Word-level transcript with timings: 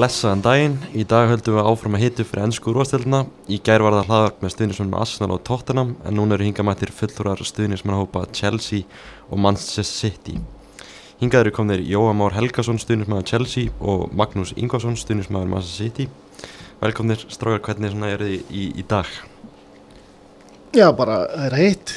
Blessaðan 0.00 0.40
daginn, 0.40 0.74
í 0.96 1.02
dag 1.04 1.26
höldum 1.28 1.58
við 1.58 1.66
áfram 1.68 1.96
að 1.98 2.00
hitu 2.06 2.24
fyrir 2.24 2.46
ennsku 2.46 2.70
úrvastildina. 2.70 3.18
Í 3.52 3.58
gær 3.60 3.82
var 3.84 3.98
það 3.98 4.06
hlaðvarp 4.08 4.38
með 4.40 4.52
stuðnismenn 4.54 4.92
með 4.94 5.00
Arsenal 5.02 5.34
og 5.34 5.40
Tottenham 5.44 5.90
en 6.08 6.14
núna 6.16 6.38
eru 6.38 6.46
hingamættir 6.46 6.92
fullúrar 6.96 7.42
stuðnismenn 7.44 7.92
að 7.92 8.00
hópa 8.00 8.22
Chelsea 8.32 8.86
og 9.28 9.42
Manchester 9.44 9.84
City. 9.84 10.38
Hingað 11.20 11.44
eru 11.44 11.52
komnir 11.58 11.82
Jóa 11.84 12.14
Már 12.16 12.32
Helgason 12.32 12.80
stuðnismenn 12.80 13.20
að 13.20 13.28
Chelsea 13.28 13.74
og 13.92 14.06
Magnús 14.16 14.54
Ingvarsson 14.56 14.96
stuðnismenn 14.96 15.42
að 15.42 15.52
Manchester 15.52 15.90
City. 15.90 16.06
Velkomnir, 16.80 17.26
strágar, 17.28 17.60
hvernig 17.66 17.92
er 18.08 18.24
þið 18.24 18.54
í, 18.56 18.64
í 18.80 18.86
dag? 18.88 19.10
Já, 20.72 20.86
bara 20.96 21.26
það 21.26 21.44
er 21.50 21.58
heitt. 21.60 21.92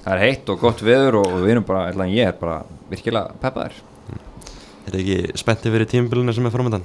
Það 0.00 0.10
er 0.16 0.24
heitt 0.24 0.50
og 0.50 0.66
gott 0.66 0.82
veður 0.82 1.20
og 1.22 1.38
við 1.38 1.54
erum 1.54 1.70
bara, 1.70 2.10
ég 2.10 2.32
er 2.32 2.34
bara 2.42 2.64
virkilega 2.90 3.38
peppaður. 3.38 3.78
Er 4.90 4.96
þið 4.96 5.00
ekki 5.04 5.38
spenntið 5.38 5.74
fyrir 5.76 5.88
tímbilinu 5.90 6.32
sem 6.34 6.46
er 6.48 6.52
framöndan? 6.54 6.82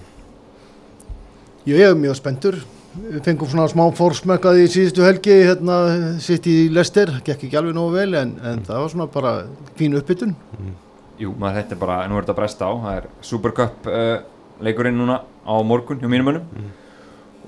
Jú, 1.66 1.74
ég 1.74 1.88
er 1.90 1.96
mjög 1.98 2.18
spenntur. 2.20 2.58
Við 2.96 3.24
fengum 3.26 3.50
svona 3.52 3.66
smá 3.68 3.84
fórsmökkað 3.98 4.60
í 4.62 4.68
síðustu 4.72 5.04
helgi, 5.04 5.34
hérna, 5.50 5.78
sitt 6.24 6.46
í 6.48 6.70
Lester, 6.72 7.10
gekk 7.26 7.48
ekki 7.48 7.58
alveg 7.60 7.74
nógu 7.76 7.96
vel, 7.98 8.14
en, 8.16 8.36
en 8.40 8.62
það 8.64 8.84
var 8.84 8.94
svona 8.94 9.08
bara 9.12 9.32
fín 9.76 9.98
uppbytun. 10.00 10.32
Mm. 10.56 10.70
Jú, 11.20 11.34
maður 11.42 11.58
þetta 11.64 11.76
er 11.76 11.82
bara, 11.82 11.98
nú 12.08 12.16
er 12.20 12.24
þetta 12.28 12.38
bresta 12.38 12.70
á, 12.70 12.74
það 12.86 13.00
er 13.02 13.10
Supercup 13.26 13.90
uh, 13.92 14.14
leikurinn 14.64 14.96
núna 15.02 15.18
á 15.44 15.54
morgun 15.68 16.00
hjá 16.00 16.08
mínum 16.12 16.32
önum 16.32 16.46
Mm. 16.56 16.72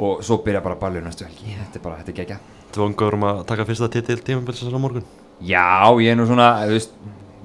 og 0.04 0.20
svo 0.26 0.38
byrja 0.44 0.60
bara 0.66 0.76
ballur 0.82 1.02
næstu 1.06 1.26
helgi, 1.26 1.56
þetta 1.62 1.80
er 1.80 1.84
bara, 1.86 2.02
þetta 2.02 2.12
er 2.12 2.18
gegja. 2.20 2.40
Þú 2.76 2.84
vangur 2.84 3.16
um 3.18 3.24
að 3.30 3.40
taka 3.50 3.66
fyrsta 3.70 3.88
titil 3.94 4.20
tímbilsins 4.20 4.76
á 4.76 4.80
morgun? 4.84 5.06
Já, 5.40 5.64
ég 6.04 6.12
er 6.12 6.20
nú 6.20 6.28
svona, 6.28 6.50
þú 6.68 6.76
veist, 6.76 6.92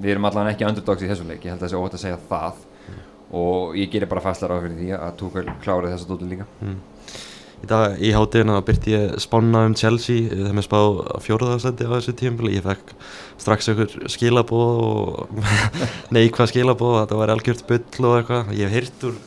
við 0.02 0.16
erum 0.16 0.26
allan 0.28 0.50
ekki 0.50 0.66
underdogs 0.66 1.06
í 1.06 1.08
þessu 1.12 1.28
leik, 1.28 1.44
ég 1.46 1.54
held 1.54 1.62
að 1.62 1.68
það 1.68 1.72
sé 1.76 1.80
óhætt 1.80 1.96
að 2.00 2.02
segja 2.06 2.20
það 2.28 2.60
og 3.32 3.76
ég 3.78 3.90
gerir 3.92 4.10
bara 4.10 4.24
fastlar 4.24 4.54
á 4.54 4.62
fyrir 4.62 4.78
því 4.78 4.90
að 4.98 5.18
Tuchel 5.20 5.46
klárið 5.64 5.94
þessa 5.94 6.10
dóttu 6.10 6.28
líka. 6.30 6.48
Mm. 6.60 6.80
Í 7.62 7.68
dag 7.70 8.00
í 8.02 8.08
hátíðina 8.10 8.56
byrti 8.66 8.94
ég 8.94 9.12
spána 9.22 9.66
um 9.68 9.74
Chelsea 9.78 10.30
þegar 10.30 10.56
mér 10.58 10.66
spáð 10.66 10.96
fjóruðarsætti 11.22 11.86
á 11.86 11.94
þessu 11.94 12.14
tímabili 12.18 12.56
ég 12.56 12.64
fekk 12.66 12.94
strax 13.38 13.70
einhver 13.70 13.92
skilabóð 14.10 14.80
og 14.86 15.44
neikvað 16.14 16.50
skilabóð 16.50 16.96
þetta 17.04 17.20
var 17.20 17.34
algjört 17.36 17.62
bull 17.68 18.08
og 18.08 18.16
eitthvað 18.18 18.50
ég 18.58 18.66
hef 18.66 18.74
heyrt 18.80 19.06
úr 19.06 19.20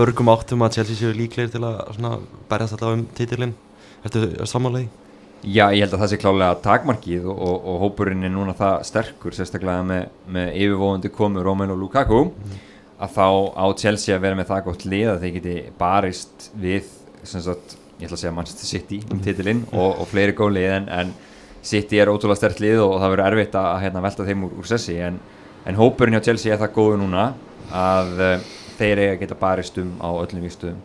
mörgum 0.00 0.32
áttum 0.32 0.64
að 0.64 0.78
Chelsea 0.78 1.02
séu 1.02 1.12
líklegir 1.12 1.52
til 1.52 1.66
að 1.68 2.24
berjast 2.48 2.78
alltaf 2.78 2.96
um 2.96 3.04
titilinn 3.18 3.54
Ertu 4.02 4.46
samanlegi? 4.50 4.88
Já, 5.42 5.68
ég 5.74 5.82
held 5.82 5.94
að 5.96 6.02
það 6.04 6.10
sé 6.12 6.18
klálega 6.22 6.58
takmarkið 6.62 7.24
og, 7.26 7.38
og, 7.38 7.64
og 7.66 7.80
hópurinn 7.82 8.26
er 8.26 8.30
núna 8.30 8.54
það 8.54 8.84
sterkur 8.86 9.34
sérstaklega 9.34 9.82
með, 9.86 10.04
með 10.30 10.52
yfirvóðandi 10.62 11.10
komu 11.14 11.42
Romelu 11.42 11.76
Lukaku 11.78 12.20
að 13.02 13.14
þá 13.16 13.26
á 13.58 13.66
Chelsea 13.78 14.16
að 14.16 14.24
vera 14.26 14.38
með 14.38 14.50
það 14.52 14.64
gott 14.68 14.84
lið 14.86 15.10
að 15.10 15.24
þeir 15.24 15.34
geti 15.36 15.56
barist 15.78 16.48
við 16.62 16.88
sem 17.26 17.42
sagt, 17.42 17.76
ég 17.98 18.06
ætla 18.06 18.16
að 18.16 18.22
segja 18.22 18.34
Manchester 18.36 18.68
City 18.68 18.98
um 19.10 19.20
titilinn 19.22 19.62
og, 19.72 20.00
og 20.02 20.08
fleiri 20.10 20.34
góð 20.38 20.56
lið 20.58 20.74
en, 20.76 20.88
en 21.00 21.12
City 21.62 22.00
er 22.02 22.10
ótrúlega 22.10 22.40
stert 22.40 22.62
lið 22.62 22.82
og 22.82 22.96
það 22.98 23.14
verður 23.14 23.28
erfitt 23.28 23.58
að, 23.58 23.70
hérna, 23.84 24.02
velta 24.02 24.26
þeim 24.26 24.46
úr, 24.48 24.56
úr 24.58 24.70
sessi 24.70 24.96
en, 25.02 25.20
en 25.66 25.78
hópurinn 25.78 26.18
hjá 26.18 26.24
Chelsea 26.30 26.54
er 26.54 26.62
það 26.62 26.74
góðu 26.78 27.02
núna 27.02 27.28
að 27.72 28.14
uh, 28.18 28.48
þeir 28.78 29.02
eiga 29.04 29.12
að 29.12 29.20
geta 29.22 29.38
barist 29.38 29.78
um 29.82 29.92
á 30.02 30.10
öllum 30.10 30.46
víkstöðum 30.46 30.80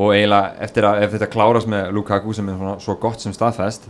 og 0.00 0.14
eiginlega 0.14 0.54
eftir 0.64 0.86
að 0.86 1.04
ef 1.04 1.14
þetta 1.16 1.28
klárast 1.32 1.68
með 1.68 1.92
Lukaku 1.96 2.32
sem 2.36 2.48
er 2.48 2.56
svona, 2.56 2.74
svo 2.80 2.96
gott 3.02 3.22
sem 3.22 3.34
staðfest 3.36 3.88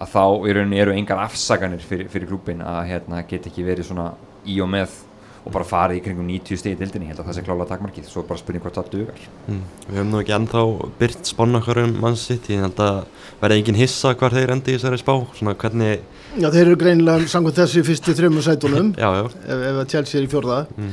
að 0.00 0.12
þá 0.14 0.22
rauninni 0.56 0.80
eru 0.80 0.94
engar 0.96 1.20
afsaganir 1.20 1.82
fyrir, 1.84 2.08
fyrir 2.12 2.30
klúbin 2.30 2.62
að 2.64 2.84
hérna, 2.94 3.24
geta 3.28 3.50
ekki 3.50 3.66
verið 3.66 3.90
svona 3.90 4.12
í 4.48 4.56
og 4.62 4.70
með 4.72 4.94
og 5.40 5.52
bara 5.54 5.64
farið 5.64 5.98
í 5.98 6.02
kringum 6.04 6.26
90 6.28 6.58
stegi 6.60 6.76
í 6.76 6.78
dildinni, 6.80 7.06
ég 7.08 7.14
held 7.14 7.22
að 7.22 7.30
það 7.30 7.36
sé 7.38 7.44
klála 7.46 7.66
takmarkið 7.70 8.08
svo 8.10 8.20
er 8.22 8.26
bara 8.28 8.40
spurning 8.42 8.64
hvort 8.64 8.76
það 8.80 8.90
dugar 8.94 9.22
Mm. 9.50 9.62
Við 9.86 9.96
höfum 9.96 10.10
nú 10.12 10.18
ekki 10.20 10.34
ennþá 10.36 10.64
byrt 11.00 11.30
spána 11.30 11.60
okkar 11.62 11.78
um 11.84 11.94
Man 12.02 12.16
City 12.20 12.54
ég 12.58 12.66
held 12.66 12.82
að 12.84 12.98
verði 13.40 13.56
engin 13.62 13.78
hissa 13.80 14.12
hvar 14.14 14.36
þeir 14.36 14.52
endi 14.54 14.74
í 14.74 14.76
þessari 14.76 15.00
spá 15.00 15.14
svona 15.38 15.54
hvernig, 15.58 16.04
Já, 16.38 16.46
þeir 16.54 16.66
eru 16.66 16.76
greinilega 16.78 17.30
samkvæmt 17.32 17.56
þessu 17.62 17.82
fyrstu 17.88 18.14
þrjumur 18.18 18.44
sætunum, 18.46 18.92
já 19.00 19.08
já 19.16 19.24
ef, 19.24 19.64
ef 19.70 19.80
að 19.80 19.88
Chelsea 19.94 20.20
er 20.20 20.28
í 20.28 20.30
fjórða. 20.30 20.60
mm. 20.76 20.92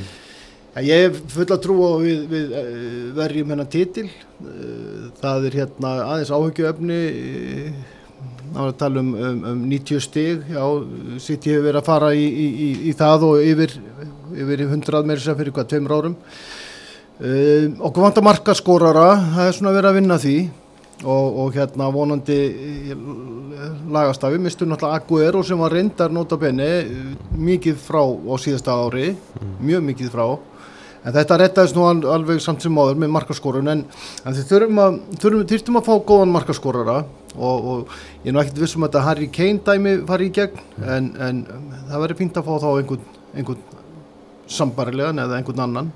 Já, 0.77 0.81
ég 0.85 1.03
hef 1.07 1.19
full 1.33 1.45
að 1.49 1.61
trúa 1.65 1.87
á 1.89 1.97
við, 2.05 2.23
við 2.29 2.51
uh, 2.53 3.13
verjum 3.17 3.49
hennar 3.53 3.69
titil. 3.73 4.07
Uh, 4.41 5.07
það 5.21 5.47
er 5.49 5.55
hérna 5.63 5.93
aðeins 6.05 6.31
áhyggjuefni, 6.37 6.97
uh, 7.73 7.95
að 8.61 8.73
tala 8.77 9.01
um, 9.01 9.09
um, 9.17 9.39
um 9.51 9.63
90 9.69 10.03
stig, 10.05 10.43
já, 10.53 10.61
City 11.21 11.53
hefur 11.55 11.65
verið 11.67 11.81
að 11.81 11.87
fara 11.89 12.11
í, 12.13 12.25
í, 12.29 12.45
í, 12.67 12.69
í 12.89 12.93
það 12.97 13.25
og 13.29 13.41
yfir, 13.45 13.73
yfir 14.43 14.63
100 14.67 15.03
meira 15.09 15.23
sem 15.23 15.37
fyrir 15.39 15.55
hvað, 15.55 15.69
tveimur 15.73 15.95
árum. 15.97 16.15
Uh, 17.17 17.73
okkur 17.89 18.03
vantar 18.05 18.25
markaskorara, 18.25 19.07
það 19.35 19.49
er 19.51 19.55
svona 19.57 19.75
verið 19.75 19.91
að 19.91 19.99
vinna 20.01 20.19
því. 20.21 20.37
Og, 21.05 21.35
og 21.43 21.53
hérna 21.53 21.91
vonandi 21.93 22.35
lagastafi, 23.93 24.39
mistur 24.41 24.65
náttúrulega 24.65 24.97
Aguero 24.97 25.43
sem 25.45 25.59
var 25.61 25.75
reyndar 25.75 26.09
nota 26.09 26.39
bene 26.41 26.65
mikið 27.37 27.77
frá 27.77 27.99
á 28.01 28.33
síðasta 28.41 28.73
ári, 28.81 29.11
mjög 29.61 29.83
mikið 29.91 30.09
frá. 30.15 30.25
En 31.05 31.13
þetta 31.15 31.37
rettaðist 31.39 31.77
nú 31.77 31.85
al- 31.87 32.09
alveg 32.17 32.41
samt 32.43 32.65
sem 32.65 32.73
áður 32.81 32.97
með 32.99 33.13
markaskorun. 33.13 33.69
En, 33.71 33.85
en 34.25 34.35
þið 34.39 34.49
þurfum 34.49 34.81
að, 34.83 34.97
þurfum, 35.21 35.45
þurfum 35.53 35.79
að 35.79 35.85
fá 35.87 35.93
góðan 36.09 36.33
markaskorara. 36.33 36.97
Og, 37.37 37.67
og 37.71 37.93
ég 38.25 38.31
er 38.31 38.35
nú 38.35 38.41
ekkert 38.41 38.59
vissum 38.65 38.83
að 38.83 38.89
þetta 38.89 39.05
Harry 39.05 39.29
Kane 39.37 39.61
dæmi 39.69 39.93
fari 40.09 40.31
í 40.31 40.33
gegn. 40.35 40.65
En, 40.81 41.11
en 41.21 41.43
það 41.91 42.01
verður 42.03 42.19
fínt 42.23 42.41
að 42.41 42.49
fá 42.49 42.55
þá 42.65 42.67
einhvern, 42.73 43.05
einhvern 43.37 43.61
sambarilegan 44.51 45.19
eða 45.23 45.39
einhvern 45.39 45.65
annan. 45.67 45.91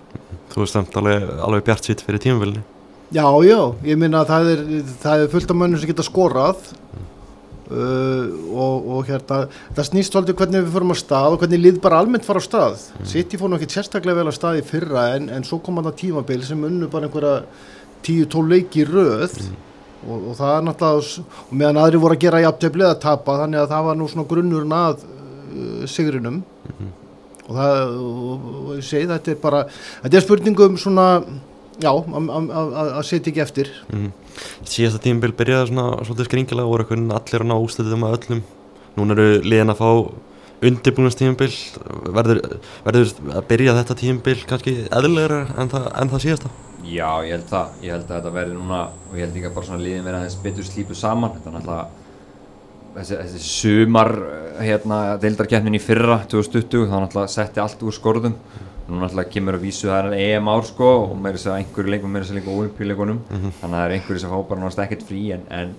Þú 0.51 0.63
veist 0.63 0.75
samt 0.75 0.95
alveg, 0.99 1.25
alveg 1.41 1.65
bjart 1.67 1.87
sitt 1.87 2.03
fyrir 2.05 2.21
tímabilinu. 2.23 2.63
Já, 3.11 3.25
já, 3.43 3.59
ég 3.83 3.97
minna 3.99 4.21
að 4.23 4.29
það 4.31 4.49
er, 4.53 4.61
það 5.01 5.21
er 5.23 5.31
fullt 5.33 5.49
af 5.51 5.57
mönnum 5.59 5.79
sem 5.81 5.89
geta 5.89 6.03
skorað 6.07 6.61
uh, 6.71 8.29
og, 8.55 8.85
og 8.95 9.09
hérna, 9.09 9.39
það 9.75 9.87
snýst 9.89 10.15
svolítið 10.15 10.37
hvernig 10.39 10.63
við 10.63 10.77
förum 10.77 10.93
á 10.95 10.97
stað 11.01 11.35
og 11.35 11.41
hvernig 11.41 11.59
lið 11.59 11.81
bara 11.83 11.99
almennt 11.99 12.27
fara 12.27 12.39
á 12.39 12.47
stað. 12.47 12.85
City 13.11 13.39
fór 13.39 13.51
nú 13.51 13.59
ekki 13.59 13.67
sérstaklega 13.73 14.21
vel 14.21 14.31
á 14.31 14.35
stað 14.35 14.61
í 14.61 14.63
fyrra 14.67 15.09
en, 15.17 15.27
en 15.27 15.47
svo 15.47 15.59
kom 15.59 15.81
hann 15.81 15.91
að 15.91 15.99
tímabil 16.05 16.47
sem 16.47 16.63
unnu 16.69 16.87
bara 16.91 17.09
einhverja 17.09 17.35
10-12 18.07 18.53
leiki 18.53 18.85
í 18.85 18.87
röð. 18.87 19.35
Og, 20.01 20.31
og 20.31 20.39
það 20.39 20.55
er 20.55 20.63
náttúrulega, 20.65 21.27
og 21.43 21.51
meðan 21.59 21.81
aðri 21.83 21.99
voru 22.01 22.15
að 22.15 22.23
gera 22.23 22.41
jafntefli 22.41 22.87
að 22.87 23.01
tapa 23.03 23.37
þannig 23.43 23.61
að 23.61 23.75
það 23.75 23.85
var 23.89 23.99
nú 23.99 24.07
svona 24.09 24.29
grunnurinn 24.31 24.79
að 24.79 25.03
uh, 25.03 25.83
sigrinum 25.91 26.41
og 27.51 27.59
það, 27.59 27.93
og, 28.01 28.49
ég 28.79 28.87
segi 28.87 29.09
þetta 29.11 29.33
er 29.35 29.39
bara, 29.43 29.63
þetta 30.05 30.19
er 30.21 30.27
spurningum 30.27 30.79
svona 30.81 31.07
Já, 31.81 31.89
að- 31.97 32.27
að 32.29 32.49
að- 32.77 32.89
að 32.99 33.05
setja 33.07 33.31
ekki 33.31 33.41
eftir. 33.41 33.69
Mm. 33.89 34.11
Síðasta 34.69 34.99
tímabil 35.01 35.31
byrjaði 35.33 35.69
svona 35.71 35.85
svolítið 36.05 36.27
skringilega 36.27 36.69
voru 36.69 36.83
eitthvað 36.83 37.15
allir 37.15 37.41
að 37.41 37.47
ná 37.49 37.55
ústöðum 37.57 38.03
að 38.05 38.17
öllum. 38.19 38.41
Núna 38.99 39.15
eru 39.15 39.41
liðin 39.41 39.71
að 39.73 39.79
fá 39.79 39.89
undirbúinast 40.61 41.17
tímabil 41.17 41.49
verður, 42.13 42.41
verður 42.85 43.13
að 43.33 43.47
byrja 43.49 43.73
þetta 43.79 43.97
tímabil 43.97 44.37
kannski 44.45 44.75
eðlilegra 44.93 45.39
en 45.57 45.71
það, 45.73 45.87
en 46.03 46.09
það 46.11 46.23
síðasta? 46.27 46.51
Já, 46.85 47.09
ég 47.25 47.31
held 47.39 47.49
það, 47.49 47.67
ég 47.81 47.91
held 47.95 48.05
að 48.05 48.15
þetta 48.19 48.33
verði 48.35 48.53
núna 48.59 48.81
og 48.91 49.15
ég 49.17 49.25
held 49.25 49.35
líka 49.39 49.53
bara 49.55 49.65
svona 49.71 49.81
liðin 49.81 50.05
verið 50.05 50.19
aðeins 50.21 50.37
betur 50.43 50.63
slípu 50.69 50.93
saman. 51.01 51.33
Þetta 51.39 51.49
er 51.49 51.55
náttúrulega 51.57 51.87
þessi, 52.95 53.17
þessi 53.19 53.41
sumar 53.45 54.11
hérna, 54.61 54.99
deildarkeppnin 55.21 55.77
í 55.77 55.81
fyrra 55.83 56.21
2020 56.31 56.89
það 56.89 57.05
náttúrulega 57.05 57.33
setti 57.35 57.63
allt 57.63 57.85
úr 57.85 57.95
skorðum. 57.95 58.35
Nú 58.89 58.99
náttúrulega 58.99 59.31
kemur 59.31 59.57
að 59.57 59.67
vísu 59.67 59.87
það 59.87 60.09
er 60.09 60.17
EM 60.25 60.49
ár 60.51 60.65
sko 60.67 60.89
og 61.05 61.15
meira 61.15 61.39
þess 61.39 61.51
að 61.51 61.61
einhverju 61.61 61.93
leikum 61.93 62.11
meira 62.11 62.25
þess 62.25 62.33
að 62.35 62.41
líka 62.41 62.57
olimpíuleikunum 62.57 63.21
þannig 63.29 63.61
að 63.61 63.71
það 63.77 63.85
er 63.85 63.95
einhverju 63.97 64.23
sem 64.23 64.33
fá 64.33 64.37
bara 64.49 64.63
náttúrulega 64.65 64.87
ekkert 64.89 65.07
frí 65.07 65.21
en, 65.35 65.45
en 65.59 65.73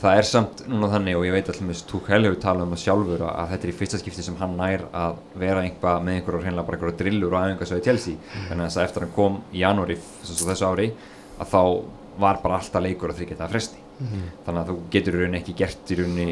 það 0.00 0.18
er 0.18 0.28
samt 0.28 0.62
núna 0.68 0.90
þannig 0.92 1.16
og 1.16 1.26
ég 1.28 1.36
veit 1.36 1.50
allmis 1.54 1.82
Tuchel 1.88 2.22
hefur 2.26 2.40
talað 2.42 2.66
um 2.66 2.74
það 2.74 2.82
sjálfur 2.84 3.24
að, 3.24 3.34
að 3.40 3.50
þetta 3.54 3.66
er 3.66 3.72
í 3.72 3.76
fyrsta 3.80 4.00
skipti 4.00 4.26
sem 4.26 4.38
hann 4.40 4.56
nær 4.60 4.86
að 4.96 5.20
vera 5.40 5.64
einhvað 5.64 6.04
með 6.04 6.18
einhverju 6.18 6.42
hreinlega 6.44 6.66
bara 6.68 6.78
einhverju 6.80 6.98
drillur 7.00 7.36
og 7.36 7.46
æfingasöðu 7.46 7.84
Chelsea. 7.84 8.32
Þannig 8.48 8.64
að 8.64 8.66
þess 8.66 8.80
að 8.80 8.88
eftir 8.88 9.04
að 9.04 9.06
hann 9.08 9.16
kom 9.18 9.38
í 9.52 9.62
janúari 9.64 10.00
þessu 10.24 10.68
ári 10.68 10.90
að 11.40 11.54
þá 11.54 11.62
var 12.20 12.42
bara 12.44 12.60
alltaf 12.60 12.84
leikur 12.84 13.12
að 13.12 13.20
þryggja 13.20 13.36
þetta 13.38 13.52
fresti 13.54 13.86
þannig 14.46 14.60
að 14.60 14.70
þú 14.70 14.76
getur 14.96 15.16
í 15.16 15.22
rauninni 15.22 15.40
ekki 15.40 15.56
gert 15.60 15.92
í 15.92 16.00
rauninni 16.00 16.28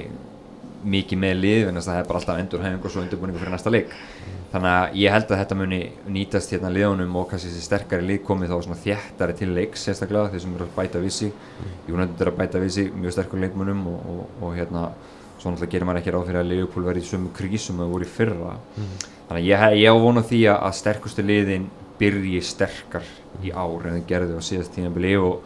mikið 0.88 1.18
með 1.18 1.38
lið 1.42 1.68
en 1.68 1.80
það 1.82 1.98
er 1.98 2.06
bara 2.06 2.20
alltaf 2.20 2.40
endurhæfing 2.40 2.84
og 2.84 2.92
svo 2.92 3.02
undirbúningu 3.02 3.40
fyrir 3.40 3.54
næsta 3.54 3.72
leik. 3.72 3.94
Þannig 4.52 4.70
að 4.72 4.98
ég 5.02 5.12
held 5.12 5.32
að 5.32 5.40
þetta 5.42 5.56
muni 5.58 5.80
nýtast 6.08 6.52
hérna 6.54 6.70
liðunum 6.72 7.16
og 7.20 7.26
kannski 7.32 7.50
þessi 7.50 7.66
sterkari 7.66 8.06
lið 8.08 8.20
komið 8.24 8.52
þá 8.52 8.56
svona 8.64 8.78
þjættari 8.84 9.36
til 9.36 9.48
leiks 9.56 9.84
sérstaklega 9.84 10.32
þeir 10.32 10.44
sem 10.44 10.54
eru 10.54 10.68
að 10.68 10.76
bæta 10.78 11.02
sig. 11.10 11.32
United 11.88 12.22
eru 12.22 12.32
að 12.32 12.38
bæta 12.38 12.62
við 12.62 12.72
sig 12.78 12.92
mjög 12.94 13.16
sterkur 13.16 13.42
leikmunum 13.42 13.86
og, 13.90 13.98
og, 14.12 14.22
og 14.40 14.54
hérna 14.56 14.86
svo 15.38 15.52
náttúrulega 15.52 15.72
gerir 15.72 15.86
maður 15.86 16.00
ekki 16.00 16.14
ráð 16.14 16.26
fyrir 16.28 16.40
að 16.40 16.48
Liverpool 16.52 16.86
verði 16.88 17.04
í 17.04 17.08
sömu 17.08 17.34
krísum 17.34 17.82
að 17.82 17.92
voru 17.92 18.06
í 18.06 18.10
fyrra. 18.14 18.54
Þannig 19.28 19.36
að 19.36 19.46
ég, 19.50 19.66
ég 19.82 19.92
á 19.92 19.96
vona 19.98 20.24
því 20.24 20.40
að, 20.54 20.72
sterkustu 20.78 21.24
liðin 21.26 21.68
byrji 21.98 22.40
sterkar 22.46 23.06
í 23.44 23.52
ár 23.52 23.86
en 23.86 23.98
þau 23.98 24.08
gerðu 24.08 24.40
á 24.40 24.42
síðast 24.42 24.74
tímabili 24.74 25.14
og, 25.20 25.44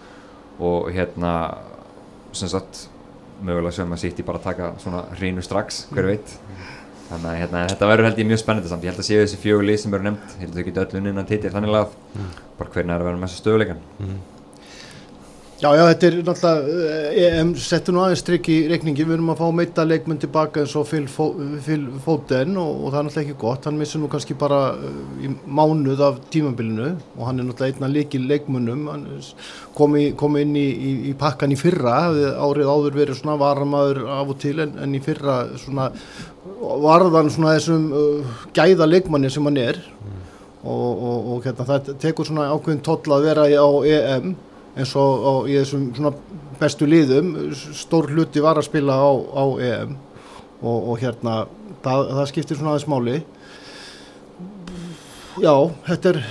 og 0.62 0.88
hérna 0.94 1.32
sem 2.36 2.50
sagt 2.52 2.86
mögulega 3.42 3.74
sem 3.76 3.92
að 3.94 4.02
sýtti 4.04 4.24
bara 4.26 4.40
að 4.40 4.48
taka 4.50 4.70
svona 4.82 5.02
hreinu 5.16 5.42
strax, 5.44 5.86
hver 5.92 6.08
veit. 6.12 6.36
Þannig 7.08 7.28
að 7.28 7.38
hérna, 7.42 7.62
þetta 7.72 7.88
verður 7.90 8.08
held 8.08 8.20
ég 8.22 8.28
mjög 8.30 8.40
spennandi 8.40 8.70
samt. 8.70 8.84
Ég 8.86 8.94
held 8.94 9.02
að 9.02 9.08
séu 9.08 9.22
þessi 9.24 9.40
fjögur 9.42 9.66
lið 9.68 9.80
sem 9.82 9.96
eru 9.96 10.06
nefnt 10.06 10.36
held 10.40 10.52
að 10.52 10.60
þau 10.60 10.68
geta 10.68 10.84
öll 10.84 11.00
unnið 11.00 11.12
innan 11.12 11.28
titil 11.28 11.52
þannig 11.52 11.78
að 11.80 11.96
bara 12.58 12.72
hvernig 12.76 12.94
er 12.94 13.02
að 13.02 13.08
vera 13.08 13.18
með 13.18 13.28
þessu 13.28 13.42
stöðuleikan 13.42 13.82
mm. 13.98 14.14
Já, 15.62 15.68
já, 15.78 15.82
þetta 15.92 16.06
er 16.08 16.14
náttúrulega, 16.26 16.86
eh, 17.14 17.38
EM 17.38 17.50
settur 17.54 17.94
nú 17.94 18.00
aðeins 18.02 18.22
strikk 18.24 18.48
í 18.50 18.54
reikningi, 18.66 19.04
við 19.06 19.14
erum 19.14 19.28
að 19.30 19.38
fá 19.38 19.52
meita 19.54 19.84
leikmenn 19.86 20.18
tilbaka 20.18 20.64
eins 20.64 20.74
og 20.74 20.88
Phil 20.88 21.06
Foden 21.06 22.56
og, 22.58 22.80
og 22.82 22.88
það 22.90 22.98
er 22.98 23.06
náttúrulega 23.06 23.22
ekki 23.22 23.36
gott, 23.38 23.68
hann 23.70 23.78
missur 23.78 24.02
nú 24.02 24.10
kannski 24.10 24.34
bara 24.34 24.74
eh, 24.74 24.98
í 25.22 25.30
mánuð 25.46 26.02
af 26.08 26.18
tímabilinu 26.34 26.90
og 27.14 27.22
hann 27.28 27.38
er 27.38 27.46
náttúrulega 27.46 27.78
einna 27.78 27.92
leikil 27.94 28.26
leikmönnum, 28.26 28.90
hann 28.90 29.06
kom, 29.78 29.94
í, 30.02 30.08
kom 30.18 30.42
inn 30.42 30.58
í, 30.58 30.66
í, 30.66 30.98
í 31.12 31.16
pakkan 31.22 31.54
í 31.54 31.62
fyrra, 31.62 31.96
árið 32.10 32.74
áður 32.74 32.98
verið 32.98 33.22
svona 33.22 33.38
varamaður 33.46 34.04
af 34.18 34.34
og 34.34 34.42
til 34.42 34.58
en, 34.66 34.74
en 34.82 34.98
í 34.98 35.06
fyrra 35.06 35.44
svona 35.62 35.92
varðan 36.58 37.30
svona 37.30 37.54
þessum 37.54 37.90
uh, 37.94 38.38
gæða 38.50 38.90
leikmanni 38.90 39.30
sem 39.30 39.46
hann 39.46 39.62
er. 39.62 39.84
Og, 40.62 40.88
og, 40.90 41.34
og 41.36 41.44
hérna, 41.46 41.70
það 41.70 41.98
tekur 42.02 42.26
svona 42.26 42.50
ákveðin 42.50 42.82
toll 42.82 43.14
að 43.14 43.30
vera 43.30 43.46
á 43.46 43.70
EM 43.86 44.34
eins 44.76 44.94
og 44.96 45.26
á, 45.26 45.32
í 45.50 45.58
þessum 45.58 46.12
bestu 46.60 46.88
liðum, 46.88 47.34
stór 47.76 48.08
hluti 48.12 48.42
var 48.44 48.60
að 48.60 48.68
spila 48.70 48.96
á, 48.96 49.10
á 49.12 49.44
EM 49.66 49.96
og, 50.62 50.78
og 50.78 51.02
hérna 51.02 51.42
það, 51.84 52.08
það 52.16 52.30
skiptir 52.30 52.58
svona 52.58 52.74
aðeins 52.74 52.88
máli. 52.90 53.18
Já, 55.42 55.54
þetta 55.88 56.12
er 56.12 56.22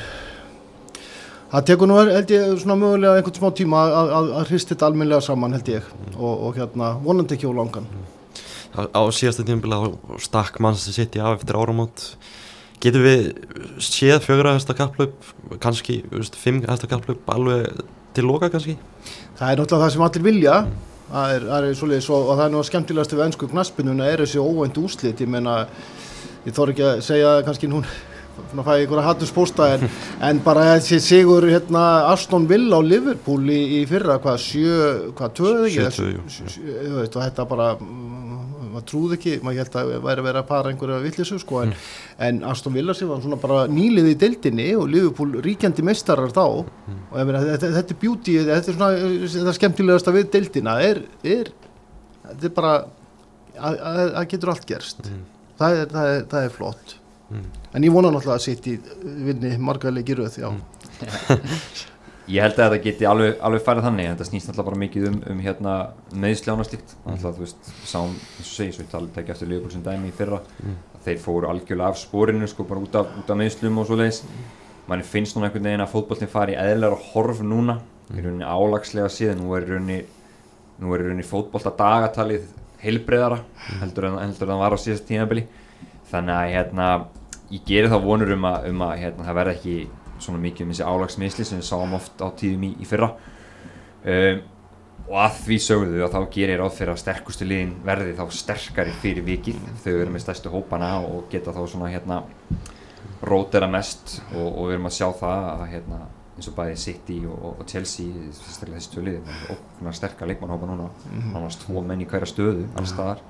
það 1.51 1.67
tekur 1.67 1.89
nú 1.89 1.99
held 1.99 2.33
ég 2.33 2.47
svona 2.61 2.79
mögulega 2.79 3.19
einhvern 3.19 3.39
smá 3.39 3.53
tíma 3.57 3.83
að, 3.83 4.13
að, 4.17 4.31
að 4.39 4.51
hristi 4.51 4.73
þetta 4.73 4.89
almennilega 4.89 5.25
saman 5.25 5.57
held 5.57 5.71
ég 5.73 5.87
og, 6.15 6.33
og 6.33 6.59
hérna 6.59 6.91
vonandi 7.03 7.37
ekki 7.37 7.49
á 7.49 7.53
langan. 7.57 7.89
Á, 8.71 8.81
á 8.87 9.01
síðasta 9.11 9.45
tímabila 9.47 9.91
stakk 10.23 10.61
Manchester 10.63 10.95
City 10.95 11.19
af 11.19 11.41
eftir 11.41 11.59
áramót. 11.59 12.13
Getum 12.81 13.03
við 13.05 13.27
séð 13.83 14.23
fjögra 14.23 14.55
hæsta 14.55 14.73
kapplaup 14.77 15.33
kannski 15.61 16.01
þú 16.07 16.21
veist, 16.21 16.37
fimm 16.39 16.63
hæsta 16.65 16.89
kapplaup 16.89 17.27
alveg 17.29 17.67
til 18.15 18.27
loka 18.27 18.49
kannski? 18.53 18.77
Það 19.39 19.47
er 19.51 19.61
náttúrulega 19.61 19.85
það 19.85 19.93
sem 19.95 20.05
allir 20.07 20.25
vilja. 20.27 20.55
Það 21.11 21.33
er, 21.35 21.47
það 21.49 21.65
er 21.67 21.79
svoleiðis 21.81 22.11
og, 22.11 22.29
og 22.29 22.37
það 22.37 22.45
er 22.45 22.53
nú 22.53 22.61
að 22.61 22.69
skemmtilegast 22.69 23.15
við 23.17 23.25
ennsku 23.25 23.49
knaspinuna 23.51 24.07
er 24.07 24.23
þessi 24.23 24.39
óvænt 24.39 24.77
úslit 24.79 25.19
ég 25.23 25.31
meina, 25.31 25.57
ég 26.45 26.55
þór 26.55 26.71
ekki 26.71 26.85
að 26.87 27.01
segja 27.03 27.33
kannski 27.47 27.67
nú 27.71 27.81
svona 28.37 28.63
fæ 28.63 28.71
ég 28.79 28.85
einhverja 28.85 29.07
hattuspósta 29.09 29.67
en, 29.75 29.83
en 30.29 30.39
bara 30.45 30.63
þessi 30.69 31.01
sigur 31.03 31.47
hérna 31.51 31.83
Aston 32.13 32.47
Villa 32.49 32.79
á 32.79 32.81
Liverpool 32.85 33.43
í, 33.51 33.59
í 33.79 33.83
fyrra 33.89 34.17
hvað 34.23 34.39
sjö, 34.45 34.77
hvað 35.17 35.35
töðu 35.41 35.67
ekki? 35.67 35.83
Sjö, 35.83 35.91
tvö, 35.97 36.07
jú, 36.15 36.47
Sjö- 36.55 37.09
þetta 37.17 37.47
bara 37.49 37.73
mm, 37.75 38.10
maður 38.73 38.85
trúði 38.91 39.17
ekki, 39.17 39.33
maður 39.45 39.59
held 39.61 39.75
að 39.81 39.91
væri 40.05 40.21
að 40.23 40.27
vera 40.29 40.41
að 40.43 40.47
para 40.51 40.71
einhverja 40.71 40.99
vittlisu 41.03 41.39
sko 41.41 41.61
en, 41.65 41.73
en 42.27 42.39
Aston 42.51 42.73
Villa 42.75 42.95
sem 42.97 43.09
var 43.11 43.21
svona 43.23 43.39
bara 43.41 43.65
nýlið 43.71 44.09
í 44.11 44.15
deildinni 44.23 44.67
og 44.79 44.87
Liverpool 44.91 45.35
ríkjandi 45.45 45.85
meistarar 45.87 46.31
þá. 46.35 46.43
Og 46.63 47.19
ég 47.19 47.27
meina 47.29 47.43
þetta, 47.47 47.71
þetta 47.77 47.95
er 47.95 47.99
beauty, 48.05 48.37
þetta 48.47 48.73
er 48.73 48.79
svona 48.79 48.89
þetta 49.35 49.55
skemmtilegasta 49.59 50.15
við 50.15 50.31
deildina 50.37 50.77
er, 50.85 51.03
er 51.23 51.51
þetta 52.31 52.49
er 52.51 52.55
bara 52.61 52.73
að- 53.59 53.81
að 53.91 54.01
að 54.23 54.29
getur 54.35 54.53
allt 54.55 54.65
gerst. 54.69 55.05
Mm. 55.11 55.21
það, 55.61 55.77
er, 55.83 55.91
það, 55.93 56.11
er, 56.15 56.25
það 56.31 56.47
er 56.49 56.55
flott. 56.57 56.95
Mm. 57.31 57.45
en 57.77 57.83
ég 57.87 57.93
vona 57.95 58.09
náttúrulega 58.11 58.39
að 58.41 58.43
sitt 58.43 58.65
í 58.67 58.73
vinni 59.23 59.53
margarleiki 59.63 60.15
röð, 60.19 60.33
já 60.41 60.49
Ég 62.31 62.45
held 62.45 62.55
að 62.55 62.69
þetta 62.69 62.83
geti 62.85 63.07
alveg, 63.09 63.33
alveg 63.43 63.63
farið 63.65 63.85
þannig 63.89 64.07
en 64.07 64.13
þetta 64.15 64.27
snýst 64.29 64.51
alltaf 64.51 64.67
bara 64.69 64.79
mikið 64.79 65.07
um, 65.09 65.17
um 65.33 65.39
hérna, 65.43 65.75
meðslján 66.15 66.61
og 66.63 66.67
slíkt. 66.69 66.93
Alltaf 67.03 67.35
þú 67.35 67.43
veist, 67.43 67.71
sáum, 67.89 68.13
eins 68.13 68.45
og 68.45 68.53
segi, 68.53 68.75
svo 68.77 68.85
ég 68.85 68.91
tala 68.93 69.11
tekja 69.15 69.35
eftir 69.35 69.51
Leopold 69.51 69.75
sem 69.75 69.83
dæmi 69.83 70.11
í 70.11 70.15
fyrra. 70.15 70.39
Að 70.95 71.09
þeir 71.09 71.21
fóru 71.25 71.49
algjörlega 71.51 71.91
af 71.91 71.99
spórinu 71.99 72.47
sko 72.47 72.67
bara 72.69 72.83
út 72.85 72.95
af, 72.95 73.11
út 73.19 73.33
af 73.33 73.39
meðslum 73.41 73.81
og 73.81 73.89
svo 73.89 73.99
leiðis 73.99 74.23
mann 74.87 75.03
finnst 75.07 75.37
núna 75.37 75.47
einhvern 75.47 75.67
veginn 75.69 75.83
að 75.85 75.93
fótbollin 75.93 76.31
fari 76.31 76.57
eðlar 76.59 76.97
horf 77.11 77.41
núna 77.45 77.77
í 78.11 78.19
rauninni 78.19 78.47
álagslega 78.47 79.11
síðan, 79.11 79.43
nú 79.43 79.53
er 79.55 79.67
í 79.67 79.71
rauninni 79.71 79.99
nú 80.81 80.91
er 80.91 81.03
í 81.03 81.07
rauninni 81.07 81.27
fótbolta 81.27 81.71
dagatalið 81.77 82.47
heilbreyðara 82.81 83.39
heldur 83.81 84.09
en, 84.09 84.17
heldur 84.23 84.51
það 84.51 84.63
var 84.63 84.75
á 84.75 84.77
síðast 84.81 85.07
tímabili. 85.07 85.45
Þannig 86.11 86.35
að 86.35 86.53
hérna, 86.55 86.87
ég 87.53 87.65
geri 87.67 87.91
þá 87.91 87.97
vonur 88.03 88.33
um 88.35 88.47
að, 88.49 88.67
um 88.71 88.83
að 88.87 88.95
hérna, 89.03 89.27
það 89.27 89.37
verði 89.39 89.57
ekki 89.57 89.75
svona 90.21 90.41
mikið 90.41 90.65
um 90.65 90.73
þessi 90.73 90.87
álagsmisli 90.87 91.45
sem 91.47 91.61
við 91.61 91.67
sáum 91.67 91.95
oft 91.97 92.21
á 92.21 92.27
tíðum 92.37 92.65
í, 92.69 92.71
í 92.81 92.87
fyrra. 92.89 93.11
Um, 94.01 94.41
og 95.11 95.17
að 95.25 95.39
því 95.45 95.57
sögðu 95.65 96.03
að 96.05 96.13
þá 96.13 96.19
gerir 96.35 96.61
ráð 96.61 96.75
fyrir 96.77 96.93
að 96.93 97.01
sterkustu 97.01 97.47
liðin 97.47 97.73
verði 97.85 98.15
þá 98.17 98.23
sterkari 98.37 98.93
fyrir 99.01 99.25
vikið. 99.27 99.59
Þau 99.83 99.91
eru 99.93 100.13
með 100.13 100.25
stærstu 100.25 100.53
hópana 100.53 100.93
og 101.03 101.27
geta 101.31 101.53
þá 101.55 101.61
svona 101.67 101.91
hérna 101.91 102.21
rótera 103.21 103.69
mest 103.69 104.19
og, 104.31 104.47
og 104.47 104.69
við 104.69 104.77
erum 104.77 104.89
að 104.89 104.97
sjá 104.97 105.07
það 105.19 105.47
að 105.51 105.63
hérna 105.75 106.01
eins 106.31 106.47
og 106.49 106.55
bæði 106.57 106.77
City 106.79 107.17
og, 107.29 107.47
og 107.51 107.65
Chelsea 107.69 108.31
þessi 108.31 108.93
tvö 108.93 109.03
liði 109.05 109.37
og 109.51 109.89
sterkar 109.97 110.29
leikmannhópa 110.31 110.69
núna. 110.69 110.87
Nánast 111.33 111.65
tvo 111.65 111.83
menn 111.85 112.01
í 112.01 112.07
hverja 112.09 112.29
stöðu 112.31 112.69
alls 112.79 112.93
staðar 112.95 113.21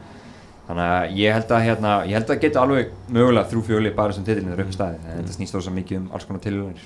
þannig 0.67 0.87
að 0.87 1.17
ég 1.19 1.35
held 1.35 1.51
að 1.51 1.63
hérna, 1.65 1.93
ég 2.07 2.19
held 2.19 2.33
að 2.33 2.41
geta 2.45 2.61
alveg 2.61 2.91
mögulega 3.09 3.49
þrjú 3.51 3.63
fjöli 3.69 3.93
bara 3.97 4.15
sem 4.15 4.25
titilin 4.27 4.53
er 4.53 4.61
upp 4.63 4.71
í 4.71 4.75
staði 4.75 4.99
en 5.01 5.19
þetta 5.21 5.37
snýst 5.37 5.55
þó 5.55 5.59
svo 5.65 5.73
mikið 5.75 5.99
um 5.99 6.09
alls 6.15 6.27
konar 6.29 6.43
tilhörnir 6.45 6.85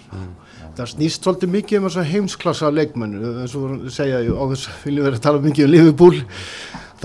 það 0.75 0.89
snýst 0.91 1.25
svolítið 1.25 1.53
mikið 1.55 1.79
um 1.79 1.85
þessa 1.89 2.07
heimsklassa 2.09 2.71
leikmenn 2.73 3.19
eins 3.43 3.53
og 3.55 3.65
voru 3.65 3.77
að 3.83 3.93
segja 3.95 4.23
á 4.23 4.43
þess 4.51 4.81
viljum 4.83 5.07
vera 5.07 5.19
að 5.19 5.25
tala 5.27 5.43
mikið 5.43 5.67
um 5.67 5.71
Liverpool. 5.75 6.19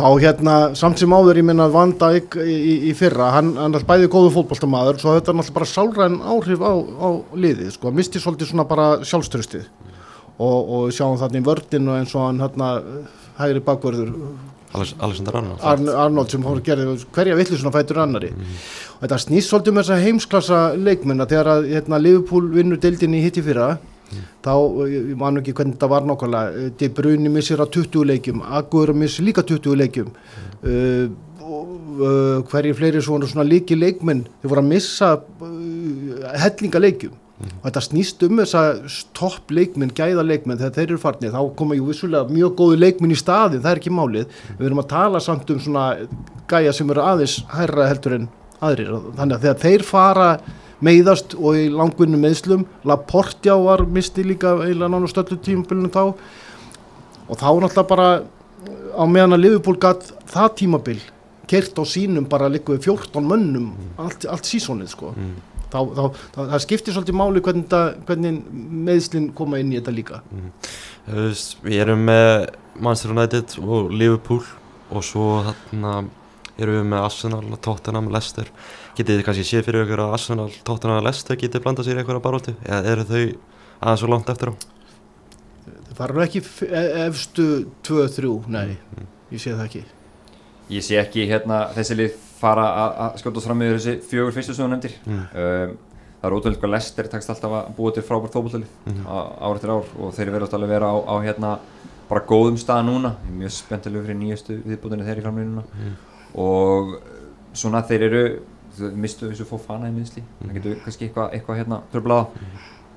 Þá 0.01 0.07
hérna 0.23 0.55
samt 0.79 1.01
sem 1.03 1.13
áður 1.13 1.41
ég 1.41 1.45
minna 1.45 1.67
Van 1.69 1.93
Dijk 1.99 2.37
í, 2.41 2.55
í, 2.55 2.75
í 2.89 2.93
fyrra 2.97 3.33
hann, 3.35 3.51
hann 3.59 3.75
er 3.77 3.85
bæði 3.85 4.09
góðu 4.13 4.31
fótboltamaður 4.37 5.01
svo 5.03 5.17
þetta 5.17 5.33
er 5.33 5.39
náttúrulega 5.41 5.59
bara 5.59 5.69
sálræn 5.69 6.21
áhrif 6.23 6.63
á, 6.63 6.73
á 6.79 7.09
liðið 7.35 7.73
sko, 7.75 7.93
misti 7.99 8.23
svolítið 8.23 8.53
svona 8.53 8.67
bara 8.71 8.87
sjálfströstið 9.03 9.67
og, 10.39 10.59
og 10.61 10.87
við 10.87 10.95
sjáum 10.97 11.19
þarna 11.21 11.43
í 11.43 11.47
vördinu 11.51 11.99
eins 11.99 12.15
og 12.15 12.25
hann 12.29 12.41
hérna 12.41 12.71
hægri 13.41 13.65
bakvörður 13.67 14.15
Alex, 14.15 14.60
Alexander 14.75 15.37
Arnold. 15.41 15.63
Arn, 15.67 15.89
Arnold 15.89 16.31
sem 16.31 16.45
að 16.47 16.61
gera 16.67 16.97
hverja 17.15 17.39
villisuna 17.39 17.73
fætur 17.75 18.03
annari 18.05 18.31
og 18.31 19.01
þetta 19.03 19.19
snýst 19.25 19.51
svolítið 19.51 19.77
með 19.77 19.89
þessa 19.89 20.05
heimsklassa 20.05 20.61
leikmenn 20.79 21.25
að 21.25 21.33
þegar 21.35 21.51
að 21.55 21.71
hérna, 21.75 22.03
Liverpool 22.03 22.51
vinnur 22.55 22.83
deildinni 22.83 23.23
hitt 23.25 23.41
í 23.41 23.45
fyrra 23.47 23.73
þá, 24.45 24.55
ég 24.91 25.17
man 25.19 25.37
nú 25.37 25.43
ekki 25.43 25.55
hvernig 25.59 25.77
þetta 25.77 25.91
var 25.91 26.07
nákvæmlega 26.07 26.69
De 26.79 26.91
Bruyne 26.95 27.33
missir 27.33 27.63
að 27.63 27.75
20 27.81 28.07
leikjum 28.13 28.45
Agur 28.47 28.95
missir 28.95 29.27
líka 29.27 29.45
20 29.47 29.79
leikjum. 29.79 30.15
Uh, 30.61 31.11
og, 31.41 31.69
uh, 31.99 32.39
hverjir 32.51 32.77
fleiri 32.79 33.03
svona, 33.03 33.29
svona 33.31 33.47
líki 33.49 33.79
leikmenn 33.79 34.27
þeir 34.43 34.53
voru 34.53 34.63
að 34.63 34.71
missa 34.71 35.15
uh, 35.19 36.31
hellinga 36.45 36.83
leikjum 36.83 37.17
og 37.41 37.67
þetta 37.67 37.83
snýst 37.85 38.25
um 38.27 38.41
þess 38.41 38.57
að 38.59 38.97
topp 39.17 39.53
leikmenn, 39.55 39.93
gæða 39.97 40.25
leikmenn 40.27 40.61
þegar 40.61 40.75
þeir 40.77 40.87
eru 40.87 41.01
farnir, 41.01 41.35
þá 41.35 41.55
koma 41.57 41.79
jú 41.79 41.87
vissulega 41.89 42.33
mjög 42.33 42.57
góðu 42.59 42.81
leikmenn 42.81 43.15
í 43.15 43.19
staðin, 43.19 43.63
það 43.65 43.73
er 43.73 43.81
ekki 43.81 43.95
málið. 43.97 44.35
Við 44.59 44.69
erum 44.69 44.83
að 44.83 44.91
tala 44.93 45.23
samt 45.25 45.53
um 45.55 45.63
svona 45.63 45.85
gæja 46.51 46.75
sem 46.77 46.91
eru 46.93 47.05
aðeins 47.05 47.39
hærra 47.55 47.89
heldur 47.91 48.17
en 48.19 48.27
aðrir, 48.61 48.91
þannig 49.17 49.37
að 49.37 49.47
þegar 49.47 49.63
þeir 49.65 49.87
fara 49.89 50.29
meiðast 50.85 51.37
og 51.37 51.57
í 51.61 51.69
langvinnum 51.73 52.23
meðslum 52.25 52.67
Laportja 52.89 53.57
var 53.61 53.85
misti 53.89 54.25
líka 54.25 54.55
eiginlega 54.63 54.93
nánu 54.93 55.09
stöldu 55.11 55.37
tímabilinu 55.45 55.93
þá. 55.93 56.05
Og 57.31 57.39
þá 57.39 57.49
náttúrulega 57.49 57.89
bara 57.89 58.11
á 58.97 59.05
meðan 59.09 59.37
að 59.37 59.45
Liverpool 59.45 59.81
gatt 59.81 60.09
það 60.31 60.55
tímabil 60.63 60.99
kert 61.51 61.79
á 61.79 61.85
sínum 61.89 62.27
bara 62.31 62.51
líka 62.51 62.75
við 62.75 62.91
14 62.93 63.27
mönnum 63.27 63.71
allt, 63.99 64.27
allt 64.31 64.49
sísonið 64.49 64.93
sko. 64.93 65.15
Mm. 65.17 65.37
Þá, 65.73 65.79
þá, 65.97 66.05
þá, 66.35 66.41
það 66.53 66.63
skiptir 66.65 66.95
svolítið 66.97 67.19
máli 67.21 67.43
hvernig, 67.47 67.67
þetta- 67.69 68.07
hvernig 68.09 68.41
meðslinn 68.91 69.29
koma 69.39 69.59
inn 69.63 69.73
í 69.73 69.79
þetta 69.81 69.95
líka. 69.97 70.21
Veist, 71.11 71.57
Við 71.65 71.81
erum 71.85 72.05
með 72.07 72.49
Manchester 72.81 73.15
United 73.15 73.57
og 73.65 73.91
Liverpool 73.93 74.43
og 74.91 75.05
svo 75.07 75.29
þarna 75.47 75.95
erum 76.61 76.77
við 76.81 76.89
með 76.93 77.05
Arsenal, 77.07 77.45
Tottenham, 77.65 78.11
Leicester. 78.13 78.51
Getið 78.99 79.21
þið 79.21 79.25
kannski 79.29 79.47
séð 79.49 79.65
fyrir 79.69 79.87
ykkur 79.87 80.03
að 80.05 80.13
Arsenal, 80.19 80.51
Tottenham 80.67 80.99
og 81.01 81.07
Leicester 81.07 81.37
getið 81.41 81.63
blandað 81.65 81.87
sér 81.89 81.97
í 81.97 82.03
eitthvað 82.03 82.23
baróttu 82.27 82.55
eða 82.67 82.85
eru 82.93 83.05
þau 83.09 83.23
aðeins 83.81 84.03
svo 84.03 84.11
langt 84.13 84.29
eftir 84.29 84.53
á? 84.53 84.55
það 86.01 86.11
eru 86.11 86.23
ekki 86.25 86.41
e- 86.69 87.07
efstu 87.07 87.47
2-3, 87.85 88.49
nei. 88.49 88.77
Ég 89.31 89.41
sé 89.43 89.53
það 89.53 89.65
ekki. 89.67 89.83
Ég 90.71 90.85
sé 90.87 90.97
ekki 91.01 91.27
hérna 91.29 91.59
þessi 91.75 91.97
lið 91.99 92.15
fara 92.41 92.65
að- 92.83 92.97
að 93.05 93.19
skjóta 93.23 93.43
fram 93.45 93.59
með 93.61 93.75
þessi 93.77 93.95
fjögur 94.11 94.33
fyrstu 94.37 94.55
sem 94.57 94.67
þú 94.67 94.71
nefndir 94.75 94.95
Mm. 95.07 95.23
um, 95.35 95.79
Það 96.21 96.29
er 96.29 96.35
ótrúlega 96.37 96.61
hvað 96.61 96.71
Lester 96.75 97.07
takst 97.09 97.31
alltaf 97.33 97.53
að 97.57 97.69
búa 97.77 97.93
til 97.95 98.03
frábært 98.05 98.35
fótbollalið 98.35 98.73
Mhm. 98.87 99.07
ár 99.41 99.55
eftir 99.57 99.71
ár 99.73 99.85
og 100.05 100.11
þeir 100.13 100.31
verðast 100.35 100.53
alveg 100.53 100.69
vera 100.69 100.87
á, 100.93 100.97
á 101.09 101.15
hérna 101.25 101.59
bara 102.11 102.21
góðum 102.27 102.59
stað 102.61 102.85
núna 102.85 103.15
Ég 103.25 103.31
er 103.31 103.39
mjög 103.41 103.53
spenntilega 103.57 104.05
fyrir 104.05 104.19
nýjastu 104.21 104.59
viðbútinni 104.67 105.07
þeir 105.07 105.17
í 105.17 105.23
framlýnuna 105.25 105.63
Mm. 105.65 105.97
og 106.35 107.01
svona 107.55 107.81
þeir 107.89 108.03
eru 108.03 108.41
mistu 108.95 109.31
þessu 109.31 109.47
fóð 109.49 109.61
fana 109.61 109.89
í 109.89 109.93
minnsli 109.95 110.23
það 110.45 110.53
getur 110.55 110.77
kannski 110.85 111.09
eitthvað 111.09 111.33
eitthva, 111.33 111.57
hérna 111.57 111.81
tröflaða 111.93 112.27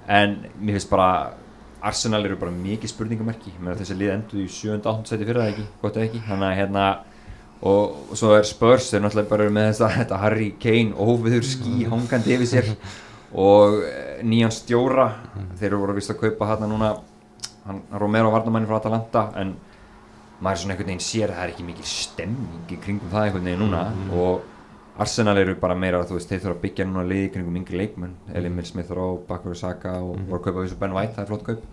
en 0.09 0.35
mér 0.61 0.73
finnst 0.75 0.89
bara 0.89 1.31
Arsenal 1.81 2.25
eru 2.25 2.35
bara 2.35 2.51
mikið 2.51 2.89
spurningamerki 2.91 3.51
þessi 3.79 3.95
lið 3.97 4.11
endur 4.13 4.39
í 4.43 4.47
7. 4.49 4.81
8. 4.83 5.07
seti 5.07 5.25
fyrir 5.25 5.41
það 5.41 5.53
ekki 5.53 5.65
ekki 6.09 6.21
þannig 6.27 6.49
að 6.51 6.57
hérna 6.59 6.97
og, 7.63 8.13
svo 8.17 8.33
er 8.37 8.47
Spurs 8.47 8.89
þeir 8.91 9.05
náttúrulega 9.05 9.31
bara 9.31 9.49
með 9.53 9.69
þess 9.71 9.85
að 9.87 9.95
þetta 10.01 10.21
Harry 10.23 10.51
Kane 10.61 10.93
óviður 10.93 11.47
skí 11.47 11.87
hangandi 11.89 12.37
yfir 12.37 12.49
sér. 12.49 12.71
Og 13.33 13.79
eh, 13.87 14.21
nýjan 14.27 14.53
stjóra 14.53 15.07
þeir 15.57 15.71
eru 15.71 15.83
voru 15.85 15.97
vist 15.97 16.11
að 16.13 16.21
kaupa 16.21 16.51
hérna 16.51 16.69
núna 16.69 16.93
hann 17.63 17.79
Romero 17.97 18.29
varnamæni 18.33 18.67
frá 18.69 18.77
Atalanta 18.77 19.29
en 19.39 19.55
maður 20.43 20.59
svona 20.63 20.75
einhvern 20.75 20.91
veginn 20.91 21.05
sér 21.05 21.31
að 21.31 21.37
það 21.37 21.45
er 21.45 21.53
ekki 21.53 21.65
mikil 21.67 21.87
stemming 21.87 22.73
í 22.75 22.79
kringum 22.83 23.13
það 23.13 23.29
einhvern 23.29 23.47
veginn 23.47 23.63
núna. 23.63 23.85
Og 24.19 24.49
Arsenal 25.03 25.39
eru 25.41 25.55
bara 25.57 25.73
meira 25.73 26.03
þú 26.05 26.19
veist, 26.19 26.29
þeir 26.29 26.43
þurfa 26.43 26.53
að 26.53 26.63
byggja 26.67 26.85
núna 26.85 27.03
liði 27.09 27.31
kringum 27.33 27.55
yngri 27.57 27.79
leikmenn. 27.79 28.13
Emil 28.37 28.67
Smith 28.67 28.91
Rowe, 28.93 29.23
Bakary 29.25 29.57
Saka 29.57 29.95
og 30.03 30.19
voru 30.27 30.37
að 30.37 30.43
kaupa 30.45 30.65
þessu 30.65 30.77
Ben 30.83 30.93
White, 30.93 31.15
það 31.15 31.23
er 31.23 31.31
flott 31.31 31.45
kaup. 31.47 31.63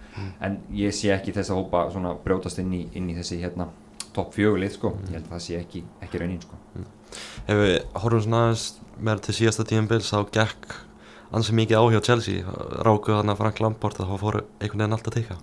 En 0.46 0.56
ég 0.78 0.96
sé 0.96 1.10
ekki 1.12 1.34
þess 1.36 1.52
að 1.52 1.60
hópa 1.60 1.82
svona 1.92 2.14
brjótast 2.24 2.62
inn 2.62 2.72
í, 2.78 2.86
inn 2.96 3.10
í 3.12 3.18
þessi 3.18 3.42
hérna 3.42 3.68
topp 4.16 4.36
fjögulið 4.36 4.76
sko, 4.76 4.94
ég 5.08 5.16
held 5.18 5.26
að 5.26 5.34
það 5.34 5.44
sé 5.46 5.58
ekki, 5.60 5.84
ekki 6.04 6.22
raunin 6.22 6.42
sko. 6.44 6.60
Ef 7.46 7.58
við 7.58 7.74
horfum 8.02 8.24
svona 8.26 8.42
aðeins 8.46 8.66
meira 9.00 9.24
til 9.24 9.36
síðasta 9.36 9.66
tíðanbils 9.66 10.10
þá 10.12 10.20
gekk 10.36 10.76
ansið 11.34 11.58
mikið 11.60 11.80
á 11.80 11.84
hjá 11.94 12.00
Chelsea. 12.08 12.58
Rákuð 12.86 13.20
hann 13.20 13.32
að 13.32 13.40
Frank 13.40 13.62
Lampard 13.62 14.00
að 14.00 14.12
það 14.12 14.22
fór 14.24 14.38
einhvern 14.42 14.84
veginn 14.84 14.98
allt 14.98 15.10
að 15.10 15.18
teika 15.20 15.38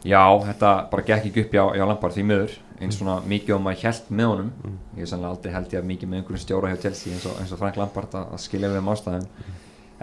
Já, 0.00 0.22
þetta 0.46 0.68
bara 0.88 1.04
gekk 1.04 1.26
ekki 1.28 1.42
upp 1.44 1.54
hjá, 1.54 1.64
hjá 1.76 1.84
Lampard 1.84 2.14
því 2.16 2.22
miður. 2.24 2.52
Eins 2.80 2.96
svona 2.96 3.18
mikið 3.28 3.56
og 3.58 3.64
maður 3.66 3.82
held 3.84 4.06
með 4.16 4.30
honum. 4.30 4.76
Ég 4.96 5.04
er 5.04 5.10
sannlega 5.10 5.34
aldrei 5.34 5.52
held 5.52 5.74
ég 5.74 5.82
að 5.82 5.90
mikið 5.90 6.08
með 6.08 6.20
einhverjum 6.20 6.42
stjóra 6.46 6.70
hjá 6.70 6.78
Chelsea 6.86 7.12
eins 7.12 7.26
og, 7.28 7.34
eins 7.42 7.52
og 7.52 7.60
Frank 7.60 7.76
Lampard 7.76 8.16
að, 8.16 8.30
að 8.32 8.40
skilja 8.40 8.70
við 8.72 8.80
um 8.80 8.88
ástæðum. 8.94 9.26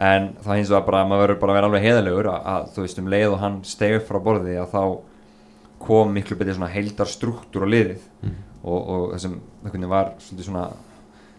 En 0.07 0.27
það 0.43 0.59
eins 0.59 0.69
og 0.69 0.77
að 0.77 0.85
bara, 0.91 1.01
maður 1.09 1.23
verður 1.23 1.39
bara 1.41 1.53
að 1.53 1.57
vera 1.57 1.69
alveg 1.71 1.87
heiðalegur 1.87 2.29
að, 2.29 2.45
að 2.53 2.67
þú 2.75 2.85
veist 2.85 3.01
um 3.01 3.09
leið 3.15 3.31
og 3.31 3.41
hann 3.41 3.57
steg 3.65 3.95
upp 3.97 4.05
frá 4.11 4.19
borði 4.27 4.59
að 4.61 4.75
þá 4.75 4.83
kom 5.81 6.13
miklu 6.15 6.37
betið 6.39 6.57
svona 6.57 6.73
heildar 6.73 7.09
struktúr 7.09 7.65
á 7.65 7.73
liðið. 7.73 8.05
Og, 8.67 8.77
og 8.77 9.03
þessum 9.13 9.39
var 9.91 10.13
svona 10.19 10.67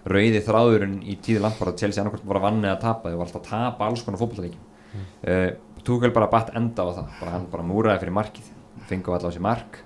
rauði 0.08 0.40
þráðurinn 0.44 1.00
í 1.04 1.16
tíði 1.20 1.42
Lampard 1.42 1.74
að 1.74 1.82
Chelsea 1.82 2.02
annarkvæmt 2.02 2.28
var 2.30 2.38
að 2.40 2.46
vanni 2.46 2.70
að 2.70 2.82
tapa 2.84 3.10
þau 3.10 3.18
var 3.18 3.26
alltaf 3.26 3.42
að 3.42 3.50
tapa 3.50 3.88
alls 3.88 4.04
konar 4.06 4.20
fótballleikim 4.20 4.62
mm. 4.62 5.08
uh, 5.28 5.82
Tuchel 5.84 6.12
bara 6.14 6.30
batt 6.32 6.54
enda 6.56 6.84
á 6.84 6.88
það. 6.92 7.10
Bara 7.18 7.34
hann 7.34 7.44
bara 7.52 7.66
múraði 7.66 8.02
fyrir 8.04 8.16
markið 8.16 8.48
fengi 8.88 9.10
á 9.10 9.12
allavega 9.16 9.36
sér 9.36 9.44
mark 9.44 9.80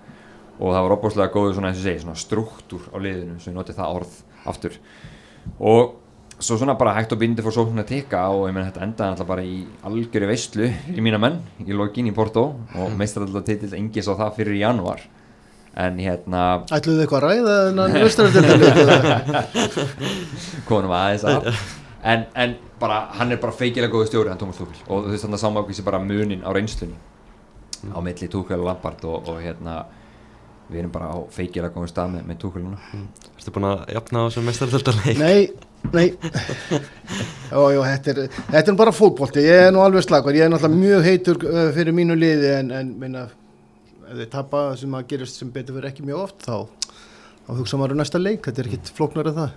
og 0.58 0.74
það 0.74 0.84
var 0.84 0.94
opbúrslega 0.96 1.34
góður 1.34 1.56
svona 1.56 1.72
svona 1.74 2.18
struktúr 2.18 2.86
á 2.92 2.96
liðinu 3.02 3.40
sem 3.40 3.52
ég 3.52 3.58
noti 3.58 3.74
það 3.76 3.96
orð 3.98 4.16
aftur. 4.52 4.78
Og 5.58 5.96
svo 6.42 6.58
svona 6.58 6.74
bara 6.78 6.94
hægt 6.96 7.14
og 7.14 7.20
bindi 7.22 7.44
fór 7.44 7.54
sóknuna 7.54 7.84
að 7.86 7.92
teka 7.94 8.24
og 8.34 8.48
ég 8.48 8.54
menn 8.56 8.68
þetta 8.68 8.84
endaði 8.86 9.14
alltaf 9.14 9.28
bara 9.28 9.44
í 9.46 9.62
algjöru 9.88 10.30
veistlu 10.30 10.68
í 10.68 11.04
mína 11.04 11.20
menn 11.22 11.38
í 11.62 11.76
lokin 11.76 12.10
í 12.10 12.14
Porto 12.16 12.48
og 12.78 12.96
meistar 12.98 13.26
alltaf 13.26 13.46
titill 13.46 13.74
engis 13.78 14.10
á 14.10 14.14
það 14.18 14.34
fyrir 14.40 14.58
januar 14.62 15.04
en 15.78 16.00
hérna 16.02 16.40
Ætluðu 16.68 16.98
þið 16.98 17.04
eitthvað 17.04 17.20
að 17.20 17.28
ræða 17.28 17.54
þennan 17.68 17.94
vestaröldindarleik? 18.02 19.24
konum 20.68 20.92
aðeins 20.98 21.24
að 21.30 21.48
en, 22.02 22.26
en 22.34 22.56
bara 22.82 23.06
hann 23.18 23.32
er 23.32 23.40
bara 23.40 23.54
feikilega 23.54 23.92
góðu 23.92 24.10
stjóri 24.10 24.32
hann 24.32 24.40
Tómas 24.40 24.58
Tuchel. 24.58 24.78
Og 24.88 25.06
þú 25.06 25.14
veist 25.14 25.26
þannig 25.26 25.38
að 25.38 25.44
samákvísi 25.46 25.86
bara 25.86 26.02
munin 26.02 26.42
á 26.42 26.50
reynslunni. 26.54 26.98
Á 27.94 27.98
milli 28.02 28.28
Tuchel 28.30 28.60
og 28.60 28.68
Lampard 28.68 29.04
og, 29.06 29.28
og 29.30 29.42
hérna 29.42 29.82
við 30.70 30.82
erum 30.82 30.94
bara 30.94 31.12
á 31.14 31.18
feikilega 31.30 31.74
góðum 31.74 31.90
stað 31.90 32.16
með, 32.16 32.24
með 32.30 32.40
Tuchel 32.42 32.64
núna. 32.64 32.80
Ertu 33.36 33.54
búin 33.54 33.68
að 33.70 33.84
jafna 33.96 34.22
á 34.22 34.26
þessum 34.26 34.48
mestaröldarleik? 34.50 35.22
Nei, 35.22 35.40
nei. 35.90 36.12
Jó, 37.52 37.66
jó, 37.74 37.82
þetta 37.84 38.12
er, 38.12 38.20
þetta 38.48 38.72
er 38.72 38.78
bara 38.78 38.94
fótbolti. 38.96 39.42
Ég 39.44 39.66
er 39.66 39.74
nú 39.74 39.82
alveg 39.84 40.06
slagur, 40.06 40.36
ég 40.36 40.46
er 40.46 40.52
náttúrulega 40.52 40.80
mjög 40.80 41.06
heitur 41.08 41.42
uh, 41.48 41.66
fyrir 41.76 41.96
mínu 41.96 42.16
liði 42.16 42.52
en, 42.60 42.72
en 42.78 42.94
minna, 43.02 43.26
ef 44.06 44.14
þið 44.22 44.30
tapa 44.32 44.64
sem 44.80 44.96
að 44.96 45.06
gerist 45.12 45.40
sem 45.42 45.52
betur 45.52 45.76
fyrir 45.78 45.90
ekki 45.90 46.06
mjög 46.06 46.24
oft 46.24 46.46
þá, 46.46 46.88
þá 47.44 47.52
hugsa 47.60 47.80
maður 47.80 47.96
um 47.96 48.02
næsta 48.02 48.22
leik, 48.22 48.42
þetta 48.46 48.64
er 48.64 48.70
ekkit 48.70 48.92
flóknar 48.96 49.32
en 49.32 49.38
það. 49.40 49.56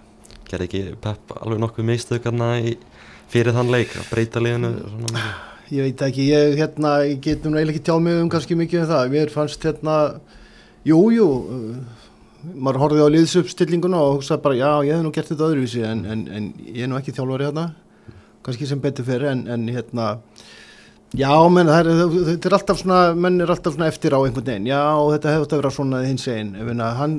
Gerði 0.50 0.70
ekki 0.70 0.84
Pep 1.02 1.36
alveg 1.40 1.62
nokkuð 1.64 1.90
mistökarna 1.90 2.54
fyrir 3.32 3.56
þann 3.56 3.74
leik 3.74 3.96
að 3.98 4.10
breyta 4.12 4.44
liðinu 4.44 4.74
svona? 4.84 5.28
Ég 5.74 5.88
veit 5.88 6.02
ekki, 6.06 6.28
ég, 6.30 6.60
hérna, 6.60 6.98
ég 7.08 7.22
get 7.26 7.46
nú 7.46 7.56
eiginlega 7.58 7.74
ekki 7.74 7.86
tjáð 7.88 8.04
mig 8.06 8.20
um 8.22 8.28
kannski 8.30 8.58
mikið 8.60 8.84
um 8.84 8.90
það, 8.92 9.14
mér 9.16 9.32
fannst 9.34 9.64
hérna 9.66 9.96
Jú, 10.86 11.00
jú, 11.10 11.28
maður 12.54 12.82
horfið 12.84 13.08
á 13.08 13.14
liðsupstillinguna 13.16 14.02
og 14.02 14.18
hugsaði 14.18 14.44
bara 14.44 14.60
já, 14.60 14.70
ég 14.88 14.98
hef 14.98 15.04
nú 15.06 15.12
gert 15.16 15.32
þetta 15.32 15.48
öðruvísi 15.50 15.82
en, 15.88 16.04
en, 16.12 16.22
en 16.30 16.52
ég 16.68 16.84
er 16.86 16.92
nú 16.92 17.00
ekki 17.00 17.16
þjálfari 17.16 17.48
hérna, 17.48 17.66
kannski 18.46 18.70
sem 18.70 18.82
betur 18.84 19.08
fyrir 19.08 19.32
en, 19.32 19.44
en 19.52 19.66
hérna, 19.74 20.08
já, 21.18 21.32
menn, 21.52 21.72
er, 21.74 21.90
þetta 22.32 22.50
er 22.50 22.58
alltaf 22.60 22.82
svona, 22.82 23.02
menn 23.18 23.42
er 23.44 23.54
alltaf 23.56 23.78
svona 23.78 23.90
eftir 23.92 24.16
á 24.16 24.20
einhvern 24.20 24.48
veginn, 24.48 24.70
já, 24.70 24.82
þetta 25.16 25.36
hefur 25.36 25.48
þetta 25.48 25.62
verið 25.62 25.78
svona 25.80 26.04
hins 26.06 26.28
einn, 26.32 26.84
hann 27.00 27.18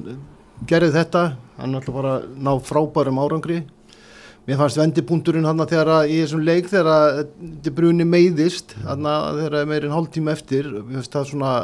gerði 0.71 0.93
þetta, 0.97 1.25
hann 1.61 1.81
ætla 1.81 1.97
bara 1.97 2.19
ná 2.37 2.53
frábærum 2.65 3.23
árangri, 3.25 3.63
Mér 4.47 4.61
fannst 4.61 4.79
vendipunkturinn 4.79 5.47
hann 5.49 5.59
að 5.59 5.73
þegar 5.73 5.89
að 5.91 6.13
í 6.15 6.17
þessum 6.21 6.43
leik 6.47 6.69
þegar 6.71 6.89
að 6.93 7.17
þetta 7.41 7.71
bruni 7.75 8.05
meiðist 8.07 8.77
þannig 8.77 9.09
að 9.11 9.39
þegar 9.41 9.65
meirinn 9.73 9.95
hálf 9.97 10.11
tíma 10.15 10.35
eftir 10.37 10.69
svona, 11.11 11.55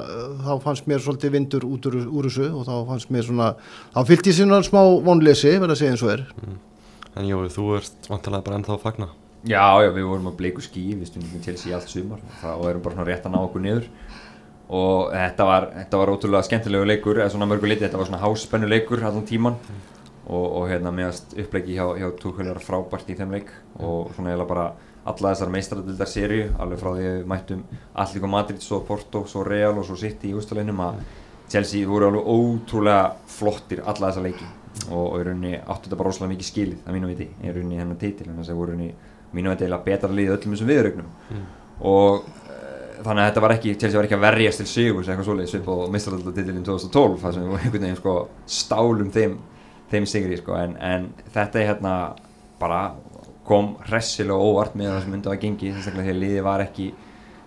þá 0.42 0.50
fannst 0.64 0.88
mér 0.90 1.04
svolítið 1.04 1.34
vindur 1.36 1.66
út 1.68 1.86
úr, 1.86 2.00
úr 2.10 2.26
þessu 2.26 2.48
og 2.50 2.64
þá 2.66 2.72
fannst 2.88 3.12
mér 3.14 3.28
svona 3.28 3.52
þá 3.92 4.00
fyllt 4.08 4.30
ég 4.32 4.36
síðan 4.40 4.66
smá 4.66 4.80
vonleysi 5.06 5.52
verða 5.52 5.76
að 5.76 5.78
segja 5.78 5.94
eins 5.94 6.02
og 6.02 6.10
er. 6.16 6.24
Mm. 6.40 6.56
En 7.12 7.28
Jói, 7.28 7.44
þú 7.54 7.68
ert 7.78 8.10
vantilega 8.10 8.46
bara 8.48 8.58
ennþá 8.58 8.74
að 8.74 8.82
fagna? 8.88 9.08
Já, 9.46 9.62
já, 9.84 9.90
við 9.94 10.10
vorum 10.10 10.28
að 10.32 10.36
bleiku 10.42 10.66
skí 10.66 10.84
við 10.90 11.12
stundum 11.12 11.46
til 11.46 11.54
síðan 11.60 11.78
allt 11.78 11.94
sumar 11.94 12.26
og 12.56 12.66
erum 12.66 12.82
bara 12.82 13.06
rétt 13.06 13.30
að 13.30 13.36
ná 13.36 13.40
okkur 13.44 13.62
niður. 13.62 13.88
Og 14.72 15.14
þetta 15.14 15.46
var, 15.46 15.70
þetta 15.78 16.02
var 16.02 16.14
ótrúlega 16.16 16.50
skemmtilegu 16.50 16.90
leikur 16.90 17.22
eða 17.22 17.30
svona 17.30 17.46
mörgu 17.46 17.70
liti, 17.70 17.84
þetta 17.86 18.02
var 18.02 18.10
svona 18.10 18.22
háspennu 18.24 18.74
leikur 18.74 19.06
allan 19.06 19.26
tíman 19.28 19.58
mm 19.62 19.91
og, 20.32 20.46
og 20.60 20.70
hérna 20.70 20.92
meðast 20.94 21.36
upplegi 21.38 21.76
hjá, 21.76 21.84
hjá 22.00 22.08
Tuchel 22.20 22.48
var 22.50 22.62
frábært 22.64 23.12
í 23.12 23.18
þeim 23.18 23.36
leik 23.36 23.52
og 23.78 24.14
svona 24.16 24.32
eiginlega 24.32 24.48
bara 24.48 24.66
alla 25.02 25.32
þessar 25.32 25.50
meistradildar 25.50 26.10
sériu 26.10 26.48
alveg 26.62 26.80
frá 26.80 26.92
því 26.94 27.06
við 27.08 27.28
mættum 27.30 27.62
Allíko 27.98 28.30
Madrid, 28.30 28.62
svo 28.62 28.80
Porto, 28.86 29.24
svo 29.26 29.42
Real 29.46 29.74
og 29.74 29.86
svo 29.88 29.96
City 29.98 30.30
í 30.30 30.36
ústaleginum 30.38 30.82
að 30.84 31.00
Chelsea 31.52 31.88
voru 31.88 32.08
alveg 32.08 32.28
ótrúlega 32.32 33.08
flottir 33.28 33.82
alla 33.82 34.10
þessa 34.10 34.22
leiki 34.24 34.46
og, 34.90 35.02
og 35.02 35.16
í 35.18 35.24
rauninni 35.26 35.56
áttu 35.58 35.88
þetta 35.88 35.98
bara 35.98 36.12
rosalega 36.12 36.34
mikið 36.36 36.48
skilið 36.48 36.86
að 36.86 36.96
mínu 36.96 37.10
viti 37.10 37.26
í 37.28 37.50
rauninni 37.50 37.80
hennar 37.80 37.98
títil 38.00 38.28
en 38.30 38.38
þess 38.38 38.54
að 38.54 38.60
voru 38.62 38.78
í 38.78 38.92
mínu 39.32 39.52
viti 39.52 39.66
eiginlega 39.66 39.88
betra 39.88 40.12
liðið 40.12 40.36
öllum 40.36 40.54
þessum 40.54 40.70
viðrögnum 40.70 41.10
mm. 41.34 41.44
og 41.90 42.22
uh, 42.22 43.02
þannig 43.02 43.22
að 43.24 43.28
þetta 43.28 43.44
var 43.44 43.56
ekki, 43.56 43.74
Chelsea 43.74 43.98
var 43.98 44.08
ekki 44.08 44.18
að 44.18 44.26
verjast 44.28 44.62
til 44.62 44.68
sigur 44.70 45.02
sem 45.02 45.12
eitthvað 45.12 45.28
svolítið 45.28 45.52
svip 45.52 45.72
og 45.74 45.82
meistradildartitilin 45.92 46.66
2012 46.68 47.18
þar 47.24 47.36
sem 47.36 47.48
við 47.48 47.58
einhvern 47.58 47.86
veginn 47.88 48.00
sko 48.00 48.16
stálum 48.60 49.12
þeim 49.12 49.36
þeim 49.92 50.08
sigri 50.08 50.38
sko 50.40 50.56
en, 50.58 50.76
en 50.80 51.08
þetta 51.34 51.60
er 51.60 51.72
hérna 51.72 51.94
bara 52.62 52.82
kom 53.46 53.74
hressilega 53.88 54.38
óvart 54.38 54.76
með 54.78 54.92
það 54.92 55.00
sem 55.04 55.16
myndi 55.16 55.32
að 55.32 55.40
gengi 55.42 55.72
þess 55.74 55.90
að 55.92 56.12
liði 56.16 56.44
var 56.46 56.62
ekki 56.64 56.92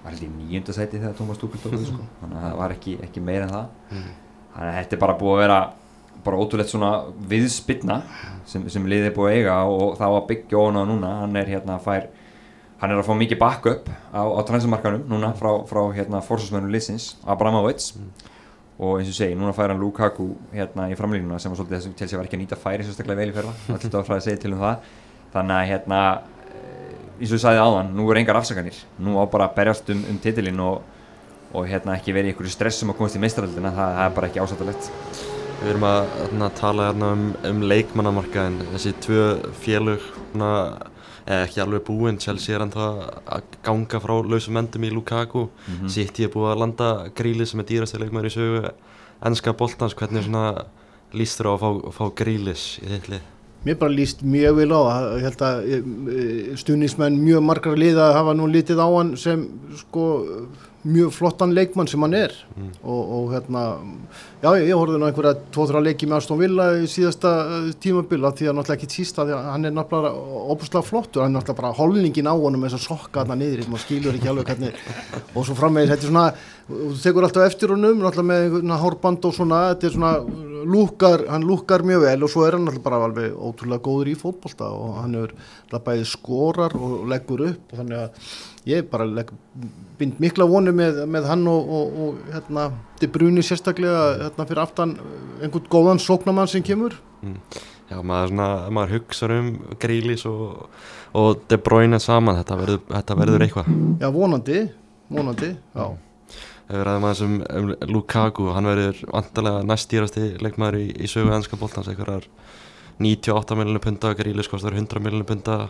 var 0.04 0.14
held 0.14 0.25
í 0.28 0.30
nýjunda 0.30 0.75
sæti 0.75 1.00
þegar 1.00 1.16
Tómas 1.18 1.40
Túkul 1.42 1.62
tók 1.64 1.74
því 1.74 1.88
sko. 1.88 2.04
Þannig 2.20 2.38
að 2.38 2.44
það 2.46 2.60
var 2.60 2.74
ekki, 2.75 2.92
ekki 3.08 3.24
meira 3.25 3.48
en 3.48 3.56
það. 3.56 3.72
Mm. 3.90 4.12
þannig 4.56 4.70
að 4.70 4.78
þetta 4.78 4.96
er 4.96 5.02
bara 5.02 5.16
búið 5.22 5.34
að 5.34 5.42
vera 5.42 5.58
bara 6.25 6.42
ótrúlegt 6.42 6.72
svona 6.72 6.92
viðspilna 7.32 7.98
sem, 8.50 8.68
sem 8.74 8.86
liði 8.90 9.10
er 9.10 9.16
búið 9.16 9.32
að 9.32 9.40
eiga 9.40 9.56
og 9.70 9.98
þá 9.98 10.06
að 10.08 10.22
byggja 10.30 10.62
ofan 10.62 10.80
á 10.80 10.84
núna. 10.92 11.16
Hann 11.24 11.42
er 11.42 11.52
hérna 11.56 11.80
að 11.80 11.88
fær 11.88 12.08
hann 12.82 12.94
er 12.94 13.02
að 13.02 13.10
fá 13.10 13.18
mikið 13.18 13.42
backup 13.42 13.90
á, 14.14 14.22
á 14.22 14.40
transfermarkanum 14.46 15.10
núna 15.10 15.34
frá, 15.40 15.52
frá 15.66 15.82
hérna 15.96 16.22
fórsvarsmennum 16.25 16.74
liðsins 16.75 17.14
Abramovic 17.24 17.82
mm 17.96 18.25
og 18.75 19.00
eins 19.00 19.10
og 19.12 19.15
segi, 19.15 19.36
núna 19.39 19.53
fær 19.55 19.72
hann 19.72 19.79
Lukaku 19.79 20.27
hérna 20.51 20.89
í 20.91 20.96
framlýnuna 21.00 21.39
sem 21.39 21.51
var 21.51 21.60
svolítið 21.62 21.77
þess 21.77 21.89
að 21.89 22.00
Chelsea 22.01 22.20
var 22.20 22.27
ekki 22.27 22.36
að 22.36 22.41
nýta 22.41 22.58
færi 22.60 22.88
sérstaklega 22.88 23.22
vel 23.22 23.32
í 23.32 23.36
ferða, 23.36 23.53
er 23.70 23.77
alltaf 23.77 24.00
að 24.01 24.10
fræða 24.10 24.17
að 24.17 24.25
segja 24.25 24.41
til 24.44 24.51
um 24.51 24.63
það. 24.63 24.89
Þannig 25.36 25.55
að 25.55 25.70
hérna 25.70 26.00
eh, 26.50 26.98
eins 27.22 27.29
og 27.29 27.38
ég 27.38 27.44
sagði 27.46 27.62
áðan, 27.63 27.94
nú 27.96 28.10
er 28.10 28.20
engar 28.20 28.39
afsakanir. 28.41 28.82
Nú 29.00 29.15
á 29.15 29.24
bara 29.32 29.48
að 29.48 29.55
berjast 29.62 29.94
um, 29.96 30.01
um 30.12 30.20
titilinn 30.25 30.60
og, 30.65 30.82
og 31.55 31.70
hérna 31.72 31.96
ekki 31.96 32.15
verið 32.15 32.34
í 32.34 32.36
einhverju 32.36 32.51
stressum 32.51 32.91
að 32.91 33.00
komast 33.00 33.15
í 33.15 33.24
meistaröldina, 33.24 33.72
það, 33.77 33.96
það 34.00 34.10
er 34.10 34.20
bara 34.20 34.32
ekki 34.32 34.44
ásættalegt 34.44 34.91
Við 35.55 35.70
erum 35.72 35.86
að 35.88 36.01
hérna, 36.20 36.48
tala 36.60 36.89
hérna 36.89 37.12
um, 37.15 37.22
um 37.48 37.62
leikmannamarka 37.63 38.44
en 38.50 38.58
þessi 38.74 38.91
tvö 39.05 39.22
félug 39.63 40.03
hérna 40.17 40.50
ekki 41.25 41.62
alveg 41.63 41.82
búinn, 41.88 42.20
Chelsea 42.22 42.55
er 42.55 42.63
ennþá 42.65 42.88
að 43.34 43.46
ganga 43.65 44.00
frá 44.01 44.13
lausum 44.22 44.58
endum 44.62 44.84
í 44.86 44.91
Lukaku 44.94 45.48
mm 45.48 45.74
-hmm. 45.74 45.89
City 45.89 46.24
er 46.24 46.29
búið 46.29 46.51
að 46.53 46.60
landa 46.60 46.89
Grílis 47.15 47.50
sem 47.50 47.60
er 47.60 47.65
dýrasti 47.65 48.00
leikmæður 48.00 48.29
í 48.29 48.36
sögu 48.36 48.72
ennska 49.25 49.53
boltans, 49.53 49.96
hvernig 49.96 50.24
svona 50.24 50.65
líst 51.13 51.39
þér 51.39 51.50
á 51.50 51.53
að 51.55 51.62
fá, 51.63 51.70
fá 51.98 52.05
Grílis 52.15 52.79
í 52.84 52.88
þitt 52.88 53.10
lið? 53.10 53.22
Mér 53.65 53.77
bara 53.82 53.91
líst 53.91 54.22
mjög 54.22 54.55
vil 54.55 54.72
á 54.77 54.82
að 54.86 55.05
ég 55.17 55.24
held 55.25 55.41
að 55.41 55.55
e, 55.74 56.55
stuðnismenn 56.55 57.17
mjög 57.17 57.41
margar 57.41 57.77
liða 57.77 58.13
hafa 58.13 58.34
nú 58.34 58.46
litið 58.48 58.77
á 58.77 58.88
hann 58.94 59.17
sem 59.17 59.48
sko 59.75 60.05
mjög 60.86 61.13
flottan 61.15 61.54
leikmann 61.56 61.89
sem 61.89 62.04
hann 62.06 62.13
er 62.18 62.34
mm. 62.56 62.72
og, 62.84 63.01
og 63.18 63.32
hérna 63.34 63.63
já 64.44 64.50
ég, 64.60 64.68
ég 64.70 64.77
horfði 64.77 65.00
nú 65.01 65.08
einhverja 65.08 65.34
tvo-þrjá 65.56 65.82
leiki 65.88 66.10
með 66.10 66.20
Aston 66.20 66.39
Villa 66.39 66.68
í 66.77 66.89
síðasta 66.92 67.32
uh, 67.42 67.70
tímabilla 67.82 68.32
því 68.38 68.50
að 68.51 68.58
náttúrulega 68.60 68.77
ekki 68.80 69.00
sísta 69.00 69.25
því 69.25 69.36
að 69.38 69.48
hann 69.54 69.70
er 69.70 69.75
náttúrulega 69.75 70.44
óbúslega 70.54 70.86
flottur, 70.86 71.24
hann 71.25 71.34
er 71.34 71.39
náttúrulega 71.39 71.62
bara 71.62 71.74
holningin 71.80 72.30
á 72.30 72.34
honum 72.34 72.62
með 72.62 72.75
þess 72.75 72.82
að 72.82 72.89
sokka 72.92 73.24
þarna 73.24 73.39
niður 73.42 73.72
maður 73.72 73.86
skilur 73.86 74.20
ekki 74.20 74.32
alveg 74.32 74.51
hvernig 74.51 74.84
og 75.34 75.48
svo 75.48 75.58
framvegis 75.58 75.94
þetta 75.94 76.08
er 76.08 76.13
svona, 76.13 76.27
þú 76.65 76.93
tekur 76.98 77.27
alltaf 77.27 77.45
eftir 77.45 77.74
honum 77.74 78.01
með 78.25 78.72
hórband 78.81 79.25
og 79.27 79.36
svona 79.36 79.62
þetta 79.72 79.88
er 79.88 79.93
svona, 79.93 80.13
lúkar, 80.65 81.25
hann 81.29 81.45
lúkar 81.45 81.84
mjög 81.86 82.05
vel 82.07 82.25
og 82.25 82.31
svo 82.34 82.45
er 82.48 82.57
hann 82.57 82.65
náttúrulega 82.65 82.88
bara 82.88 83.01
alveg 83.05 83.36
ótrúlega 83.38 83.86
góður 83.86 84.10
í 84.10 84.15
fótbolta 84.17 84.72
og 84.74 84.95
hann 85.03 85.19
er 85.19 85.36
bæðið 85.75 86.07
skorar 86.10 86.74
og 86.79 87.05
leggur 87.12 87.45
upp 87.51 87.75
og 87.75 87.81
þannig 87.81 88.01
að 88.01 88.31
ég 88.72 88.89
bara 88.89 89.05
legg, 89.05 89.29
bind 90.00 90.17
mikla 90.24 90.48
vonum 90.50 90.79
með, 90.79 91.03
með 91.12 91.29
hann 91.29 91.45
og, 91.51 91.69
og, 91.77 92.01
og 92.07 92.34
hérna, 92.34 92.65
De 93.01 93.12
Bruyne 93.12 93.43
sérstaklega 93.45 94.01
hérna, 94.24 94.48
fyrir 94.50 94.63
aftan 94.63 94.98
einhvern 95.43 95.69
góðan 95.69 96.01
sóknamann 96.01 96.50
sem 96.50 96.65
kemur 96.65 96.98
Já, 97.86 98.00
maður, 98.01 98.31
svona, 98.31 98.48
maður 98.74 98.95
hugsa 98.95 99.29
um 99.29 99.51
Grílis 99.81 100.25
og, 100.25 100.65
og 101.13 101.43
De 101.51 101.60
Bruyne 101.62 102.00
saman, 102.01 102.39
þetta 102.39 102.57
verður, 102.57 102.81
þetta 102.89 103.17
verður 103.19 103.45
eitthvað. 103.45 103.69
Já, 104.01 104.07
vonandi, 104.15 104.63
vonandi, 105.13 105.51
já. 105.53 105.86
Við 106.65 106.84
ræðum 106.88 107.07
aðeins 107.07 107.24
um, 107.25 107.36
um 107.45 107.72
Lukaku, 107.93 108.50
hann 108.55 108.69
verður 108.69 109.01
vantarlega 109.12 109.65
næst 109.69 109.91
dýrasti 109.91 110.29
leikmaður 110.41 110.79
í, 110.81 110.86
í 110.98 111.10
sögu 111.10 111.34
ennska 111.36 111.60
bóltans, 111.62 111.89
einhverjar 111.91 112.25
98 113.01 113.57
miljonir 113.60 113.84
punta, 113.84 114.13
Grílis 114.17 114.50
kostar 114.50 114.74
100 114.74 115.03
miljonir 115.03 115.27
punta, 115.29 115.65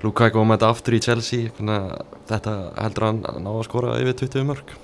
Lukaku 0.00 0.40
var 0.40 0.46
með 0.48 0.60
þetta 0.60 0.70
aftur 0.72 0.96
í 0.96 1.02
Chelsea, 1.04 1.50
að 1.60 1.90
þetta 2.30 2.54
heldur 2.78 3.10
hann 3.10 3.26
að 3.28 3.42
ná 3.44 3.50
að 3.52 3.66
skora 3.68 3.98
yfir 4.00 4.16
20 4.22 4.48
mörg. 4.48 4.78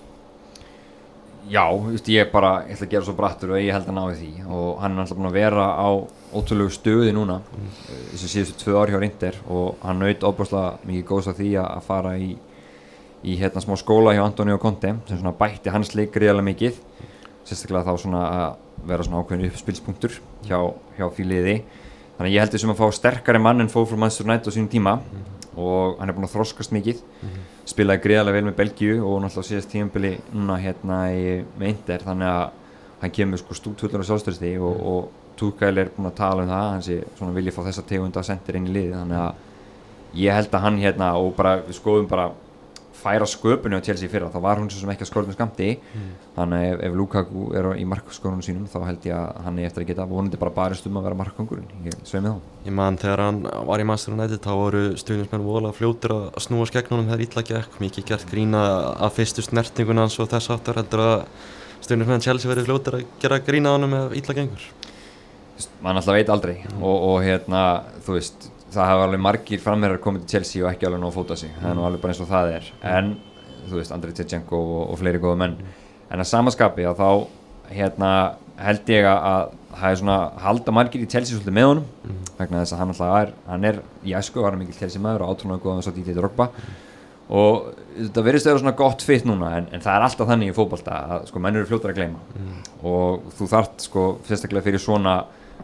Já, 1.46 1.62
veist, 1.78 2.08
ég 2.10 2.26
bara, 2.32 2.64
ég 2.66 2.74
ætla 2.74 2.88
að 2.88 2.92
gera 2.92 3.06
svo 3.06 3.14
brattur 3.14 3.52
og 3.54 3.60
ég 3.62 3.70
held 3.70 3.86
að 3.86 3.94
ná 3.94 4.02
því. 4.18 4.30
Og 4.50 4.80
hann 4.82 4.96
er 4.96 5.02
alltaf 5.04 5.18
búin 5.18 5.28
að 5.28 5.36
vera 5.36 5.66
á 5.78 5.88
ótrúlegu 6.34 6.74
stöði 6.74 7.12
núna 7.14 7.38
mm. 7.38 7.68
þessu 8.10 8.30
síðustu 8.32 8.64
tvö 8.64 8.80
ár 8.80 8.90
hjá 8.90 8.98
Rinder 8.98 9.38
og 9.46 9.84
hann 9.86 10.02
naut 10.02 10.26
óbúrslega 10.26 10.88
mikið 10.88 11.06
góðs 11.06 11.28
af 11.30 11.38
því 11.38 11.50
að 11.62 11.84
fara 11.86 12.16
í, 12.18 12.32
í 13.26 13.36
hérna 13.40 13.62
smá 13.64 13.74
skóla 13.80 14.14
hjá 14.14 14.22
Antoni 14.24 14.54
og 14.54 14.62
Conte 14.62 14.94
sem 15.08 15.18
svona 15.18 15.34
bætti 15.36 15.72
hans 15.74 15.94
leik 15.98 16.14
greiðarlega 16.14 16.50
mikið. 16.50 16.78
Sérstaklega 17.46 17.90
þá 17.90 18.02
svona 18.04 18.22
að 18.26 18.86
vera 18.86 19.06
svona 19.06 19.22
ákveðin 19.22 19.50
uppspilspunktur 19.50 20.14
hjá, 20.46 20.58
hjá 20.98 21.06
fíliði 21.14 21.60
þannig 22.16 22.30
að 22.30 22.34
ég 22.34 22.42
held 22.42 22.54
þessum 22.54 22.72
að 22.72 22.80
fá 22.80 22.96
sterkari 22.96 23.40
mann 23.42 23.62
en 23.62 23.70
fóð 23.72 23.90
frá 23.90 24.00
Manchester 24.00 24.28
United 24.28 24.48
á 24.48 24.54
sínum 24.54 24.70
tíma 24.72 24.96
mm. 25.00 25.26
og 25.58 25.98
hann 26.00 26.10
er 26.10 26.16
búin 26.16 26.28
að 26.28 26.36
þroskast 26.36 26.74
mikið. 26.76 27.02
Mm 27.22 27.44
spilaði 27.66 28.02
greiðarlega 28.04 28.38
vel 28.38 28.46
með 28.46 28.56
Belgíu 28.60 28.96
og 29.02 29.20
náttúrulega 29.22 29.48
síðast 29.48 29.70
tíumbili 29.72 30.12
núna 30.30 30.58
hérna 30.62 31.00
í, 31.10 31.40
með 31.58 31.72
Inder 31.72 32.04
þannig 32.06 32.30
að 32.30 32.44
hann 33.02 33.14
kemur 33.18 33.40
sko 33.42 33.56
stútfullur 33.58 34.04
á 34.06 34.08
sjálfstörsti 34.08 34.52
og, 34.62 34.82
og 34.92 35.22
Túkæl 35.36 35.74
er 35.76 35.90
búin 35.92 36.08
að 36.08 36.14
tala 36.16 36.46
um 36.46 36.48
það 36.48 36.68
hann 36.70 36.84
sé 36.86 36.94
svona 37.18 37.34
viljið 37.36 37.56
fá 37.56 37.64
þessa 37.66 37.82
tegunda 37.90 38.22
að 38.22 38.28
sendir 38.30 38.56
inn 38.56 38.68
í 38.70 38.72
liði 38.72 38.94
þannig 38.94 39.18
að 39.20 40.20
ég 40.22 40.38
held 40.38 40.54
að 40.54 40.64
hann 40.64 40.78
hérna 40.80 41.10
og 41.20 41.34
bara 41.36 41.56
við 41.66 41.76
skoðum 41.76 42.06
bara 42.08 42.30
færa 42.96 43.26
sköpunni 43.28 43.78
á 43.78 43.84
Chelsea 43.84 44.10
fyrra 44.10 44.30
þá 44.32 44.38
var 44.42 44.60
hún 44.60 44.70
sem 44.72 44.90
ekki 44.92 45.04
að 45.04 45.10
skorða 45.10 45.32
um 45.32 45.36
skamti 45.36 45.68
mm. 45.76 46.08
þannig 46.36 46.66
ef, 46.70 46.82
ef 46.88 46.96
Lukaku 47.00 47.46
er 47.56 47.68
í 47.76 47.84
markskórunum 47.88 48.44
sínum 48.44 48.68
þá 48.70 48.78
held 48.86 49.08
ég 49.08 49.16
að 49.16 49.42
hann 49.46 49.60
er 49.60 49.68
eftir 49.68 49.84
að 49.84 49.90
geta 49.90 50.08
vonandi 50.10 50.40
bara 50.40 50.54
barist 50.56 50.88
um 50.88 50.98
að 51.00 51.08
vera 51.08 51.18
markkongurinn 51.20 51.86
ég 51.86 51.98
svei 52.06 52.20
með 52.20 52.36
þá. 52.36 52.54
Ég 52.66 52.76
man 52.80 52.98
þegar 53.00 53.24
hann 53.24 53.42
var 53.70 53.82
í 53.82 53.86
Master 53.88 54.16
United 54.16 54.42
þá 54.42 54.52
voru 54.58 54.82
stuðnismenn 55.02 55.46
vola 55.46 55.74
fljótur 55.76 56.16
að 56.16 56.40
snúa 56.46 56.66
skegnunum 56.70 57.10
þegar 57.10 57.26
ítla 57.26 57.44
gekk. 57.52 57.78
Mikið 57.82 58.08
gert 58.10 58.26
grína 58.30 58.64
að 58.96 59.14
fyrstu 59.20 59.44
snertingun 59.46 60.02
hans 60.02 60.18
og 60.22 60.32
þess 60.32 60.52
aftur 60.56 60.80
heldur 60.80 61.04
að 61.04 61.16
stuðnismenn 61.84 62.24
Chelsea 62.24 62.50
verið 62.50 62.68
fljótur 62.70 62.98
að 62.98 63.06
gera 63.22 63.40
grína 63.46 63.70
á 63.70 63.74
hann 63.76 63.88
með 63.92 64.18
ítla 64.18 64.36
gengur. 64.40 64.66
Man 65.84 65.96
alltaf 65.96 66.16
veit 66.16 66.30
aldrei. 66.32 66.58
Mm. 66.64 66.82
og, 66.84 66.96
og 67.10 67.18
hérna 67.24 67.62
þú 68.04 68.18
veist 68.18 68.50
það 68.76 68.90
hafa 68.92 69.06
alveg 69.08 69.22
margir 69.26 69.62
framherjar 69.62 70.02
komið 70.04 70.24
til 70.24 70.36
Chelsea 70.36 70.64
og 70.64 70.70
ekki 70.70 70.88
alveg 70.88 71.02
nóg 71.02 71.12
að 71.12 71.18
fóta 71.18 71.38
sig. 71.40 71.52
Það 71.60 71.70
er 71.70 71.78
nú 71.78 71.86
alveg 71.88 72.04
bara 72.04 72.14
eins 72.14 72.22
og 72.22 72.30
það 72.30 72.54
er. 72.56 72.70
En 72.92 73.12
þú 73.66 73.80
veist, 73.80 73.94
Andrei 73.96 74.16
Tjechenko 74.16 74.62
og, 74.62 74.82
og 74.92 75.00
fleiri 75.00 75.22
góða 75.22 75.40
menn. 75.42 75.56
En 76.12 76.22
að 76.22 76.30
samaskapi 76.30 76.86
að 76.86 77.00
þá 77.00 77.10
hérna 77.74 78.10
held 78.62 78.92
ég 78.92 79.06
að 79.10 79.54
það 79.76 79.90
er 79.90 80.00
svona 80.00 80.18
halda 80.40 80.74
margir 80.74 81.04
í 81.04 81.08
Chelsea 81.10 81.34
svolítið 81.34 81.56
með 81.56 81.70
honum. 81.70 81.86
Mm. 82.06 82.20
vegna 82.36 82.62
þess 82.62 82.74
að 82.74 82.80
hann 82.82 82.92
alltaf 82.92 83.14
er 83.20 83.30
hann 83.46 83.68
er 83.70 83.78
í 84.04 84.12
æsku, 84.16 84.42
var 84.42 84.54
hann 84.54 84.62
mikil 84.62 84.76
Chelsea 84.76 85.02
maður 85.02 85.24
og 85.24 85.32
átrúnaði 85.32 85.64
góðan 85.64 85.84
svo 85.84 85.94
dítið 85.96 86.20
mm. 86.20 86.74
og 87.36 87.70
þetta 87.96 88.24
verðist 88.26 88.46
að 88.46 88.52
vera 88.52 88.62
svona 88.62 88.76
gott 88.76 89.04
fitt 89.04 89.26
núna 89.28 89.52
en, 89.58 89.68
en 89.72 89.84
það 89.84 89.96
er 89.96 90.06
alltaf 90.06 90.30
þannig 90.30 90.52
í 90.52 90.56
fókbalta 90.56 90.98
að 91.16 91.26
sko 91.30 91.42
menn 91.42 91.56
eru 91.56 91.68
fljóttar 91.70 91.92
að 91.94 92.00
gleyma. 92.00 92.20
Mm. 92.36 92.60
og 92.92 93.26
þú 93.38 93.50
þart 93.52 93.86
sko 93.88 94.06
fyrstaklega 94.28 94.68
fyrir 94.68 94.84
svona 94.84 95.16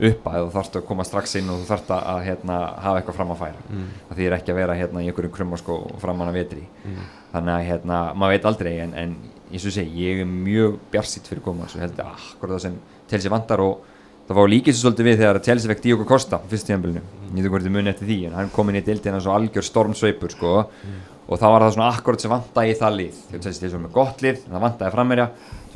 upp 0.08 0.26
að 0.26 0.38
þú 0.38 0.50
þarfst 0.56 0.78
að 0.78 0.86
koma 0.88 1.04
strax 1.06 1.36
inn 1.38 1.50
og 1.52 1.60
þú 1.60 1.68
þarfst 1.68 1.92
að 1.96 2.22
hérna, 2.26 2.56
hafa 2.82 3.00
eitthvað 3.00 3.18
fram 3.18 3.32
að 3.34 3.42
færa 3.42 3.62
mm. 3.68 3.84
það 4.08 4.18
þýðir 4.20 4.36
ekki 4.38 4.52
að 4.52 4.58
vera 4.58 4.76
hérna, 4.78 5.02
í 5.02 5.10
einhverjum 5.10 5.34
krummasko 5.36 5.78
framann 6.02 6.32
að 6.32 6.38
vetri 6.40 6.64
mm. 6.64 7.06
þannig 7.34 7.54
að 7.54 7.68
hérna, 7.68 8.00
maður 8.18 8.34
veit 8.34 8.48
aldrei 8.50 8.72
en, 8.82 8.96
en 8.98 9.14
eins 9.52 9.68
og 9.68 9.76
segi, 9.76 10.06
ég 10.06 10.24
er 10.24 10.28
mjög 10.28 10.76
bjarsitt 10.92 11.28
fyrir 11.28 11.44
koma 11.44 11.68
og 11.68 11.78
held 11.82 12.02
að 12.02 12.12
akkur 12.16 12.54
það 12.54 12.62
sem 12.66 12.76
Chelsea 13.10 13.32
vantar 13.32 13.62
og 13.62 13.88
það 14.26 14.38
var 14.38 14.52
líkið 14.52 14.76
svo 14.76 14.86
svolítið 14.86 15.08
við 15.08 15.22
þegar 15.22 15.40
Chelsea 15.46 15.72
fekk 15.72 15.82
Diogo 15.86 16.06
Costa 16.08 16.40
fyrst 16.50 16.68
tíðanbölinu, 16.68 17.02
mm. 17.02 17.32
ég 17.36 17.46
þú 17.46 17.52
hvort 17.52 17.66
þið 17.66 17.74
muni 17.76 17.92
eftir 17.92 18.08
því 18.08 18.18
en 18.28 18.36
hann 18.38 18.52
kom 18.54 18.70
inn 18.70 18.80
í 18.80 18.84
dildina 18.86 19.20
svo 19.20 19.34
algjör 19.36 19.66
stormsveipur 19.66 20.32
sko, 20.32 20.54
mm. 20.62 21.02
og 21.26 21.42
þá 21.42 21.46
var 21.50 21.66
það 21.66 21.74
svona 21.76 21.90
akkurat 21.92 22.24
sem 22.24 22.32
vantæði 22.32 22.72
í 22.72 22.78
það 22.80 22.96
lið, 23.00 23.20
Chelsea 23.34 23.68
er 23.68 23.82
með 23.82 23.94
gott 23.98 24.24
lið 24.24 24.40
það 24.46 24.64
vantæði 24.66 24.94
frammerja, 24.96 25.28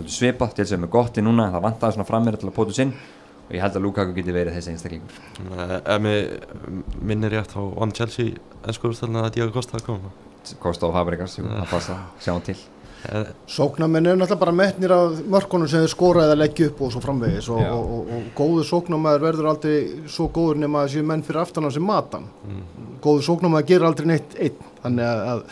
svipað 0.07 0.57
Chelsea 0.61 0.79
er 0.79 0.85
með 0.87 0.93
gott 0.95 1.19
lið 1.19 1.27
núna, 1.27 1.51
það 1.53 1.67
vantæði 1.67 1.99
svona 1.99 2.09
frammerja 2.09 2.43
til 2.43 2.51
að 2.51 2.57
pótu 2.57 2.77
sinn 2.77 2.95
og 3.47 3.55
ég 3.55 3.63
held 3.63 3.79
að 3.79 3.85
Lukaku 3.87 4.15
geti 4.17 4.35
verið 4.35 4.57
þessi 4.59 4.73
einstaklingur. 4.75 5.19
Ef 5.79 6.01
mig 6.03 6.95
minnir 7.01 7.37
rétt 7.37 7.55
á 7.55 7.63
One 7.63 7.95
Chelsea 7.95 8.39
ennskóðustöldin 8.67 9.23
að 9.23 9.35
Diego 9.37 9.53
Costa 9.55 9.83
koma 9.87 10.11
Costa 10.63 10.87
og 10.87 10.95
Fabregas, 10.95 11.39
jú, 11.39 11.47
það 11.49 11.71
passa, 11.71 12.01
sjáum 12.23 12.43
til. 12.47 12.57
Sóknarmenn 13.47 14.09
er 14.09 14.17
náttúrulega 14.19 14.41
bara 14.41 14.55
metnir 14.57 14.93
af 14.95 15.21
mörkunum 15.31 15.69
sem 15.71 15.85
þeir 15.85 15.93
skora 15.93 16.25
eða 16.27 16.39
leggja 16.41 16.71
upp 16.71 16.81
og 16.83 16.93
svo 16.95 17.03
framvegis. 17.05 17.51
Og, 17.55 17.61
og, 17.63 17.93
og, 17.97 18.09
og 18.17 18.25
góðu 18.39 18.65
sóknarmæður 18.67 19.25
verður 19.27 19.51
aldrei 19.53 19.77
svo 20.11 20.27
góður 20.35 20.61
nema 20.63 20.83
að 20.83 20.97
séu 20.97 21.07
menn 21.07 21.23
fyrir 21.27 21.43
aftan 21.45 21.69
á 21.69 21.71
sem 21.75 21.87
matan. 21.87 22.27
Mm. 22.47 22.65
góðu 23.05 23.23
sóknarmæður 23.29 23.69
gerur 23.71 23.91
aldrei 23.91 24.11
neitt 24.11 24.37
einn. 24.43 24.67
Þannig 24.83 25.07
að 25.07 25.47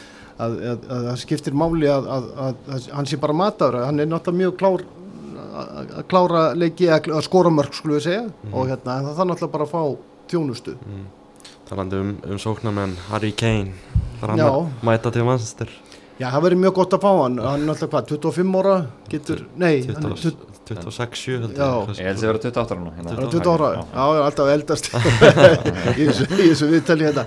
það 0.91 1.23
skiptir 1.23 1.55
máli 1.55 1.91
að, 1.91 2.11
að, 2.17 2.29
að, 2.47 2.61
að 2.75 2.91
hann 2.97 3.11
sé 3.11 3.21
bara 3.23 3.39
mataður. 3.39 3.85
Hann 3.87 4.03
er 4.03 4.11
náttúrulega 4.11 4.43
mjög 4.43 4.59
klár 4.63 4.87
að 5.55 6.07
klára 6.11 6.45
leiki 6.59 6.89
að 6.91 7.21
skora 7.27 7.53
mörg 7.55 7.77
skulle 7.77 7.99
við 7.99 8.07
segja 8.09 8.25
mm. 8.27 8.55
og 8.55 8.71
hérna 8.71 8.99
það 9.07 9.23
er 9.25 9.31
náttúrulega 9.31 9.55
bara 9.55 9.69
að 9.69 9.75
fá 9.75 9.83
þjónustu 10.33 10.77
mm. 10.81 11.05
Talandi 11.69 12.01
um, 12.03 12.15
um 12.29 12.41
sóknarmenn 12.43 12.97
Harry 13.09 13.33
Kane 13.33 13.73
þar 14.21 14.35
hann 14.35 14.73
mæta 14.85 15.13
til 15.15 15.27
Manchester 15.29 15.71
Já, 16.15 16.29
það 16.31 16.45
verður 16.45 16.61
mjög 16.63 16.75
gott 16.77 16.95
að 16.95 17.03
fá 17.03 17.11
hann. 17.11 17.39
Hann 17.43 17.63
er 17.65 17.67
náttúrulega 17.67 17.91
hvað, 17.91 18.11
25 18.13 18.59
ára 18.61 18.75
getur, 19.11 19.41
nei 19.59 19.73
26-7 20.65 21.41
held 21.43 21.59
ég 21.59 21.99
Ég 21.99 22.07
held 22.07 22.15
að 22.15 22.21
það 22.21 22.29
verður 22.29 22.45
28 22.45 22.77
ára 22.77 22.93
hérna. 22.95 23.15
28 23.19 23.55
ára, 23.55 23.71
já, 23.83 24.21
alltaf 24.29 24.53
eldast. 24.53 24.89
Í 25.99 26.07
þessu 26.07 26.69
viðtali 26.71 27.09
hérna. 27.09 27.25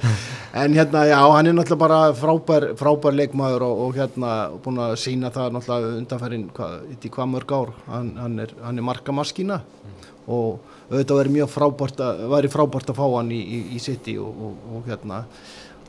En 0.58 0.78
hérna, 0.78 1.04
já, 1.12 1.17
hann 1.19 1.52
er 1.52 1.58
náttúrulega 1.58 1.82
bara 1.84 2.00
frábær, 2.17 2.69
frábær 2.80 3.19
leikmaður 3.19 3.67
og, 3.67 3.84
og 3.86 4.00
hérna 4.00 4.32
búin 4.63 4.82
að 4.88 4.95
sína 5.04 5.34
það 5.36 5.58
náttúrulega 5.58 6.00
undanferðin 6.00 6.50
hvað, 6.56 6.80
í 6.95 7.13
hvað 7.19 7.32
mörg 7.36 7.56
ár. 7.60 7.76
Hann, 7.91 8.12
hann 8.23 8.41
er, 8.47 8.56
er 8.71 8.84
markamaskína 8.88 9.60
mm. 9.67 10.10
og 10.32 10.73
auðvitað 10.88 11.21
verður 11.21 11.36
mjög 11.41 11.54
frábært 11.54 12.06
að 12.08 12.28
verður 12.32 12.56
frábært 12.56 12.95
að 12.95 13.02
fá 13.04 13.08
hann 13.19 13.36
í, 13.36 13.43
í, 13.43 13.63
í 13.76 13.84
City 13.84 14.15
og, 14.23 14.43
og, 14.47 14.67
og 14.71 14.88
hérna. 14.88 15.26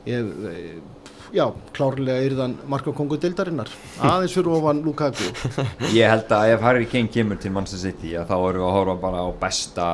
Ég 0.09 0.35
já, 1.35 1.45
klárlega 1.77 2.25
er 2.25 2.37
þann 2.39 2.57
markakongu 2.71 3.19
deildarinnar. 3.21 3.71
Aðeins 4.01 4.35
fyrir 4.37 4.53
ofan 4.57 4.83
Lukaku. 4.85 5.31
Ég 5.99 6.11
held 6.11 6.35
að 6.35 6.55
ef 6.55 6.67
Harry 6.67 6.89
Kane 6.91 7.13
kemur 7.13 7.41
til 7.41 7.53
Manchester 7.55 7.91
City 7.91 8.15
þá 8.17 8.37
erum 8.37 8.63
við 8.63 8.69
að 8.69 8.77
horfa 8.79 8.99
bara 9.03 9.25
á 9.25 9.29
besta 9.41 9.89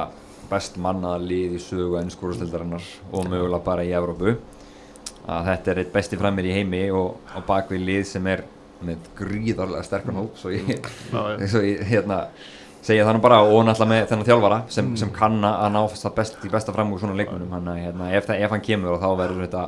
best 0.50 0.76
mannaða 0.80 1.22
lið 1.24 1.54
í 1.56 1.62
sögu 1.62 1.98
ennskóruðstildarinnar 2.02 2.90
og 3.10 3.30
mögulega 3.30 3.64
bara 3.64 3.86
í 3.86 3.94
Evrópu. 3.96 4.36
Að 5.24 5.46
þetta 5.50 5.72
er 5.72 5.84
eitt 5.84 5.94
besti 5.94 6.20
framir 6.20 6.50
í 6.50 6.58
heimi 6.58 6.84
og 6.92 7.16
á 7.32 7.40
bakvið 7.46 7.86
lið 7.88 8.04
sem 8.10 8.26
er 8.28 8.44
með 8.84 9.08
gríðarlega 9.18 9.86
sterkan 9.86 10.18
hóp 10.18 10.36
svo 10.36 10.52
ég, 10.52 10.84
svo 11.48 11.62
ég 11.64 11.80
hérna 11.88 12.26
segja 12.84 13.06
þannig 13.08 13.24
bara 13.24 13.40
og 13.46 13.62
náttúrulega 13.64 13.90
með 13.92 14.06
þennan 14.10 14.28
þjálfara 14.28 14.58
sem, 14.68 14.86
mm. 14.90 14.98
sem 15.00 15.12
kann 15.14 15.38
að 15.48 15.70
ná 15.72 15.80
best, 16.18 16.38
besta 16.52 16.74
fram 16.74 16.92
úr 16.92 17.00
svona 17.00 17.16
leikmunum 17.16 17.54
hann, 17.54 17.70
hérna, 17.78 18.10
ef, 18.12 18.28
ef 18.34 18.54
hann 18.54 18.64
kemur 18.64 18.96
og 18.96 19.00
þá 19.00 19.08
verður 19.22 19.46
þetta 19.46 19.64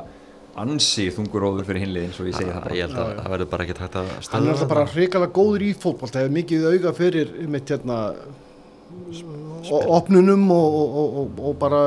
ansi 0.63 1.07
þunguróður 1.13 1.67
fyrir 1.67 1.85
hinliðin 1.85 2.15
svo 2.15 2.25
ég 2.27 2.35
segi 2.37 2.49
það. 2.49 2.63
Bara 2.63 2.77
ég 2.77 2.87
held 2.87 2.99
að 3.01 3.13
það 3.19 3.31
verður 3.35 3.49
bara 3.53 3.65
ekki 3.67 3.77
takt 3.77 3.97
að 3.99 4.11
stöða 4.17 4.37
hann 4.37 4.47
er 4.47 4.55
alltaf 4.55 4.71
bara 4.73 4.89
hrikalega 4.93 5.35
góður 5.37 5.65
í 5.67 5.71
fólkból 5.77 6.09
það 6.11 6.23
hefur 6.23 6.35
mikið 6.37 6.67
auga 6.71 6.93
fyrir 6.97 7.33
mitt 7.53 7.73
hérna 7.73 7.97
opnunum 9.67 10.45
og, 10.53 10.75
og, 10.79 11.17
og, 11.19 11.39
og 11.49 11.55
bara 11.59 11.81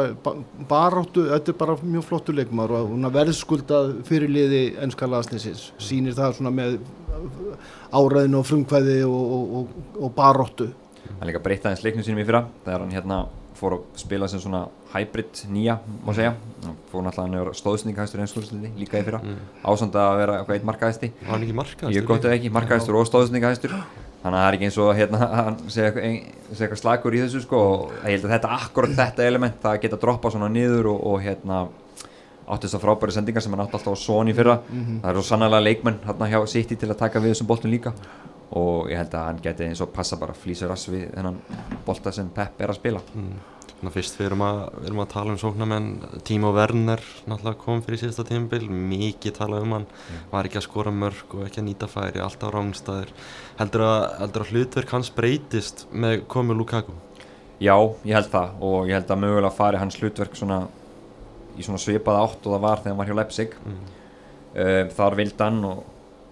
baráttu, 0.69 1.25
þetta 1.31 1.53
er 1.53 1.59
bara 1.63 1.77
mjög 1.81 2.07
flottu 2.11 2.35
leikmar 2.37 2.75
og 2.77 2.93
verðskuldað 3.15 3.95
fyrirliði 4.09 4.63
ennska 4.85 5.09
laðsnesins 5.09 5.71
sínir 5.81 6.17
það 6.19 6.37
svona 6.39 6.53
með 6.55 6.79
áræðin 7.97 8.39
og 8.39 8.47
frumkvæði 8.47 9.01
og 9.09 10.13
baráttu. 10.17 10.71
Hann 11.19 11.31
líka 11.31 11.43
breytaðins 11.43 11.85
leiknum 11.85 12.07
sínum 12.07 12.23
í 12.23 12.29
fyrra 12.29 12.45
þegar 12.67 12.85
hann 12.85 12.95
hérna 12.95 13.23
fór 13.61 13.77
að 13.77 14.01
spila 14.01 14.29
sem 14.31 14.40
svona 14.40 14.66
hybrid 14.94 15.42
nýja, 15.53 15.77
má 16.05 16.12
segja. 16.16 16.35
Fór 16.90 17.05
náttúrulega 17.05 17.51
að 17.51 17.59
stóðsningahæstur 17.61 18.23
einskóðsluði 18.25 18.70
líka 18.79 19.01
í 19.01 19.07
fyrra, 19.07 19.20
mm. 19.23 19.51
ásand 19.68 19.99
að 20.01 20.12
vera 20.20 20.38
eitthvað 20.38 20.57
eitt 20.57 20.68
markaðæsti 20.70 21.11
var 21.18 21.35
hann 21.35 21.44
ekki 21.46 21.59
markaðæstur? 21.59 21.96
ég 21.99 22.09
gott 22.09 22.25
eða 22.29 22.38
ekki, 22.38 22.53
markaðæstur 22.57 22.99
og 23.01 23.11
stóðsningahæstur 23.11 23.77
þannig 24.20 24.37
að 24.37 24.40
það 24.40 24.49
er 24.49 24.57
ekki 24.57 24.68
eins 24.68 24.81
og 24.81 24.90
hérna 24.99 25.20
hann 25.37 25.61
segja 25.73 25.92
eitthvað 25.92 26.81
slagur 26.81 27.16
í 27.16 27.23
þessu 27.25 27.44
sko. 27.44 27.61
Og 27.61 27.94
ég 28.01 28.16
held 28.16 28.27
að 28.29 28.35
þetta, 28.37 28.57
akkurat 28.57 28.96
þetta 28.99 29.29
element 29.29 29.62
það 29.62 29.79
geta 29.85 30.01
droppa 30.01 30.33
svona 30.35 30.51
niður 30.53 30.90
og, 30.94 31.07
og 31.12 31.23
hérna 31.25 31.62
átti 32.51 32.66
þess 32.66 32.81
að 32.81 32.85
frábæri 32.85 33.14
sendingar 33.14 33.44
sem 33.44 33.55
hann 33.55 33.62
átti 33.64 33.79
alltaf 33.79 33.94
á 33.94 34.03
Sony 34.03 34.35
fyrra. 34.35 34.59
Mhm. 34.66 35.01
það 35.05 35.12
eru 35.12 35.23
svo 35.23 35.29
sannlega 35.31 35.64
leikmenn 35.64 36.03
hérna 36.07 36.31
hjá 36.33 36.40
City 36.51 36.77
til 36.77 36.90
að 36.90 37.01
taka 37.05 37.23
við 37.23 37.35
þessum 37.35 37.51
boltum 37.51 37.73
líka 37.73 37.94
og 38.59 38.91
ég 38.91 38.99
held 38.99 39.15
að 39.15 39.27
hann 39.29 39.41
geti 39.45 39.69
eins 39.69 39.81
og 39.85 39.93
passa 39.95 40.19
bara 40.19 40.35
flýsur 40.35 40.71
rass 40.73 40.89
við 40.91 41.09
þennan 41.15 41.39
bolta 41.87 42.13
sem 42.15 42.31
Pep 42.35 42.61
er 42.61 42.73
að 42.73 42.81
spila. 42.81 43.03
Þannig 43.81 43.95
að 43.95 43.95
fyrst 43.97 44.19
við 44.19 44.27
erum 44.27 44.43
að, 44.45 44.59
við 44.75 44.89
erum 44.91 44.99
að 45.01 45.13
tala 45.15 45.33
um 45.33 45.39
sóknarmenn. 45.41 45.87
Tímo 46.29 46.51
Werner 46.53 47.01
náttúrulega 47.31 47.61
kom 47.63 47.79
fyrir 47.87 48.03
síðasta 48.03 48.27
tímabil. 48.29 48.67
Mikið 48.69 49.37
talað 49.39 49.63
um 49.65 49.73
hann. 49.73 49.87
Var 50.33 50.49
ekki 50.49 50.59
að 50.61 50.67
skora 50.67 50.93
mörg 50.93 51.37
og 51.39 51.47
ekki 51.47 51.63
að 51.63 51.67
nýta 51.71 51.89
færi. 51.89 52.21
Alltaf 52.21 52.53
á 52.53 52.55
rángstæður 52.59 53.15
heldur 53.63 53.87
að, 53.87 54.03
heldur 54.19 54.45
að 54.45 54.53
hlutverk 54.53 54.93
hans 54.93 55.13
breytist 55.17 55.87
með 55.97 56.27
komu 56.35 56.59
Lukaku? 56.59 56.93
Já, 57.61 57.73
ég 58.05 58.19
held 58.19 58.29
það. 58.35 58.53
Og 58.69 58.91
ég 58.91 58.99
held 58.99 59.15
að 59.15 59.23
mögulega 59.25 59.55
fari 59.63 59.81
hans 59.81 59.97
hlutverk 60.03 60.37
svona 60.37 60.61
í 61.57 61.65
svona 61.65 61.81
svipaða 61.81 62.27
átt 62.27 62.45
og 62.45 62.57
það 62.59 62.65
var 62.67 62.83
þegar 62.83 62.93
hann 62.93 63.01
var 63.01 63.11
hjá 63.11 63.19
Leipzig. 63.23 63.57
Mm. 63.65 63.81
uh, 64.61 64.83
þar 64.99 65.19
vildi 65.23 65.47
hann 65.47 65.65
og 65.71 65.83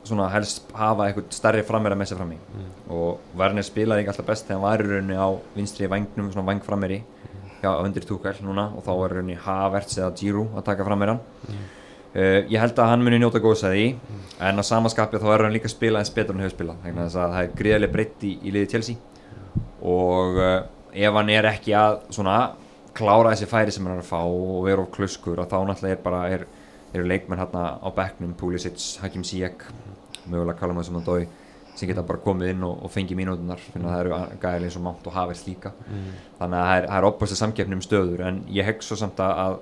svona 0.09 0.29
helst 0.33 0.69
hafa 0.75 1.07
eitthvað 1.09 1.31
stærri 1.37 1.63
frammeira 1.69 1.97
með 2.01 2.11
sér 2.13 2.21
frammi 2.23 2.39
Mm. 2.49 2.69
og 2.97 3.19
Werner 3.39 3.63
spilaði 3.67 4.03
ekki 4.05 4.13
alltaf 4.15 4.27
best 4.27 4.47
þegar 4.49 4.59
hann 4.59 4.67
var 4.67 4.85
í 4.85 4.89
rauninni 4.93 5.17
á 5.21 5.29
vinstri 5.57 5.87
vangnum, 5.93 6.31
svona 6.33 6.47
vangframmeri 6.49 7.03
já, 7.63 7.71
undir 7.85 8.05
túkæl 8.09 8.39
núna 8.43 8.69
og 8.77 8.85
þá 8.87 8.93
var 8.99 9.11
í 9.13 9.19
rauninni 9.19 9.37
Havertz 9.45 9.99
eða 9.99 10.13
Giroud 10.21 10.57
að 10.57 10.65
taka 10.71 10.87
frammeran 10.87 11.21
uh, 11.49 12.41
ég 12.49 12.59
held 12.61 12.79
að 12.79 12.91
hann 12.93 13.05
muni 13.05 13.19
njóta 13.21 13.41
góðs 13.45 13.65
að 13.69 13.77
því 13.77 13.87
en 14.41 14.59
á 14.59 14.63
samaskapið 14.65 15.23
þá 15.25 15.29
er 15.35 15.45
hann 15.47 15.53
líka 15.57 15.69
að 15.69 15.75
spila 15.77 15.99
eins 16.03 16.11
betur 16.15 16.35
en 16.37 16.43
hefur 16.45 16.57
spilað 16.57 16.83
þannig 16.85 17.05
að 17.05 17.17
það 17.17 17.39
er 17.43 17.55
greiðlega 17.63 17.93
breytt 17.97 18.25
í, 18.25 18.33
í 18.43 18.53
liði 18.55 18.71
Chelsea. 18.73 18.97
Og 19.83 20.39
uh, 20.39 20.63
ef 20.95 21.19
hann 21.19 21.31
er 21.35 21.49
ekki 21.53 21.75
að 21.79 21.99
svona 22.15 22.39
klára 22.99 23.33
þessi 23.35 23.47
færi 23.51 23.75
sem 23.75 23.85
hann 23.87 23.99
er 23.99 24.03
að 24.03 24.09
fá 24.11 24.21
og 24.25 24.65
vera 24.67 24.83
of 24.83 24.91
kluskur 24.95 25.39
að 25.43 25.53
þá 25.53 25.59
náttúrulega 25.69 25.97
er 25.99 26.03
bara 26.03 26.23
er, 26.35 26.47
eru 26.95 27.05
leikmenn 27.07 27.39
hérna 27.43 27.65
á 27.79 27.89
bekknum 27.95 28.33
Pulisic, 28.39 28.79
Hakim 29.03 29.23
Ziyech 29.27 29.67
mögulega 30.33 30.59
Callum 30.61 30.81
Hudson-Odoi 30.81 31.23
sem 31.79 31.89
geta 31.89 32.05
bara 32.07 32.21
komið 32.23 32.53
inn 32.53 32.67
og, 32.67 32.85
og 32.85 32.93
fengið 32.93 33.21
mínútunar 33.21 33.61
fyrir 33.63 33.87
að 33.87 33.93
það 33.93 34.05
eru 34.05 34.15
gæðilega 34.43 34.69
eins 34.69 34.79
og 34.79 34.85
Mount 34.85 35.09
og 35.09 35.15
Havertz 35.15 35.43
líka. 35.47 35.75
Mm. 35.87 36.07
þannig 36.41 36.61
að 36.61 36.71
það 36.71 36.79
er, 36.79 36.87
er 36.99 37.09
opast 37.09 37.39
samkeppni 37.39 37.79
um 37.79 37.83
stöður 37.85 38.25
en 38.29 38.41
ég 38.55 38.67
hegg 38.67 38.83
svo 38.87 38.99
samt 38.99 39.23
að, 39.23 39.43
að, 39.45 39.59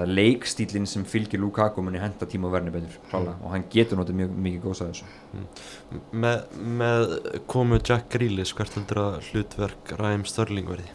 að 0.00 0.14
leikstílinn 0.16 0.88
sem 0.90 1.04
fylgir 1.08 1.42
Lukaku 1.42 1.84
muni 1.86 2.02
henda 2.02 2.28
tíma 2.30 2.50
og 2.50 2.56
verni 2.56 2.74
betur 2.74 2.96
klálega 3.10 3.36
og 3.44 3.54
hann 3.54 3.68
getur 3.72 4.00
notið 4.00 4.18
mjög 4.22 4.40
mikið 4.48 4.64
góðs 4.66 4.82
að 4.84 4.90
þessu. 4.94 5.12
Með, 6.24 6.42
með 6.80 7.06
komu 7.50 7.78
Jack 7.78 8.10
Grealish 8.14 8.56
hvert 8.58 8.78
heldur 8.78 9.04
að 9.04 9.30
hlutverk 9.30 9.94
Ræm 10.00 10.26
Störling 10.26 10.70
verði 10.70 10.90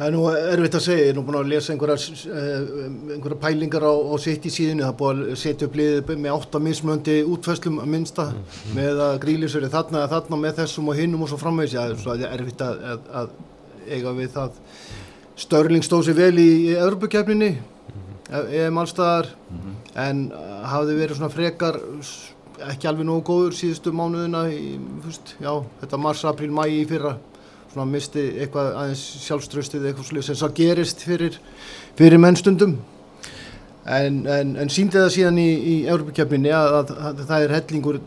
Það 0.00 0.06
er 0.08 0.14
nú 0.14 0.20
erfitt 0.32 0.76
að 0.78 0.80
segja, 0.80 1.00
ég 1.04 1.10
er 1.12 1.16
nú 1.18 1.22
búin 1.28 1.36
að 1.36 1.50
lesa 1.50 1.74
einhverjar, 1.74 2.04
eh, 2.32 3.34
pælingar 3.42 3.84
á, 3.84 3.92
á 3.92 4.16
sitt 4.16 4.46
í 4.48 4.52
síðinu, 4.54 4.80
það 4.86 4.92
er 4.94 4.96
búin 4.96 5.20
að 5.26 5.36
setja 5.36 5.68
upp 5.68 5.76
liðið 5.76 6.12
með 6.16 6.36
átta 6.38 6.60
mismöndi 6.64 7.16
útfæslum 7.28 7.82
að 7.82 7.90
minnsta 7.92 8.26
með 8.72 9.02
að 9.04 9.18
grílisur 9.20 9.62
er 9.62 9.68
þarna 9.68 10.00
eða 10.00 10.12
þarna 10.14 10.40
með 10.40 10.56
þessum 10.62 10.88
og 10.88 10.96
hinnum 10.96 11.26
og 11.26 11.28
svo 11.28 11.36
framvegis, 11.42 11.76
já, 11.76 11.92
það 12.00 12.24
er 12.24 12.32
erfitt 12.38 12.64
að, 12.64 12.80
að, 12.80 13.12
að 13.20 13.28
eiga 13.92 14.16
við 14.16 14.32
það. 14.38 14.58
Störling 15.36 15.84
stóð 15.84 16.08
sér 16.08 16.16
vel 16.16 16.32
í, 16.40 16.50
í 16.70 16.74
Evropakefninni, 16.80 17.54
EM 18.56 18.80
allstaðar, 18.80 19.34
en 20.00 20.30
uh, 20.32 20.60
hafði 20.64 20.96
verið 20.96 21.20
svona 21.20 21.34
frekar 21.34 21.76
ekki 22.72 22.88
alveg 22.88 23.04
nógu 23.04 23.28
góður 23.28 23.60
síðustu 23.60 23.92
mánuðina, 23.92 24.48
í, 24.48 24.78
fyrst, 25.04 25.36
já, 25.44 25.58
þetta 25.82 26.00
mars, 26.00 26.24
april, 26.24 26.56
mæ 26.56 26.64
í 26.72 26.86
fyrra 26.88 27.18
svona 27.72 27.86
misti 27.90 28.22
eitthvað 28.42 28.72
aðeins 28.80 29.02
sjálfströstið 29.26 29.84
eitthvað 29.90 30.08
slið 30.10 30.26
sem 30.26 30.38
það 30.40 30.56
gerist 30.58 31.04
fyrir, 31.06 31.36
fyrir 31.98 32.18
mennstundum 32.22 32.76
en, 33.86 34.18
en, 34.26 34.56
en 34.60 34.72
síndi 34.72 34.98
það 34.98 35.12
síðan 35.14 35.38
í, 35.42 35.46
í 35.46 35.76
Európa-kjöfninni 35.90 36.50
að, 36.54 36.74
að, 36.80 36.92
að 37.10 37.22
það 37.30 37.44
er 37.46 37.54
hellingur 37.58 38.00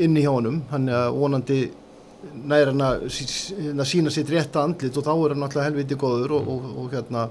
inni 0.00 0.24
hjá 0.24 0.32
honum 0.32 0.62
hann 0.72 0.88
er 0.88 1.12
vonandi 1.14 1.60
nær 2.48 2.70
hann 2.72 2.82
að 2.84 3.06
sí- 3.12 3.54
hérna 3.56 3.86
sína 3.88 4.12
sitt 4.12 4.32
rétta 4.32 4.64
andlit 4.64 4.96
og 4.96 5.04
þá 5.06 5.12
er 5.14 5.34
hann 5.34 5.46
alltaf 5.46 5.66
helviti 5.68 5.96
góður 6.00 6.36
og, 6.38 6.48
og, 6.54 6.70
og 6.82 6.94
hérna 6.96 7.26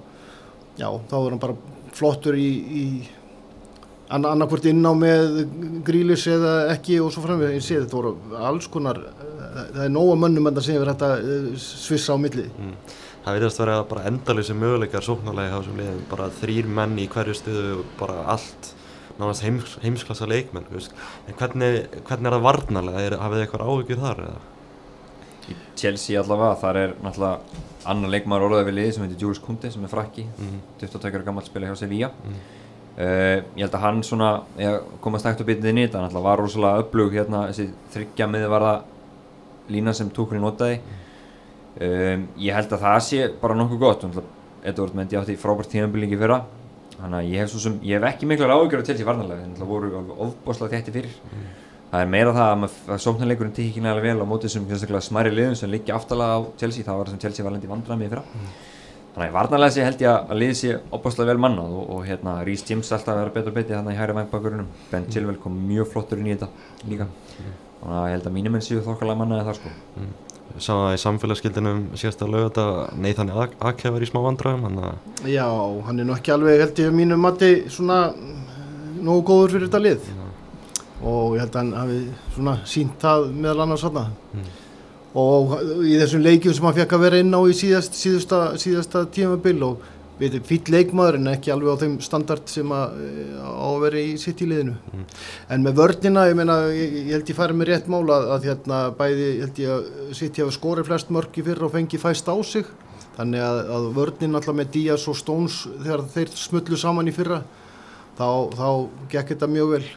já, 0.80 0.88
þá 1.10 1.16
er 1.20 1.30
hann 1.34 1.42
bara 1.42 1.58
flottur 1.98 2.38
í, 2.38 2.50
í 2.50 2.86
anna- 4.14 4.36
annarkvort 4.36 4.70
inn 4.70 4.86
á 4.86 4.94
með 4.98 5.42
grílis 5.86 6.26
eða 6.30 6.54
ekki 6.76 7.00
og 7.04 7.12
svo 7.14 7.26
framveg 7.26 7.58
ég 7.58 7.66
sé 7.66 7.82
þetta 7.82 7.98
voru 7.98 8.16
alls 8.40 8.70
konar 8.72 9.02
eh, 9.50 9.70
það 9.76 9.84
er 9.86 9.94
nóga 9.94 10.18
mönnum 10.24 10.48
en 10.50 10.58
það 10.58 10.68
sem 10.70 10.82
er 10.82 10.92
þetta 10.94 11.12
svissa 11.66 12.16
á 12.16 12.18
milli 12.22 12.48
mm. 12.50 12.74
það 13.26 13.40
verðast 13.40 13.62
vera 13.64 13.78
bara 13.94 14.06
endalýsi 14.10 14.58
möguleikar 14.58 15.06
sóknarlega 15.06 15.54
hjá 15.54 15.58
þessum 15.62 15.82
liðum 15.84 16.04
bara 16.12 16.30
þrýr 16.42 16.70
menn 16.80 17.00
í 17.00 17.08
hverju 17.12 17.36
stuðu 17.40 17.80
og 17.80 17.96
bara 18.00 18.22
allt 18.36 18.74
nánast 19.20 19.44
heims, 19.44 19.74
heimsklassa 19.84 20.28
leikmenn 20.30 20.70
en 20.72 21.36
hvernig, 21.36 21.82
hvernig 22.08 22.30
er 22.30 22.38
það 22.38 22.46
varnarlega 22.46 23.02
er, 23.04 23.18
hafið 23.20 23.42
þið 23.42 23.46
eitthvað 23.48 23.66
áhyggjur 23.68 24.04
þar 24.06 24.22
eða? 24.28 24.40
í 25.50 25.56
Chelsea 25.80 26.20
allavega, 26.22 26.56
þar 26.62 26.78
er 26.84 26.94
náttúrulega 27.02 27.66
annar 27.90 28.12
leikmaður 28.14 28.46
orðað 28.50 28.68
við 28.70 28.76
liði 28.78 28.94
sem 28.96 29.04
heitir 29.06 29.24
Jules 29.24 29.42
Kunde 29.44 29.72
sem 29.74 29.84
er 29.84 29.92
frakki, 29.92 30.26
Mm. 30.38 30.60
22 30.82 31.10
ára 31.16 31.26
gammal 31.26 31.44
spila 31.48 31.68
hjá 31.68 31.76
Sevilla 31.80 32.12
Mm. 32.12 32.36
uh, 33.00 33.38
ég 33.58 33.64
held 33.64 33.76
að 33.76 33.84
hann 33.86 34.02
svona 34.04 34.30
ég 34.60 34.80
komast 35.02 35.26
ekkert 35.26 35.42
að 35.42 35.50
bitið 35.52 35.70
inn 35.72 35.78
í 35.82 35.86
þetta, 35.88 35.98
hann 36.00 36.08
náttúrulega 36.10 36.30
var 36.30 36.44
rosalega 36.44 36.84
upplug 36.84 37.12
hérna, 37.18 37.48
þessi 37.50 37.70
þryggja 37.96 38.28
miðvarða 38.30 38.74
lína 39.72 39.94
sem 39.98 40.10
Tuchel 40.14 40.40
notaði. 40.44 40.80
Um, 41.80 42.28
ég 42.42 42.56
held 42.58 42.74
að 42.76 42.82
það 42.84 43.00
sé 43.06 43.20
bara 43.42 43.56
nokkuð 43.56 43.80
gott, 43.80 44.06
Edvard 44.68 44.96
Mendy 44.98 45.16
átti 45.16 45.38
frábært 45.40 45.70
tímanbyllingi 45.72 46.18
fyrra. 46.20 46.42
Þannig 47.00 47.16
að 47.22 47.30
ég 47.32 47.40
hef, 47.46 47.54
sem, 47.64 47.78
ég 47.88 47.96
hef 48.02 48.10
ekki 48.10 48.28
miklar 48.28 48.52
áhugjur 48.52 48.82
á 48.84 48.88
Chelsea 48.90 49.06
varnarlega, 49.08 49.46
þannig 49.46 49.62
að 49.64 49.70
voru 49.72 49.92
alveg 50.02 50.24
ofbáslega 50.26 50.74
þétti 50.82 50.96
fyrir. 50.98 51.14
Það 51.90 52.02
er 52.04 52.10
meira 52.12 52.34
það 52.36 52.50
að, 52.68 52.74
að 52.94 53.00
sóknarleikurinn 53.06 53.54
tekið 53.56 53.70
ekki 53.72 53.84
nægilega 53.86 54.10
vel 54.18 54.26
á 54.28 54.30
móti 54.30 54.50
þessum 54.50 54.66
sérstaklega 54.70 55.06
smæri 55.08 55.32
liðum 55.34 55.56
sem 55.58 55.72
liggja 55.72 55.96
aftalega 55.96 56.36
á 56.36 56.40
Chelsea. 56.60 56.84
Það 56.86 57.00
var 57.00 57.08
það 57.08 57.16
sem 57.16 57.22
Chelsea 57.24 57.46
var 57.48 57.56
lendi 57.56 57.72
vandræmi 57.72 58.06
í 58.06 58.12
fyrra. 58.12 58.26
Þannig 59.16 59.32
að 59.32 59.38
varnarlega 59.40 59.74
sé 59.78 59.88
held 59.88 60.04
ég 60.04 60.12
að- 60.12 60.28
að 60.36 60.40
liðið 60.44 60.60
sé 60.60 60.76
opbáslega 61.00 61.32
vel 61.32 61.42
mannað 61.48 61.72
og, 61.80 61.88
og 61.96 62.04
hérna 62.06 62.36
Rhys 62.44 62.66
James 62.70 62.92
alltaf 62.94 63.16
að 63.16 63.22
vera 63.24 63.34
betur 63.40 63.56
betur 63.58 63.80
þannig 63.80 63.96
í 63.96 64.00
hægri 64.04 64.18
vangbakurunum 64.20 64.68
Ben 64.92 65.08
Chilwell 65.10 65.40
kom 65.42 65.56
mjög 65.72 65.88
flottur 65.96 66.20
inn 66.22 66.28
í 66.30 66.36
þetta 66.36 66.52
líka 66.92 67.08
þannig 67.80 68.00
að 68.00 68.08
ég 68.10 68.16
held 68.18 68.28
að 68.28 68.36
mínum 68.36 68.58
enn 68.58 68.66
séu 68.66 68.82
þokkalega 68.86 69.20
mannaði 69.20 69.48
þar 69.48 69.60
sko. 69.60 69.74
Ég 70.50 70.64
sá 70.66 70.72
það 70.74 70.94
í 70.96 71.02
samfélagsgildinum 71.04 71.82
síðast 72.00 72.24
að 72.26 72.32
lögða 72.34 72.66
Nathan 72.98 73.34
Ake 73.70 73.92
var 73.94 74.04
í 74.04 74.10
smá 74.10 74.20
vandræðum 74.26 74.66
að 74.70 75.28
já, 75.30 75.46
hann 75.86 76.02
er 76.02 76.08
nú 76.10 76.16
ekki 76.16 76.34
alveg 76.34 76.64
held 76.64 76.82
ég 76.82 76.90
að 76.90 76.98
mínu 76.98 77.20
mati 77.22 77.52
svona 77.72 78.00
mm, 78.16 78.40
nógu 79.06 79.26
góður 79.30 79.54
fyrir 79.56 79.70
þetta 79.70 79.84
lið. 79.84 80.10
Og 81.00 81.38
ég 81.38 81.46
held 81.46 81.54
að 81.54 81.62
hann 81.62 81.76
hafi 81.78 82.00
svona 82.34 82.56
sínt 82.68 82.98
það 83.04 83.30
meðal 83.38 83.64
annars 83.66 83.86
þarna. 83.86 84.08
Mm. 84.34 84.50
og 85.20 85.54
í 85.90 85.96
þessum 85.98 86.22
leikjum 86.22 86.54
sem 86.54 86.66
hann 86.68 86.76
fekk 86.78 86.92
að 86.98 87.06
vera 87.06 87.22
inn 87.24 87.34
á 87.34 87.42
í 87.42 87.54
síðast, 87.58 87.96
síðasta, 87.98 88.42
síðasta 88.62 89.06
tímabil 89.14 89.56
og 89.66 89.88
við 90.20 90.36
erum 90.36 90.48
fýll 90.50 90.74
leikmaður 90.74 91.18
en 91.20 91.32
ekki 91.32 91.54
alveg 91.54 91.80
á 91.80 91.82
þeim 91.84 91.96
standard 92.04 92.52
sem 92.52 92.74
að, 92.76 92.98
eh, 93.06 93.38
á 93.40 93.68
að 93.70 93.80
vera 93.86 94.02
í 94.02 94.18
sitt 94.20 94.42
í 94.44 94.50
liðinu. 94.50 94.76
Mm. 94.92 95.06
en 95.50 95.64
með 95.64 95.78
vörnina, 95.80 96.28
ég 96.28 96.36
meina 96.36 96.58
ég, 96.76 96.98
ég 97.08 97.14
held 97.16 97.32
ég 97.32 97.40
farið 97.40 97.60
með 97.60 97.72
rétt 97.72 97.88
mála 97.88 98.18
að, 98.18 98.28
að 98.36 98.50
hérna 98.50 98.82
bæði, 99.00 99.30
ég 99.30 99.42
held 99.46 99.64
ég 99.64 99.70
að 99.76 100.14
sitt 100.20 100.38
ég 100.38 100.46
hafa 100.46 100.58
skorið 100.58 100.90
flest 100.92 101.10
mörk 101.10 101.40
í 101.40 101.46
fyrra 101.48 101.66
og 101.70 101.74
fengi 101.74 102.02
fæst 102.02 102.28
á 102.28 102.36
sig. 102.44 102.68
Þannig 103.20 103.42
að, 103.44 103.62
að 103.76 103.88
vörnin 103.96 104.36
alltaf 104.36 104.56
með 104.56 104.72
Díaz 104.76 105.08
og 105.12 105.18
Stones 105.20 105.64
þegar 105.80 106.06
þeir 106.14 106.36
smullu 106.40 106.78
saman 106.80 107.10
í 107.10 107.16
fyrra 107.16 107.42
þá, 108.20 108.28
þá 108.56 108.70
gekk 109.12 109.34
þetta 109.34 109.52
mjög 109.52 109.74
vel. 109.76 109.88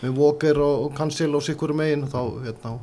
Með 0.00 0.16
Walker 0.16 0.62
og 0.64 0.94
Cancel 0.96 1.34
og 1.36 1.44
sikkur 1.44 1.74
megin 1.76 2.06
þá 2.08 2.22
hérna 2.46 2.78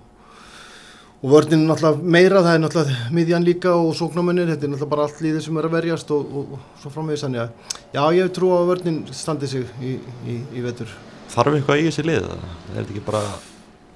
og 1.17 1.31
vörnin 1.31 1.63
er 1.63 1.71
náttúrulega 1.71 2.11
meira 2.13 2.43
það 2.45 2.53
er 2.53 2.61
náttúrulega 2.61 3.15
miðjan 3.17 3.45
líka 3.47 3.73
og 3.73 3.95
sóknarmennir 3.97 4.51
þetta 4.51 4.67
er 4.67 4.71
náttúrulega 4.73 4.91
bara 4.91 5.07
allt 5.07 5.21
líðið 5.25 5.43
sem 5.47 5.57
er 5.57 5.67
að 5.67 5.73
verjast 5.73 6.13
og, 6.13 6.27
og, 6.29 6.51
og 6.53 6.83
svo 6.83 6.91
framvegis 6.93 7.25
þannig 7.25 7.41
að 7.41 7.73
já 7.97 8.03
ég 8.19 8.31
trú 8.37 8.51
að 8.53 8.69
vörnin 8.69 9.01
standi 9.17 9.49
sig 9.49 9.65
í, 9.81 9.95
í, 10.29 10.37
í 10.53 10.65
vetur. 10.65 10.93
Þarf 11.33 11.57
eitthvað 11.57 11.81
í 11.81 11.87
þessi 11.89 12.05
lið 12.05 12.29
er 12.29 12.45
þetta 12.75 12.85
ekki 12.85 13.05
bara 13.09 13.23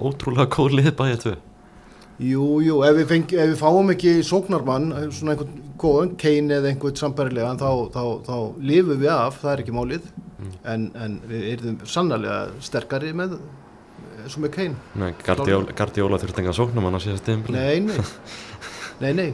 ótrúlega 0.02 0.50
góð 0.56 0.80
lið 0.80 0.92
bæðið 0.98 1.24
tvö? 1.26 1.38
Jú, 2.22 2.48
jú, 2.62 2.82
ef 2.86 2.98
við, 2.98 3.06
fengi, 3.10 3.38
ef 3.42 3.48
við 3.50 3.62
fáum 3.62 3.94
ekki 3.94 4.12
sóknarmann, 4.26 4.92
svona 5.10 5.34
einhvern 5.34 5.62
góðan, 5.82 6.12
Kane 6.22 6.60
eða 6.60 6.70
einhvern 6.70 7.00
sambærilegan, 7.00 7.58
þá, 7.58 7.70
þá, 7.96 8.04
þá 8.28 8.36
lifum 8.70 9.00
við 9.02 9.14
af, 9.14 9.40
það 9.42 9.54
er 9.54 9.64
ekki 9.64 9.74
málið, 9.74 10.12
en, 10.70 10.84
en 11.02 11.16
við 11.30 11.48
erum 11.56 11.80
sannarlega 11.90 12.62
sterkari 12.62 13.10
með, 13.18 13.40
svo 14.30 14.44
með 14.44 14.52
Kane. 14.58 14.76
Nei, 15.02 15.14
Guardiola 15.26 16.20
þurfti 16.22 16.44
engan 16.44 16.58
sóknum 16.58 16.88
hann 16.88 16.98
á 16.98 17.02
síðast 17.02 17.26
tímpil 17.26 17.56
Nei, 17.58 17.80
nei, 17.80 17.98
nei, 19.02 19.14
nei, 19.18 19.32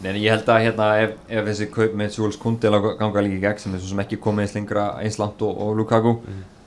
Nei, 0.00 0.14
en 0.14 0.20
ég 0.22 0.32
held 0.32 0.48
að 0.48 0.62
hérna 0.64 0.86
ef, 1.02 1.10
ef 1.28 1.48
þessi 1.50 1.66
kaup 1.74 1.96
með 1.98 2.14
Jules 2.16 2.38
Kunde 2.40 2.70
ganga 2.72 3.20
líka 3.24 3.36
í 3.36 3.42
gegn 3.42 3.60
sem 3.60 3.74
er 3.76 3.82
svo 3.82 3.90
sem 3.90 4.00
ekki 4.00 4.16
komið 4.22 4.46
eins 4.46 4.54
lengra 4.56 4.84
eins 5.02 5.18
langt 5.20 5.42
og, 5.44 5.58
og 5.60 5.74
Lukaku 5.76 6.14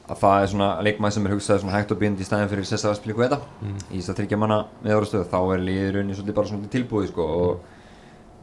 að 0.04 0.20
það 0.20 0.44
er 0.44 0.50
svona 0.52 0.68
leikmæð 0.86 1.16
sem 1.16 1.26
er 1.26 1.34
hugsað 1.34 1.62
svona 1.64 1.74
hægt 1.78 1.94
og 1.96 2.00
bind 2.02 2.20
í 2.22 2.28
staðin 2.28 2.52
fyrir 2.52 2.68
Cesar 2.68 2.94
Aspilicueta. 2.94 3.40
Í 3.90 3.98
þess 4.02 4.12
að 4.12 4.20
tryggja 4.20 4.38
manna 4.38 4.60
með 4.84 4.98
ára 4.98 5.08
stöð 5.10 5.24
þá 5.32 5.40
er 5.56 5.64
liðurunni 5.64 6.18
svolítið 6.18 6.38
bara 6.38 6.52
svona 6.52 6.72
tilbúið 6.76 7.08
sko 7.10 7.28
og 7.40 7.73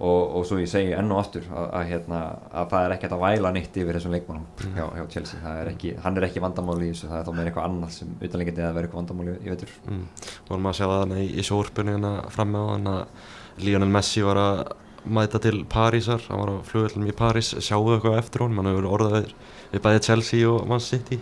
og, 0.00 0.20
og 0.38 0.46
svo 0.48 0.58
ég 0.60 0.70
segi 0.70 0.94
enn 0.96 1.12
og 1.12 1.20
aftur 1.20 1.44
að, 1.52 1.66
að, 1.76 1.84
hérna, 1.90 2.20
að 2.56 2.68
það 2.72 2.84
er 2.86 2.94
ekkert 2.96 3.14
að 3.16 3.24
væla 3.24 3.52
nýtt 3.56 3.78
yfir 3.82 3.98
þessum 3.98 4.14
leikmannum 4.16 4.46
hjá, 4.76 4.84
hjá 4.96 5.04
Chelsea 5.14 5.54
er 5.60 5.70
ekki, 5.74 5.94
hann 6.04 6.16
er 6.16 6.26
ekki 6.28 6.42
vandamáli 6.44 6.88
í 6.88 6.92
þessu 6.94 7.10
það 7.10 7.18
er 7.20 7.26
þá 7.28 7.32
meira 7.36 7.50
eitthvað 7.52 7.68
annað 7.68 7.96
sem 7.98 8.14
utanleikandi 8.20 8.64
að 8.64 8.76
vera 8.78 8.88
eitthvað 8.88 9.02
vandamáli 9.02 9.36
í 9.40 9.52
veitur 9.54 9.74
Mm. 9.90 10.04
Vorum 10.48 10.68
að 10.70 10.76
sjá 10.78 10.86
það 10.90 11.16
í, 11.20 11.26
í 11.40 11.44
sjóurpunni 11.46 11.94
hérna 11.96 12.12
fram 12.32 12.52
með 12.54 12.68
hann 12.70 12.90
að 12.90 13.64
Lionel 13.64 13.90
Messi 13.92 14.22
var 14.24 14.40
að 14.40 14.62
mæta 15.04 15.40
til 15.40 15.64
Parísar, 15.68 16.22
hann 16.28 16.40
var 16.42 16.52
á 16.52 16.56
flugvöldum 16.68 17.08
í 17.08 17.16
París, 17.16 17.52
sjáu 17.64 17.82
eitthvað 17.94 18.18
eftir 18.20 18.44
honum, 18.44 18.60
hann 18.60 18.70
hefur 18.72 18.88
orðað 18.94 19.16
við, 19.16 19.34
við 19.72 19.84
bæði 19.86 20.02
Chelsea 20.06 20.48
og 20.50 20.66
Man 20.68 20.82
City. 20.84 21.20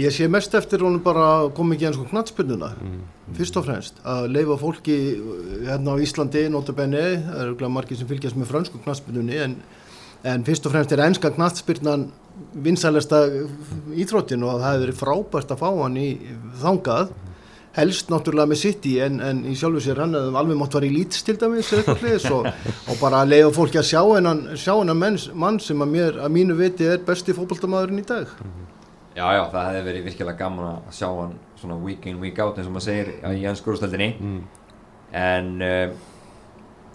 Ég 0.00 0.08
sé 0.14 0.24
mest 0.30 0.54
eftir 0.56 0.80
honum 0.80 1.02
bara 1.04 1.24
að 1.42 1.50
koma 1.58 1.74
ekki 1.76 1.84
eins 1.90 1.98
og 2.00 2.06
knattspyrnuna, 2.08 2.70
Mm. 2.80 3.00
fyrst 3.36 3.56
og 3.60 3.66
fremst, 3.66 3.98
að 4.08 4.30
leifa 4.32 4.56
fólki 4.56 4.94
uh, 5.20 5.66
hérna 5.68 5.92
á 5.92 6.00
Íslandi, 6.00 6.46
notabenni, 6.48 7.02
það 7.26 7.42
eru 7.42 7.56
glæð 7.60 7.72
margir 7.74 7.98
sem 8.00 8.08
fylgjast 8.08 8.36
með 8.40 8.48
frönsku 8.52 8.80
knattspyrnunni, 8.86 9.36
en, 9.44 9.56
en 10.24 10.44
fyrst 10.48 10.64
og 10.66 10.72
fremst 10.72 10.92
er 10.96 11.04
enska 11.04 11.30
knattspyrnan 11.36 12.06
vinsælesta 12.64 13.20
íþróttin 13.92 14.42
og 14.48 14.62
það 14.62 14.70
hefur 14.70 14.86
verið 14.86 14.98
frábært 15.02 15.52
að 15.52 15.60
fá 15.60 15.68
hann 15.82 16.00
í 16.00 16.08
þangað, 16.62 17.12
helst 17.76 18.08
náttúrulega 18.12 18.48
með 18.48 18.60
City 18.64 18.94
en, 19.00 19.20
en 19.20 19.44
í 19.48 19.54
sjálfu 19.56 19.80
sér 19.84 20.00
hann 20.02 20.16
hefði 20.16 20.36
alveg 20.40 20.58
mátt 20.60 20.74
vera 20.76 20.88
í 20.88 20.92
Leeds 20.96 21.22
til 21.24 21.36
dæmis 21.40 21.70
eða 21.72 21.94
eitthvað 22.00 22.32
og, 22.36 22.98
bara 23.00 23.22
að 23.22 23.32
leiða 23.32 23.52
fólki 23.56 23.80
að 23.80 23.88
sjá 23.92 24.02
hennan, 24.14 24.42
mann 25.34 25.60
sem 25.60 25.84
að 25.84 25.92
mér, 25.94 26.18
að 26.20 26.34
mínu 26.36 26.56
viti 26.58 26.88
er 26.88 27.00
besti 27.06 27.36
fótboltamaðurinn 27.36 28.00
í 28.00 28.08
dag. 28.08 28.32
Já, 29.16 29.26
já, 29.36 29.42
það 29.52 29.66
hefði 29.68 29.82
verið 29.90 30.04
virkilega 30.08 30.38
gaman 30.38 30.68
að 30.70 30.92
sjá 30.96 31.08
hann 31.10 31.34
svona 31.60 31.76
week 31.84 32.06
in, 32.08 32.20
week 32.22 32.38
out 32.40 32.56
eins 32.58 32.66
og 32.70 32.72
maður 32.76 32.86
segir 32.88 33.10
í 33.36 33.42
hans 33.44 33.60
skórstöldinni 33.60 34.10
Mm. 34.20 34.38
en 35.12 35.50
uh, 35.62 35.92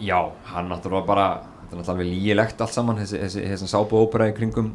já, 0.01 0.17
hann 0.53 0.69
náttúrulega 0.71 1.06
bara 1.06 1.27
þetta 1.38 1.75
er 1.75 1.77
náttúrulega 1.77 1.93
alveg 1.93 2.10
lígilegt 2.10 2.62
allt 2.65 2.73
saman 2.73 2.97
þessi, 3.03 3.19
þessi, 3.21 3.43
þessi 3.51 3.69
sápu 3.69 3.99
ópera 4.01 4.30
í 4.32 4.34
kringum 4.38 4.71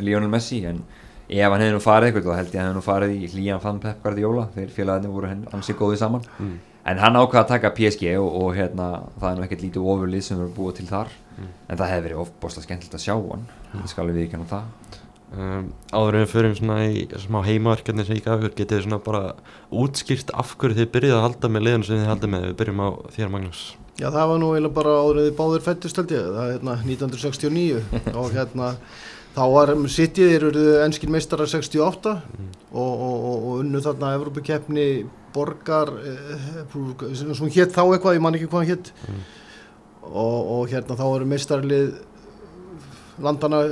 Lionel 0.00 0.28
Messi. 0.32 0.64
En 0.66 0.82
ef 1.28 1.50
hann 1.52 1.60
hefði 1.62 1.76
nú 1.76 1.80
farið 1.84 2.08
eitthvað 2.10 2.32
þá 2.32 2.40
held 2.40 2.52
ég 2.52 2.58
að 2.58 2.60
hann 2.62 2.68
hefði 2.72 2.80
nú 2.80 2.84
farið 2.86 3.14
í 3.14 3.30
hlýjan 3.34 3.60
fann 3.62 3.78
Pep 3.82 4.02
Guardiola 4.02 4.48
þegar 4.54 4.74
félagarnir 4.76 5.12
voru 5.14 5.32
hansi 5.52 5.74
góðið 5.78 6.00
saman. 6.02 6.24
Mm. 6.40 6.58
en 6.84 6.98
hann 6.98 7.14
ákvaða 7.16 7.44
að 7.44 7.48
taka 7.52 7.70
PSG 7.76 8.08
og, 8.18 8.28
og 8.42 8.56
hérna, 8.56 8.86
það 9.20 9.28
er 9.30 9.36
nú 9.38 9.44
ekkert 9.46 9.62
lítið 9.62 9.84
ofurlið 9.92 10.24
sem 10.26 10.38
verður 10.40 10.56
búið 10.56 10.74
til 10.80 10.86
þar. 10.90 11.12
En 11.68 11.78
það 11.78 11.88
hefði 11.92 12.04
verið 12.08 12.22
ofbóðslega 12.24 12.66
skemmtilegt 12.66 12.96
að 12.98 13.04
sjá 13.06 13.14
hann 13.14 13.46
Um, 15.32 15.70
áður 15.88 16.18
en 16.18 16.24
við 16.26 16.32
förum 16.34 16.54
svona 16.58 16.74
í 16.92 17.04
smá 17.22 17.38
heimaverkefni 17.46 18.04
sem 18.04 18.18
ég 18.18 18.24
gaf 18.26 18.42
ykkur, 18.42 18.52
getið 18.58 18.76
þið 18.76 18.82
svona 18.84 18.98
bara 19.00 19.22
útskýrt 19.72 20.32
af 20.36 20.50
hverju 20.60 20.76
þið 20.76 20.90
byrjuð 20.92 21.14
að 21.16 21.24
halda 21.24 21.48
með 21.48 21.64
liðan 21.64 21.84
sem 21.88 22.02
þið 22.02 22.10
haldið 22.10 22.32
með, 22.34 22.44
við 22.50 22.58
byrjum 22.58 22.82
á 22.84 22.88
þér 23.14 23.32
Magnús. 23.32 23.62
Já, 23.96 24.06
það 24.10 24.28
var 24.28 24.42
nú 24.42 24.50
eiginlega 24.52 24.76
bara 24.76 24.98
áður 25.00 25.22
en 25.22 25.26
þið 25.28 25.38
báðir 25.38 25.64
fættist 25.64 26.00
held 26.02 26.12
ég, 26.12 26.28
það 26.36 26.44
er 26.44 26.52
hérna 26.58 26.76
1969 26.82 27.80
og 28.20 28.36
hérna 28.36 28.68
þá 29.32 29.42
var 29.54 29.74
City, 29.96 30.28
þeir 30.28 30.46
eru 30.50 30.66
ennskir 30.84 31.12
meistarar 31.16 31.48
68 31.48 32.12
og, 32.12 32.76
og, 32.76 32.94
og, 33.00 33.32
og 33.32 33.58
unnu 33.62 33.80
þarna 33.84 34.14
Evrópukeppni 34.18 34.86
borgar 35.32 35.96
eh, 36.04 36.46
sem 37.16 37.32
hún 37.32 37.56
hétt 37.56 37.72
þá 37.72 37.86
eitthvað, 37.86 38.18
ég 38.18 38.24
man 38.24 38.36
ekki 38.36 38.52
hvað 38.52 38.66
hann 38.66 38.72
hétt 38.74 38.92
og, 40.04 40.40
og 40.58 40.72
hérna 40.72 41.00
þá 41.00 41.06
eru 41.08 41.32
meistarlið 41.32 41.94
landana 43.22 43.64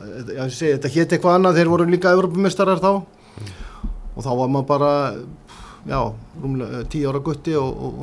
þetta 0.00 0.92
hétt 0.94 1.12
eitthvað 1.14 1.36
annað, 1.36 1.60
þeir 1.60 1.70
voru 1.72 1.86
líka 1.90 2.14
Evrópumeistarar 2.14 2.80
þá. 2.82 2.90
Og 4.16 4.24
þá 4.24 4.30
var 4.36 4.50
maður 4.52 4.66
bara 4.68 4.92
já, 5.88 6.00
rúmlega 6.42 6.82
10 6.92 7.06
ára 7.10 7.22
gutti 7.24 7.54
og, 7.56 7.84
og, 7.86 8.00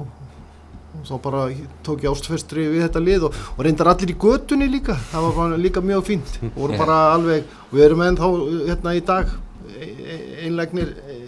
og 0.97 1.05
þá 1.09 1.15
bara 1.25 1.43
tók 1.85 2.05
ég 2.05 2.13
ástfestri 2.13 2.65
við 2.71 2.85
þetta 2.87 3.03
lið 3.03 3.27
og, 3.27 3.37
og 3.55 3.61
reyndar 3.65 3.91
allir 3.91 4.13
í 4.13 4.17
götunni 4.17 4.69
líka 4.71 4.97
það 5.11 5.29
var 5.37 5.57
líka 5.61 5.83
mjög 5.85 6.07
fínt. 6.09 6.39
Og 6.55 6.59
voru 6.63 6.79
bara 6.79 6.99
alveg, 7.15 7.45
og 7.67 7.77
við 7.77 7.87
erum 7.89 8.05
ennþá 8.07 8.31
hérna 8.71 8.95
í 8.97 9.03
dag 9.05 9.33
e- 9.77 9.93
e- 10.15 10.23
einlægnir 10.47 10.93
e- 11.05 11.23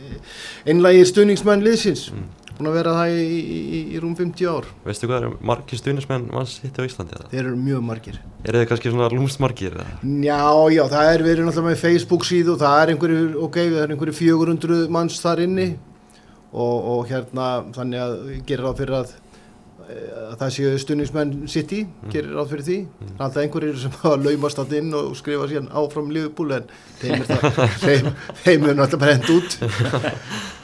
einlægir 0.70 1.08
stuðningsmenn 1.10 1.64
liðsins 1.66 2.10
búin 2.60 2.70
að 2.70 2.78
vera 2.80 2.94
það 2.98 3.14
í, 3.16 3.26
í, 3.26 3.60
í, 3.60 3.82
í 3.96 4.00
rúm 4.04 4.16
50 4.20 4.50
ár 4.52 4.68
Veistu 4.86 5.08
hvað 5.10 5.22
eru 5.24 5.32
margir 5.50 5.80
stuðnismenn 5.80 6.28
Man 6.34 6.50
City 6.52 6.84
á 6.84 6.88
Íslandi 6.90 7.16
eða? 7.18 7.30
þeir 7.32 7.42
eru 7.46 7.60
mjög 7.60 7.86
margir 7.88 8.20
Er 8.44 8.58
þið 8.60 8.66
kannski 8.72 8.92
svona 8.94 9.10
lúmst 9.14 9.42
margir 9.44 9.78
eða? 9.80 9.86
Já, 10.26 10.42
já, 10.76 10.84
það 10.92 11.12
er, 11.14 11.24
við 11.26 11.34
erum 11.36 11.50
náttúrulega 11.50 11.70
með 11.72 11.84
Facebook 11.84 12.28
síðu 12.28 12.56
og 12.56 12.62
það 12.62 12.82
er 12.84 12.94
einhverju, 12.94 13.24
ok, 13.48 13.58
það 13.64 13.82
er 13.86 13.96
einhverju 13.96 14.18
400 14.20 14.82
manns 14.96 15.20
þar 15.24 15.44
inni 15.48 15.70
og, 16.50 16.78
og 16.94 17.02
hérna, 17.10 17.50
þannig 17.76 18.04
að 18.04 18.16
gerir 18.50 18.66
ráð 18.66 18.80
fyrir 18.84 18.98
að, 19.00 19.16
að 19.90 20.36
það 20.40 20.52
séu 20.56 20.74
stuðningsmenn 20.84 21.32
City, 21.50 21.80
gerir 22.14 22.36
ráð 22.38 22.52
fyrir 22.54 22.66
því. 22.68 22.78
Er 23.06 23.24
alltaf 23.26 23.42
einhverjir 23.44 23.80
sem 23.82 23.96
hafa 24.02 24.20
laumast 24.22 24.62
að 24.62 24.76
inn 24.80 24.92
og 24.98 25.16
skrifa 25.18 25.48
síðan 25.50 25.72
áfram 25.82 26.12
Liverpool 26.14 26.54
en 26.58 26.68
þeim 27.00 28.68
er 28.70 28.78
náttúrulega 28.80 29.02
bara 29.02 29.16
hend 29.16 29.32
út. 29.34 29.58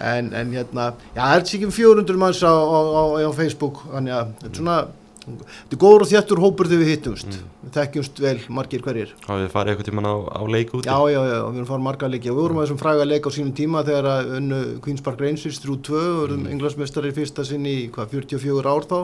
En, 0.05 0.29
en 0.35 0.53
hérna, 0.53 0.91
já, 1.15 1.23
það 1.23 1.39
er 1.39 1.47
sikið 1.53 1.73
400 1.79 2.21
manns 2.21 2.43
á, 2.45 2.53
á, 2.53 2.79
á, 2.85 3.03
á 3.25 3.31
Facebook. 3.33 3.81
Þannig 3.89 4.17
að 4.19 4.31
þetta 4.43 4.51
er 4.51 4.61
svona 4.61 4.77
þetta 5.25 5.75
er 5.75 5.79
góður 5.81 6.05
og 6.05 6.09
þjættur 6.11 6.41
hópur 6.43 6.69
þegar 6.69 6.83
við 6.83 6.91
hittumst. 6.93 7.37
Við 7.63 7.71
þekkjumst 7.75 8.21
vel 8.25 8.35
margir 8.57 8.83
hverjir. 8.85 9.13
Hafið 9.25 9.45
þið 9.45 9.53
farið 9.55 9.73
eitthvað 9.73 9.89
tíman 9.89 10.09
á, 10.09 10.15
á 10.29 10.41
leik 10.55 10.75
úti? 10.77 10.89
Já, 10.89 10.97
já, 11.11 11.19
já, 11.31 11.39
við 11.45 11.57
erum 11.61 11.69
farið 11.71 11.87
marga 11.87 12.11
leiki. 12.11 12.29
Og 12.29 12.37
við 12.37 12.43
vorum 12.43 12.59
að 12.59 12.67
þessum 12.67 12.81
fræga 12.83 13.07
leik 13.09 13.25
á 13.25 13.31
sínum 13.35 13.55
tíma 13.57 13.83
þegar 13.87 14.11
að 14.11 14.35
unnu 14.39 14.61
Queen's 14.85 15.03
Park 15.05 15.25
Rangers 15.25 15.59
3-2 15.63 15.97
og 16.03 16.21
verðum 16.21 16.45
mm. 16.45 16.51
englansmestari 16.53 17.15
fyrsta 17.15 17.47
sinni 17.47 17.73
í 17.81 17.89
hvað, 17.95 18.13
44 18.13 18.75
ár 18.75 18.87
þá. 18.91 18.99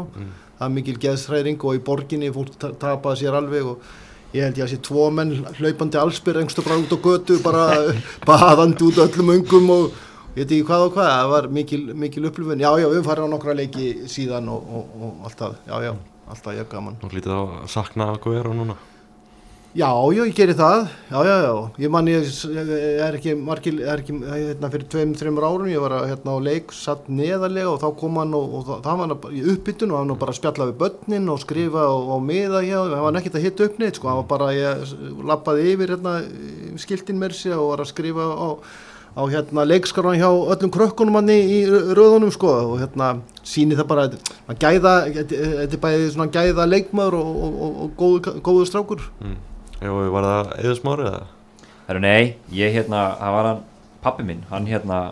Það 0.61 0.67
er 0.67 0.77
mikil 0.77 0.97
geðsræring 1.01 1.65
og 1.65 1.79
í 1.79 1.83
borginni 1.89 2.31
fólk 2.35 2.55
ta- 2.61 2.75
tapaði 2.77 3.23
sér 3.23 3.41
alveg 3.41 3.73
og 3.73 3.91
ég 4.35 4.45
held 4.45 4.61
ég 4.61 4.67
að 4.67 4.71
sé 4.71 4.79
tvo 4.85 5.09
menn 5.11 5.33
hlaupandi 5.57 5.99
allsbyr 5.99 6.39
engstu 6.43 6.63
bara 6.63 6.79
út 6.79 6.93
á 6.95 6.97
götu 7.03 7.41
bara 7.43 7.65
baðandi 8.29 8.87
út 8.87 9.01
öllum 9.03 9.33
öngum 9.35 9.73
og 9.75 9.99
ég 10.35 10.45
veit 10.45 10.53
ekki 10.53 10.67
hvað 10.69 10.85
og 10.85 10.93
hvað, 10.95 11.09
það 11.11 11.33
var 11.33 11.47
mikil, 11.51 11.81
mikil 11.99 12.27
upplifun, 12.29 12.63
já, 12.63 12.69
já, 12.79 12.87
við 12.87 13.03
farið 13.03 13.27
á 13.27 13.33
nokkra 13.33 13.55
leiki 13.57 13.87
síðan 14.11 14.47
og, 14.53 14.69
og, 14.71 14.93
og 14.95 15.25
alltaf, 15.27 15.57
já, 15.67 15.75
já, 15.83 15.91
alltaf 16.31 16.55
ég 16.57 16.71
gaman. 16.71 16.97
Nú 17.01 17.11
lítið 17.11 17.35
á 17.35 17.41
að 17.61 17.69
sakna 17.75 18.13
að 18.13 18.23
hvað 18.23 18.39
er 18.39 18.49
og 18.51 18.57
núna. 18.61 18.79
Já, 19.71 19.87
já, 20.11 20.25
ég 20.27 20.33
geri 20.35 20.51
það, 20.51 20.81
já, 21.07 21.19
já, 21.23 21.35
já, 21.45 21.51
ég 21.79 21.91
man 21.93 22.07
ég, 22.11 22.25
er 23.05 23.15
ekki 23.15 23.35
margil, 23.39 23.77
er 23.87 24.01
ekki, 24.01 24.17
hérna 24.19 24.67
fyrir 24.73 24.89
tveim, 24.91 25.13
þreimur 25.15 25.45
árum, 25.47 25.69
ég 25.71 25.79
var 25.79 25.95
að, 25.95 26.09
hérna 26.09 26.33
á 26.35 26.43
leik, 26.43 26.73
satt 26.75 27.07
neðarlega 27.07 27.69
og 27.71 27.77
þá 27.79 27.85
kom 28.01 28.19
hann 28.19 28.35
og, 28.35 28.57
og 28.59 28.65
það, 28.67 28.89
var 28.99 29.13
hann 29.13 29.37
í 29.39 29.45
uppbytun 29.53 29.93
og 29.95 30.01
hann 30.01 30.11
var 30.11 30.19
bara 30.25 30.35
að 30.35 30.39
spjalla 30.41 30.67
við 30.73 30.77
börnin 30.83 31.31
og 31.31 31.39
skrifa 31.45 31.87
og, 31.87 32.11
og 32.17 32.27
miða 32.27 32.65
hjá, 32.67 32.77
það 32.81 33.05
var 33.05 33.15
nekkert 33.15 33.39
að 33.39 33.47
hitta 33.47 33.69
upp 33.69 33.79
neitt, 33.79 34.01
sko, 34.01 34.11
hann 34.11 34.19
var 34.19 34.29
bara, 34.33 34.51
ég 34.57 34.93
lappaði 35.31 35.71
yfir, 35.71 35.95
hérna, 35.95 36.17
skiltin 36.83 37.23
mér 37.23 37.39
sér 37.39 37.55
og 37.55 37.71
var 37.71 37.85
að 37.85 37.93
skrifa 37.93 38.27
á, 38.27 38.47
á 39.11 39.21
hérna 39.27 39.65
leikskaran 39.67 40.19
hjá 40.19 40.29
öllum 40.29 40.71
krökkunum 40.71 41.17
hann 41.19 41.31
í 41.33 41.63
röðunum, 41.67 42.31
sko, 42.31 42.51
og 42.73 42.77
hérna 42.81 43.09
síni 43.43 43.75
það 43.79 43.89
bara, 43.89 44.05
að 44.47 44.61
gæða, 44.61 44.93
þetta 45.17 45.65
er 45.67 45.81
bæði 45.83 46.11
svona 46.13 46.31
gæða 46.31 46.67
leikmaður 46.69 47.19
og, 47.19 47.33
og, 47.47 47.57
og, 47.65 47.81
og 47.85 47.91
góðu, 47.99 48.37
góðu 48.45 48.69
strákur. 48.69 49.03
Mm. 49.19 49.35
Jú, 49.81 49.97
var 50.13 50.29
það 50.29 50.55
eða 50.61 50.77
smárið 50.79 51.11
eða? 51.11 51.27
Herru, 51.89 52.01
nei, 52.05 52.33
ég 52.55 52.73
hérna, 52.77 53.03
það 53.19 53.37
var 53.37 53.49
hann, 53.49 53.61
pappi 54.01 54.25
minn, 54.25 54.41
hann 54.49 54.69
hérna 54.69 55.03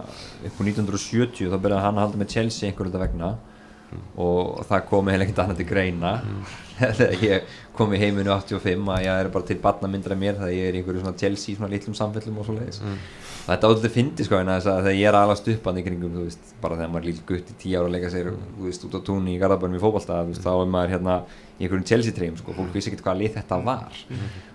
upp 0.48 0.60
á 0.60 0.62
1970, 0.64 1.52
þá 1.52 1.60
byrjaði 1.60 1.86
hann 1.86 2.00
að 2.00 2.06
halda 2.06 2.22
með 2.22 2.34
Chelsea 2.36 2.70
einhverju 2.70 2.94
þetta 2.94 3.06
vegna 3.06 3.36
og 4.20 4.60
það 4.70 4.86
komi 4.90 5.14
heila 5.14 5.26
ekkert 5.26 5.42
annað 5.44 5.62
til 5.62 5.68
greina 5.70 6.12
þegar 7.00 7.24
ég 7.26 7.56
kom 7.78 7.94
í 7.96 8.02
heiminu 8.02 8.34
85 8.36 8.92
að 8.94 9.06
ég 9.06 9.24
er 9.24 9.32
bara 9.34 9.48
til 9.48 9.58
barnamyndra 9.64 10.18
mér 10.20 10.38
þegar 10.38 10.56
ég 10.56 10.70
er 10.70 10.78
í 10.78 10.82
einhverju 10.82 11.04
svona 11.04 11.22
Chelsea, 11.22 11.58
svona 11.58 11.72
litlum 11.74 11.98
samfellum 11.98 12.40
og 12.42 12.48
svo 12.48 12.58
leiðis 12.58 12.82
þetta 13.50 13.70
áður 13.70 13.92
fyndi 13.94 14.26
sko 14.26 14.38
en 14.40 14.50
þess 14.52 14.70
að 14.70 14.80
þegar 14.86 14.98
ég 15.00 15.10
er 15.10 15.18
aðalast 15.20 15.48
upp 15.54 15.68
í 15.70 15.84
kringum, 15.86 16.16
þú 16.16 16.24
veist, 16.28 16.50
bara 16.62 16.78
þegar 16.78 16.92
maður 16.94 17.02
er 17.02 17.08
líl 17.10 17.22
gutt 17.30 17.52
í 17.52 17.56
tíu 17.62 17.76
ára 17.80 17.90
að 17.90 17.94
leika 17.96 18.12
sér, 18.14 18.30
þú 18.58 18.66
veist, 18.68 18.86
út 18.88 18.98
á 18.98 19.00
túnni 19.10 19.36
í 19.36 19.40
Garðabænum 19.42 19.78
í 19.78 19.82
fótballstað, 19.84 20.24
þú 20.28 20.34
veist, 20.34 20.44
þá 20.46 20.52
er 20.54 20.72
maður 20.74 20.94
hérna 20.94 21.16
í 21.60 21.66
einhverjum 21.66 21.86
Chelsea 21.90 22.16
treyjum, 22.16 22.40
sko, 22.40 22.56
fólk 22.58 22.74
vissi 22.76 22.92
ekkert 22.92 23.06
hvaða 23.08 23.20
lið 23.20 23.38
þetta 23.40 23.60
var. 23.66 24.02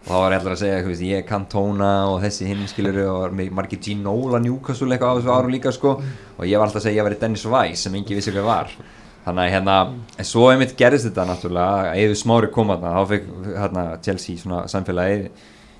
Og 0.01 0.09
þá 0.09 0.15
var 0.15 0.35
ég 0.35 0.41
allir 0.41 0.55
að 0.55 0.61
segja, 0.63 0.83
þú 0.85 0.93
veist, 0.93 1.07
ég 1.11 1.27
kann 1.29 1.47
tóna 1.53 1.93
og 2.11 2.19
þessi 2.25 2.51
hinn 2.51 2.67
skiluru 2.71 3.07
og 3.13 3.39
margir 3.59 3.81
Ginola 3.85 4.41
Newcastle 4.45 4.93
eitthvað 4.95 5.11
á 5.11 5.17
þessu 5.21 5.35
árum 5.35 5.55
líka, 5.55 5.73
sko. 5.75 5.97
Og 6.39 6.45
ég 6.49 6.61
var 6.61 6.69
alltaf 6.69 6.81
að 6.83 6.87
segja 6.89 7.03
ég 7.03 7.09
var 7.09 7.17
í 7.17 7.21
Dennis 7.21 7.49
Weiss 7.51 7.85
sem 7.85 7.97
engi 7.99 8.17
vissi 8.17 8.33
hvað 8.33 8.49
var. 8.49 8.77
Þannig 9.25 9.47
að 9.47 9.55
hérna, 9.55 9.77
en 10.21 10.29
svo 10.29 10.51
einmitt 10.51 10.77
gerist 10.77 11.09
þetta 11.09 11.25
náttúrulega, 11.29 11.93
eða 11.97 12.17
smári 12.21 12.51
kom 12.53 12.73
þarna, 12.73 12.91
þá 12.93 13.13
fekk 13.13 13.29
hérna 13.57 13.85
Chelsea 14.05 14.41
svona 14.41 14.65
samfélagi 14.69 15.31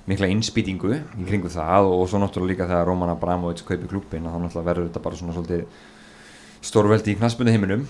mikla 0.09 0.29
innspýtingu 0.29 0.93
í 0.93 1.25
kringu 1.25 1.49
það 1.49 1.89
og, 1.89 2.05
svo 2.09 2.21
náttúrulega 2.21 2.51
líka 2.51 2.69
þegar 2.69 2.89
Roman 2.89 3.13
Abramovic 3.15 3.63
kaupi 3.65 3.89
klubin 3.89 4.29
þá 4.29 4.37
náttúrulega 4.37 4.69
verður 4.69 4.89
þetta 4.89 5.05
bara 5.07 5.19
svona 5.21 5.33
svolítið 5.37 5.65
stórveldi 6.65 7.15
í 7.15 7.17
knaspunni 7.19 7.53
heiminum 7.55 7.87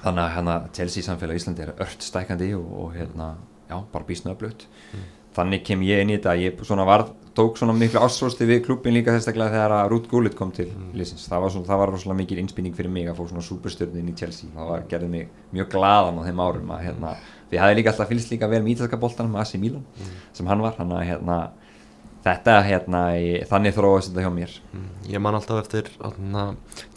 þannig 0.00 0.24
að 0.24 0.34
hérna 0.36 0.58
Chelsea 0.76 1.06
samfélagi 1.06 1.40
í 1.40 1.42
Íslandi 1.42 1.64
er 1.64 1.72
ört 1.84 2.04
stækandi 2.04 2.52
og, 2.56 2.68
og 2.82 2.92
hérna, 2.96 3.32
já, 3.68 3.78
bara 3.92 4.06
bísna 4.08 4.34
öflugt. 4.34 4.66
Þannig 5.36 5.62
kem 5.62 5.82
ég 5.86 6.02
inn 6.02 6.10
í 6.10 6.16
þetta 6.16 6.32
ég 6.40 6.62
svona 6.66 6.84
var, 6.88 7.04
tók 7.38 7.58
svona 7.60 7.76
miklu 7.78 8.00
ásrósti 8.02 8.48
við 8.48 8.64
klubbin 8.66 8.96
líka 8.96 9.14
þessaklega 9.14 9.54
þegar 9.54 9.74
að 9.76 9.90
Ruth 9.92 10.08
Gullit 10.10 10.34
kom 10.38 10.50
til 10.54 10.66
mm. 10.72 10.88
liðsins, 10.98 11.28
það 11.30 11.44
var, 11.44 11.52
svona, 11.54 11.68
það 11.68 11.82
var 11.82 11.92
svona 12.02 12.16
mikil 12.18 12.40
innspinning 12.42 12.74
fyrir 12.74 12.90
mig 12.90 13.06
að 13.06 13.20
fá 13.20 13.28
svona 13.28 13.44
superstjörnin 13.46 14.10
í 14.10 14.16
Chelsea. 14.18 14.50
Það 14.56 14.72
var, 14.72 14.82
gerði 14.90 15.12
mig 15.12 15.28
mjög 15.54 15.70
gladan 15.76 16.18
á 16.18 16.22
þeim 16.26 16.42
árum 16.42 16.74
að 16.74 16.82
hérna, 16.88 17.14
því 17.50 17.62
hafði 17.62 17.78
líka 17.80 17.92
alltaf 17.92 18.10
fylgst 18.10 18.30
líka 18.32 18.50
vel 18.50 18.62
með 18.62 18.76
ítalska 18.76 19.00
boltanum 19.00 19.34
með 19.34 19.44
AC 19.44 19.56
Milan 19.60 19.82
mm. 19.82 20.14
sem 20.38 20.50
hann 20.50 20.62
var, 20.64 20.76
hann 20.78 20.94
að 20.96 21.08
hérna 21.08 21.40
þetta 22.24 22.56
hérna, 22.66 23.00
ég, 23.16 23.46
þannig 23.48 23.74
þróast 23.76 24.10
þetta 24.10 24.24
hjá 24.26 24.32
mér 24.34 24.56
mm. 24.74 24.88
Ég 25.10 25.22
man 25.24 25.36
alltaf 25.38 25.62
eftir 25.62 25.88
hérna, 26.02 26.44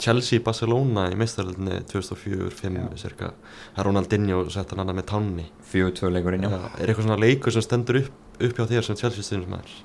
Chelsea-Barcelona 0.04 1.08
í 1.14 1.18
meistaröldinni 1.20 1.80
2004-05 1.92 2.80
ja. 2.82 2.90
cirka 3.00 3.32
að 3.74 3.88
Ronaldinho 3.88 4.44
sett 4.54 4.74
hann 4.74 4.84
annað 4.84 5.00
með 5.00 5.08
tanni 5.14 5.48
4-2 5.72 6.12
leikurinn, 6.18 6.48
já 6.50 6.58
Er 6.60 6.90
eitthvað 6.90 7.08
svona 7.08 7.22
leikur 7.24 7.56
sem 7.56 7.66
stendur 7.66 8.02
upp, 8.04 8.12
upp 8.40 8.60
hjá 8.60 8.68
þér 8.74 8.90
sem 8.90 9.56
er? 9.60 9.78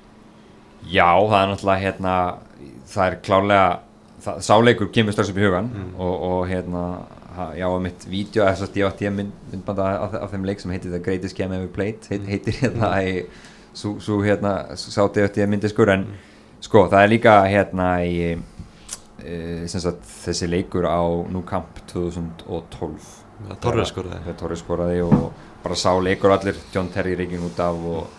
Já, 0.87 1.11
það 1.11 1.39
er 1.39 1.49
náttúrulega 1.53 1.83
hérna, 1.83 2.17
það 2.87 3.05
er 3.05 3.15
klálega 3.23 3.63
það, 4.23 4.43
sáleikur 4.47 4.91
kemur 4.95 5.15
strax 5.15 5.31
upp 5.31 5.39
í 5.39 5.47
hugan 5.47 5.71
mm. 5.71 5.89
og, 5.99 6.13
og 6.29 6.43
hérna 6.49 6.83
já, 7.59 7.67
mitt 7.83 8.07
vídeo, 8.09 8.45
þess 8.45 8.65
að 8.65 8.79
ég 8.81 8.89
átti 8.89 9.09
að 9.09 9.17
myndbanda 9.19 9.89
af, 10.05 10.31
þeim 10.33 10.47
leik 10.49 10.63
sem 10.63 10.73
heitir 10.73 10.93
The 10.93 11.01
Greatest 11.03 11.37
Game 11.37 11.55
Ever 11.55 11.71
Played 11.73 12.09
heit, 12.11 12.25
heitir 12.29 12.59
hérna 12.63 12.91
mm. 12.99 13.37
svo 13.73 14.19
hérna 14.25 14.53
sátti 14.79 15.23
eftir 15.23 15.45
að 15.45 15.53
myndi 15.53 15.71
skur 15.71 15.93
en 15.93 16.07
mm. 16.07 16.19
sko 16.65 16.87
það 16.91 17.05
er 17.05 17.13
líka 17.13 17.35
hérna 17.47 17.89
í 18.05 18.17
e, 18.33 19.67
sagt, 19.71 20.05
þessi 20.25 20.49
leikur 20.51 20.87
á 20.89 21.01
Nou 21.31 21.43
Camp 21.47 21.81
2012 21.91 23.15
Torri 23.63 23.85
skoraði. 23.87 24.33
Torri 24.39 24.57
skoraði 24.59 25.03
og 25.05 25.29
bara 25.63 25.77
sá 25.79 25.93
leikur 26.03 26.33
allir 26.35 26.57
John 26.73 26.89
Terry 26.91 27.15
reygin 27.15 27.45
út 27.47 27.59
af 27.63 27.85
og 27.93 28.17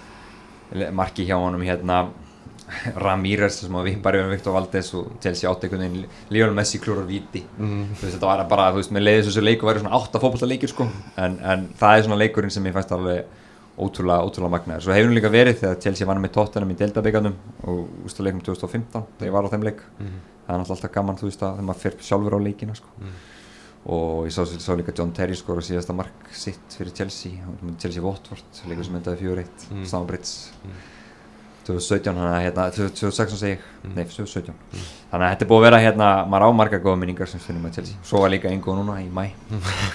marki 0.95 1.27
hjá 1.29 1.37
honum 1.37 1.63
hérna 1.67 2.07
Ramírez 3.01 3.61
sem 3.63 3.75
var 3.75 3.87
viðbarið 3.89 4.25
með 4.27 4.35
Viktor 4.37 4.57
Valdes 4.57 4.93
og 4.99 5.11
Chelsea 5.23 5.51
átt 5.51 5.67
einhvern 5.67 5.85
veginn 5.87 6.07
Lionel 6.35 6.57
Messi 6.57 6.81
klúrar 6.83 7.09
viti 7.09 7.43
mm. 7.59 7.97
þetta 8.01 8.27
var 8.29 8.45
bara, 8.51 8.71
þú 8.75 8.83
veist, 8.83 8.95
með 8.95 9.07
leiðis 9.07 9.29
þessu 9.31 9.45
leiku 9.45 9.69
væri 9.69 9.83
svona 9.83 9.99
8 9.99 10.23
fókbalta 10.23 10.49
leikir 10.49 10.73
sko 10.73 10.89
en, 11.17 11.39
en 11.41 11.69
það 11.81 11.97
er 11.97 12.09
svona 12.09 12.21
leikurinn 12.21 12.55
sem 12.55 12.67
ég 12.71 12.77
fæst 12.77 12.95
alveg 12.97 13.39
ótrúlega, 13.81 14.25
ótrúlega 14.27 14.53
magnaður. 14.55 14.85
Svo 14.85 14.95
hefur 14.95 15.09
hún 15.09 15.17
líka 15.17 15.33
verið 15.33 15.61
þegar 15.63 15.81
Chelsea 15.85 16.09
vann 16.09 16.21
með 16.23 16.35
tóttunum 16.37 16.73
í 16.73 16.77
Delta-byggarnum 16.79 17.37
og 17.71 18.07
úrstuleikum 18.07 18.43
2015 18.45 19.07
þegar 19.19 19.29
ég 19.31 19.37
var 19.37 19.49
á 19.49 19.53
þeim 19.55 19.67
leik. 19.69 19.83
Mm. 19.99 20.17
Það 20.47 20.55
er 20.55 20.73
alltaf 20.75 20.95
gaman 20.95 21.21
þú 21.21 21.29
veist 21.29 21.45
að 21.45 21.53
þegar 21.55 21.69
maður 21.69 21.83
fyrir 21.85 22.07
sjálfur 22.09 22.37
á 22.37 22.41
leikina 22.45 22.77
sko. 22.79 22.93
Mm. 23.01 23.19
Og 23.95 24.29
ég 24.29 24.35
sá, 24.37 24.43
sá 24.61 24.73
líka 24.77 24.93
John 24.97 25.13
Terry 25.17 25.37
skora 25.39 25.65
síðasta 25.65 25.97
mark 25.97 26.33
sitt 26.37 26.77
fyrir 26.77 26.93
Chelsea, 26.97 27.33
Chelsea 27.81 28.05
2017, 31.67 32.17
þannig 32.17 32.35
að 32.35 32.45
hérna, 32.45 32.65
2016 32.77 33.39
segi 33.41 33.53
ég, 33.53 33.65
mm. 33.85 33.93
nei 33.97 34.05
2017 34.09 34.55
mm. 34.55 34.85
þannig 35.11 35.27
að 35.27 35.33
þetta 35.35 35.47
er 35.47 35.51
búið 35.51 35.61
að 35.61 35.67
vera 35.67 35.81
hérna, 35.85 36.09
maður 36.33 36.47
ámarga 36.49 36.81
góða 36.85 37.01
minningar 37.03 37.31
sem 37.31 37.43
finnum 37.45 37.69
að 37.69 37.79
Chelsea, 37.79 38.01
svo 38.09 38.23
var 38.25 38.33
líka 38.35 38.51
einhver 38.51 38.79
núna 38.81 38.97
í 39.03 39.09
mæ 39.13 39.27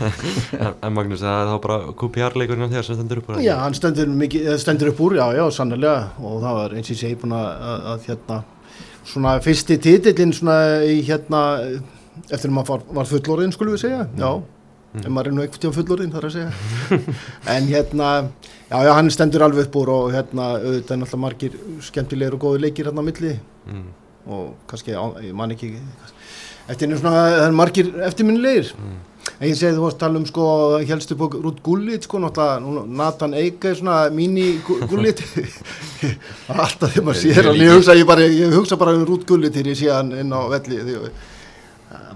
En 0.85 0.95
Magnús, 0.95 1.23
það 1.23 1.41
er 1.41 1.51
þá 1.51 1.55
bara 1.65 1.79
QPR-leikurinn 2.01 2.69
á 2.69 2.73
þér 2.75 2.87
sem 2.87 2.99
stendur 2.99 3.21
upp 3.21 3.31
úr? 3.33 3.43
Já, 3.43 3.55
hann 3.63 3.77
stendur, 3.77 4.11
mikið, 4.23 4.49
stendur 4.61 4.93
upp 4.93 5.03
úr, 5.07 5.17
já, 5.19 5.25
já, 5.39 5.45
sannlega 5.57 5.95
og 6.21 6.41
það 6.43 6.59
var 6.61 6.75
eins 6.77 6.89
og 6.89 6.95
ég 6.95 7.01
segi 7.03 7.21
búin 7.21 7.37
að, 7.37 7.77
að 7.93 8.09
hérna, 8.09 8.41
svona 9.05 9.37
fyrsti 9.45 9.79
títillin 9.81 10.35
svona 10.35 10.59
í 10.85 10.99
hérna 11.05 11.45
eftir 12.31 12.49
að 12.49 12.57
maður 12.57 12.75
var, 12.75 12.85
var 12.99 13.09
fullorðin, 13.09 13.55
skulum 13.55 13.75
við 13.75 13.87
segja, 13.87 14.05
já 14.19 14.29
mm. 14.95 15.05
en 15.05 15.13
maður 15.13 15.31
er 15.31 15.37
nú 15.37 15.45
ekkert 15.45 15.67
hjá 15.67 15.75
fullorðin 15.75 16.15
þar 16.15 16.29
að 16.29 16.37
segja 16.39 16.99
en 17.55 17.71
hérna 17.71 18.11
Já, 18.65 18.79
já, 18.81 18.91
hann 18.97 19.11
stendur 19.13 19.43
alveg 19.45 19.67
upp 19.67 19.75
úr 19.77 19.89
og 19.93 20.05
hérna 20.15 20.45
auðvitað 20.55 20.95
er 20.95 20.99
náttúrulega 21.03 21.21
margir 21.21 21.57
skemmtilegur 21.85 22.37
og 22.39 22.45
góði 22.47 22.61
leikir 22.63 22.87
hérna 22.89 23.03
á 23.05 23.07
milli 23.07 23.33
mm. 23.69 23.83
og 24.33 24.47
kannski, 24.71 24.95
ég 25.21 25.35
man 25.37 25.53
ekki 25.53 25.69
eftir 26.65 26.89
einu 26.89 26.97
svona, 26.97 27.11
það 27.19 27.43
er 27.43 27.53
margir 27.59 27.91
eftirminnilegir 28.07 28.71
mm. 28.73 28.95
en 29.35 29.45
ég 29.51 29.59
segi 29.59 29.75
þú 29.77 29.83
varst 29.83 29.99
að 29.99 30.05
tala 30.07 30.21
um 30.21 30.25
sko, 30.31 30.47
helstu 30.81 31.19
på 31.19 31.29
Rút 31.35 31.61
Gullit 31.67 32.09
sko, 32.09 32.23
náttúrulega 32.23 32.87
Nathan 33.03 33.37
Eika 33.37 33.75
svona 33.77 33.99
mini 34.09 34.47
Gullit 34.89 35.21
alltaf 36.49 36.89
þegar 36.89 37.05
maður 37.11 37.21
sér 37.21 37.51
ég 37.61 37.73
hugsa, 37.75 37.99
ég 38.01 38.09
bara, 38.09 38.25
ég 38.25 38.57
hugsa 38.57 38.81
bara 38.81 38.97
um 38.97 39.05
Rút 39.05 39.29
Gullit 39.29 39.53
þegar 39.53 39.75
ég 39.75 39.81
sé 39.83 39.93
hann 39.93 40.09
inn 40.23 40.33
á 40.33 40.41
velli 40.57 40.81
því 40.81 40.99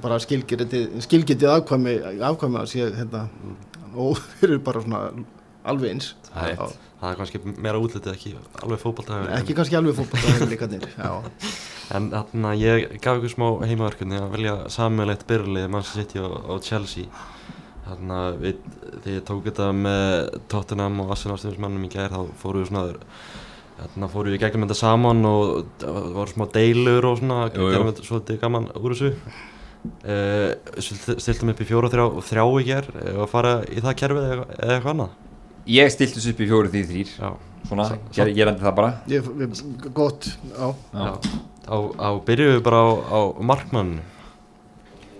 bara 0.03 0.19
skilgetið 0.21 1.49
afkvæmi 1.55 1.95
afkvæmi 2.29 2.61
að 2.61 2.69
sé 2.73 2.91
hérna 2.97 3.25
og 3.95 4.21
þeir 4.39 4.51
eru 4.51 4.61
bara 4.65 4.83
svona 4.85 5.01
alveg 5.69 5.95
eins. 5.95 6.13
Það 6.29 6.51
er, 6.51 6.77
það 7.01 7.09
er 7.09 7.19
kannski 7.19 7.41
meira 7.49 7.81
útlitið 7.81 8.13
ekki 8.13 8.35
alveg 8.63 8.83
fókbaltæður 8.83 9.33
ekki 9.39 9.57
kannski 9.57 9.79
alveg 9.79 9.97
fókbaltæður 9.97 10.53
líka 10.53 10.69
nýr 10.71 10.87
en 11.95 12.11
þarna 12.13 12.53
ég 12.59 12.95
gaf 13.01 13.17
ykkur 13.17 13.33
smá 13.33 13.47
heimaverkunni 13.65 14.19
að 14.19 14.31
velja 14.35 14.55
sammeilegt 14.73 15.25
byrlið 15.29 15.69
Manchester 15.73 16.05
City 16.05 16.21
og, 16.21 16.35
og 16.45 16.63
Chelsea. 16.65 17.09
Þarna 17.87 18.17
við, 18.37 18.59
þegar 19.01 19.15
ég 19.15 19.23
tók 19.25 19.47
þetta 19.47 19.69
með 19.73 20.35
Tottenham 20.51 20.99
og 21.01 21.13
Arsenal-stjórnismannum 21.15 21.87
í 21.87 21.89
gær 21.89 22.13
þá 22.13 22.19
fóru 22.37 22.61
við 22.61 22.69
svona 22.69 22.83
þarna 23.79 24.09
fóru 24.11 24.33
við 24.33 24.43
gegnum 24.43 24.67
þetta 24.67 24.77
saman 24.77 25.25
og 25.25 25.71
það 25.81 26.09
voru 26.17 26.33
smá 26.35 26.45
deilur 26.53 27.07
og 27.09 27.21
svona 27.21 27.39
gerðum 27.55 27.89
við 27.89 28.03
svolítið 28.05 28.41
gaman 28.43 28.69
úr 28.75 28.93
þessu 28.93 29.11
stiltum 30.83 31.53
upp 31.53 31.61
í 31.63 31.67
fjóru 31.67 31.87
og 31.87 31.93
þrjá, 31.93 32.05
þrjá 32.29 32.43
í 32.45 32.65
ger 32.67 32.89
og 33.15 33.29
fara 33.31 33.53
í 33.67 33.83
það 33.83 33.99
kerfið 34.01 34.25
eða 34.31 34.73
eitthvað 34.75 34.91
annað? 34.93 35.13
Ég 35.69 35.93
stilt 35.93 36.17
þessu 36.17 36.33
upp 36.33 36.41
í 36.41 36.49
fjóru 36.49 36.73
því 36.73 36.83
þrýr 36.89 37.13
Svona, 37.69 37.85
ég, 38.15 38.29
ég 38.33 38.47
rendi 38.47 38.63
það 38.63 38.75
bara. 38.77 38.91
Ég, 39.11 39.25
Gott, 39.93 40.29
já, 40.55 40.69
já. 40.95 41.09
Á, 41.69 41.77
á 42.01 42.09
byrjuðu 42.25 42.55
við 42.55 42.63
bara 42.65 42.79
á, 42.81 42.89
á 43.13 43.19
markmann 43.45 43.99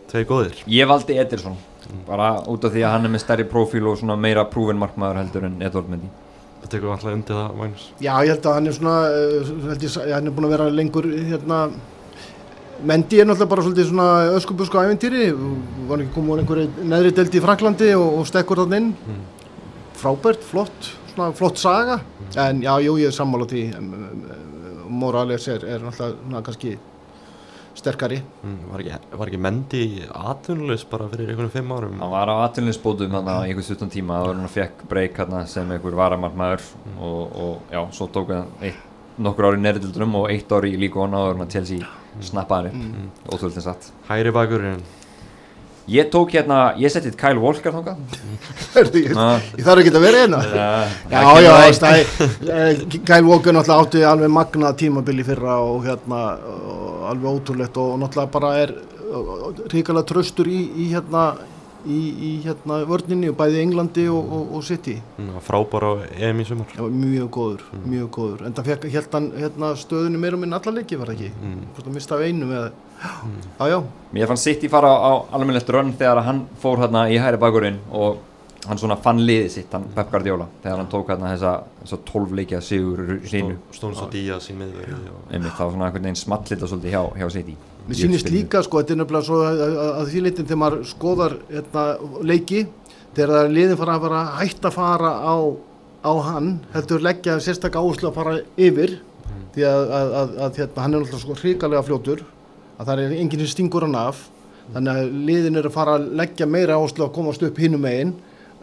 Tvei 0.09 0.23
góðir. 0.25 0.63
Ég 0.71 0.87
valdi 0.89 1.19
Ederson 1.21 1.53
mm. 1.53 1.99
bara 2.07 2.31
út 2.49 2.65
af 2.65 2.73
því 2.73 2.85
að 2.87 2.95
hann 2.95 3.05
er 3.05 3.13
með 3.13 3.23
stærri 3.25 3.45
profíl 3.49 3.83
og 3.91 3.99
svona 3.99 4.17
meira 4.17 4.47
prúven 4.49 4.79
markmaður 4.81 5.21
heldur 5.21 5.45
en 5.49 5.59
Edvard 5.61 5.91
Mendi 5.91 6.09
Það 6.59 6.71
tekur 6.73 6.93
alltaf 6.95 7.13
undir 7.13 7.37
það, 7.37 7.51
Magnús. 7.59 7.85
Já, 8.03 8.11
ég 8.25 8.33
held 8.33 8.47
að 8.49 8.57
hann 8.57 8.71
er 8.71 8.75
svona 8.75 8.95
uh, 9.13 9.51
ég, 9.79 9.99
hann 10.11 10.27
er 10.27 10.35
búin 10.35 10.47
að 10.49 10.55
vera 10.55 10.71
lengur 10.73 11.07
hérna 11.13 11.59
Mendi 12.79 13.19
er 13.19 13.27
náttúrulega 13.27 13.51
bara 13.51 13.63
svolítið 13.65 13.89
svona 13.89 14.07
öskubusku 14.37 14.79
æventýri, 14.79 15.25
var 15.89 15.99
ekki 15.99 16.13
komið 16.15 16.31
á 16.31 16.39
einhverju 16.43 16.85
neðri 16.87 17.11
delti 17.17 17.39
í 17.39 17.43
Fraklandi 17.43 17.89
og, 17.97 18.21
og 18.21 18.29
stekkur 18.29 18.61
þarna 18.61 18.79
inn? 18.79 18.93
Mm. 18.95 19.25
Frábært, 19.99 20.45
flott, 20.47 20.91
svona 21.11 21.33
flott 21.35 21.59
saga. 21.59 21.99
En 22.39 22.61
já, 22.63 22.71
jú, 22.85 22.95
ég 23.01 23.11
er 23.11 23.15
sammála 23.15 23.49
því. 23.51 23.65
Morales 24.89 25.49
er, 25.51 25.65
er 25.75 25.83
náttúrulega 25.83 26.45
kannski 26.47 26.77
sterkari. 27.79 28.21
Mm, 28.43 28.57
Var 28.71 28.85
ekki, 28.85 29.13
var 29.19 29.31
ekki 29.31 29.41
Mendi 29.43 29.83
aðtunleis 30.07 30.87
bara 30.89 31.11
fyrir 31.11 31.33
einhvern 31.33 31.51
fimm 31.53 31.75
árum? 31.75 31.99
Hann 31.99 32.15
var 32.15 32.31
á 32.31 32.35
aðtunleisbótum 32.47 33.15
hann 33.19 33.27
á 33.27 33.43
einhvern 33.43 33.67
17 33.67 33.91
tíma. 33.93 34.19
Þá 34.21 34.27
var 34.29 34.35
hann 34.37 34.49
að 34.49 34.55
fekk 34.55 34.83
breyk 34.91 35.19
hann 35.19 35.39
sem 35.51 35.75
einhver 35.75 35.99
varamartmaður 35.99 36.63
mm. 36.63 36.99
og, 37.03 37.39
og 37.43 37.73
já, 37.75 37.81
svo 37.99 38.07
tók 38.07 38.33
hann 38.35 38.75
nokkur 39.19 39.51
ári 39.51 39.63
nærildunum 39.63 40.21
og 40.21 40.29
eitt 40.31 40.51
ári 40.55 40.77
í 40.77 40.79
líka 40.79 41.03
hona 41.03 41.25
og 41.25 41.33
hann 41.33 41.43
að 41.43 41.57
Chelsea 41.57 41.98
snappaði 42.29 42.73
mm. 42.75 43.11
ótrúlega 43.29 43.65
satt. 43.65 43.91
Hæri 44.09 44.33
bakurinn 44.35 44.81
Ég 45.89 46.09
tók 46.13 46.29
hérna, 46.35 46.75
ég 46.77 46.91
settið 46.93 47.15
Kyle 47.17 47.41
Walker 47.41 47.73
þánga 47.73 47.95
Ég 48.99 49.63
þarf 49.65 49.81
ekki 49.81 49.93
að 49.93 50.03
vera 50.03 50.19
hérna 50.21 50.41
Já, 50.53 50.67
já, 51.09 51.55
já 51.73 52.99
Kyle 53.07 53.25
Walker 53.25 53.55
náttúrulega 53.55 53.79
átti 53.79 54.03
alveg 54.05 54.33
magna 54.35 54.69
tímabili 54.77 55.25
fyrra 55.25 55.57
og 55.65 55.87
hérna 55.87 56.19
alveg 57.09 57.31
ótrúlegt 57.31 57.79
og 57.81 57.97
náttúrulega 58.03 58.33
bara 58.35 58.51
er 58.61 58.75
ríkala 59.73 60.05
tröstur 60.05 60.49
í, 60.51 60.59
í 60.77 60.91
hérna 60.93 61.31
í, 61.85 61.99
í 62.27 62.31
hérna 62.43 62.81
vörninni 62.89 63.29
og 63.31 63.37
bæði 63.39 63.63
Englandi 63.63 64.05
og, 64.11 64.33
og, 64.35 64.53
og 64.57 64.65
City 64.67 64.97
Frábár 65.45 65.85
á 65.87 65.91
EM 66.17 66.43
í 66.43 66.47
sumar 66.47 66.75
Já, 66.75 66.83
mjög 66.83 67.31
góður, 67.37 67.65
mm. 67.71 67.87
mjög 67.93 68.11
góður 68.17 68.45
en 68.47 68.57
það 68.57 68.71
fekk 68.73 68.87
hérna, 68.95 69.23
hérna 69.45 69.71
stöðunni 69.79 70.21
meira 70.21 70.39
um 70.39 70.45
minn 70.45 70.57
allar 70.57 70.79
leiki 70.79 70.99
var 70.99 71.11
það 71.11 71.19
ekki, 71.19 71.33
mm. 71.39 71.65
hvort 71.73 71.89
það 71.89 71.97
mista 71.99 72.17
af 72.17 72.25
einu 72.27 72.49
með 72.49 72.69
Já, 72.99 73.67
já. 73.71 73.83
Mér 74.11 74.27
fann 74.27 74.41
City 74.41 74.67
fara 74.67 74.89
á, 74.91 74.99
á 74.99 75.11
alveg 75.37 75.69
rönn 75.71 75.93
þegar 75.95 76.23
hann 76.25 76.41
fór 76.59 76.81
hérna 76.81 77.05
í 77.07 77.19
hæri 77.21 77.39
bakurinn 77.39 77.79
og 77.95 78.19
hann 78.67 78.79
svona 78.79 78.97
fann 78.99 79.21
liðið 79.23 79.49
sitt, 79.53 79.71
hann 79.73 79.85
Pep 79.95 80.09
Guardiola 80.11 80.47
þegar 80.63 80.81
hann 80.81 80.89
tók 80.91 81.11
hérna 81.13 81.31
þessa, 81.33 81.53
þessa 81.81 81.99
tólfleikja 82.09 82.59
sigur 82.63 83.19
sínu. 83.29 83.55
Stóns 83.75 84.01
og 84.03 84.11
Díaz 84.13 84.49
í 84.51 84.55
miðverði. 84.59 84.99
Einmitt, 85.29 85.53
það 85.55 85.63
var 85.63 85.75
svona 85.75 85.87
einhvern 85.87 86.07
veginn 86.09 86.19
smallita 86.19 86.69
svolítið 86.69 86.95
hjá, 86.95 87.03
hjá 87.21 87.29
City. 87.37 87.55
Mér 87.87 87.99
sýnist 88.01 88.31
líka 88.33 88.63
sko, 88.65 88.81
þetta 88.81 88.95
er 88.95 88.99
nefnilega 89.01 89.27
svo 89.29 89.39
að, 89.47 89.61
að, 89.65 89.77
að 89.87 90.11
því 90.11 90.23
litin 90.25 90.49
þegar 90.49 90.61
maður 90.63 90.83
skoðar 90.91 91.37
hérna, 91.49 91.85
leiki, 92.33 92.63
þegar 93.17 93.53
liðin 93.53 93.79
fara 93.79 93.95
að 93.95 94.07
fara 94.07 94.23
hægt 94.41 94.67
að 94.67 94.75
fara 94.75 95.13
á, 95.23 95.35
á 96.03 96.11
hann, 96.27 96.51
heldur 96.75 97.05
leggja 97.07 97.39
sérstaklega 97.41 97.85
áherslu 97.85 98.11
að 98.11 98.19
fara 98.19 98.35
yfir, 98.59 98.97
mm. 99.23 99.45
því 99.55 99.69
að, 99.71 99.95
að 99.95 100.59
hérna, 100.61 100.83
hann 100.83 100.93
er 100.93 101.05
náttúrulega 101.05 101.23
svo 101.23 101.39
hrikalega 101.39 101.87
fljótur 101.87 102.27
að 102.79 102.91
það 102.91 103.01
er 103.05 103.15
enginn 103.17 103.43
sem 103.43 103.53
stingur 103.55 103.87
hann 103.87 103.97
af 103.99 104.27
þannig 104.73 104.99
að 104.99 105.13
liðin 105.27 105.59
eru 105.59 105.71
að 105.71 105.75
fara 105.75 105.95
að 105.97 106.09
leggja 106.19 106.47
meira 106.47 106.77
áherslu 106.77 107.07
að 107.07 107.15
komast 107.15 107.43
upp 107.47 107.57
hinnum 107.59 107.81
meginn 107.83 108.13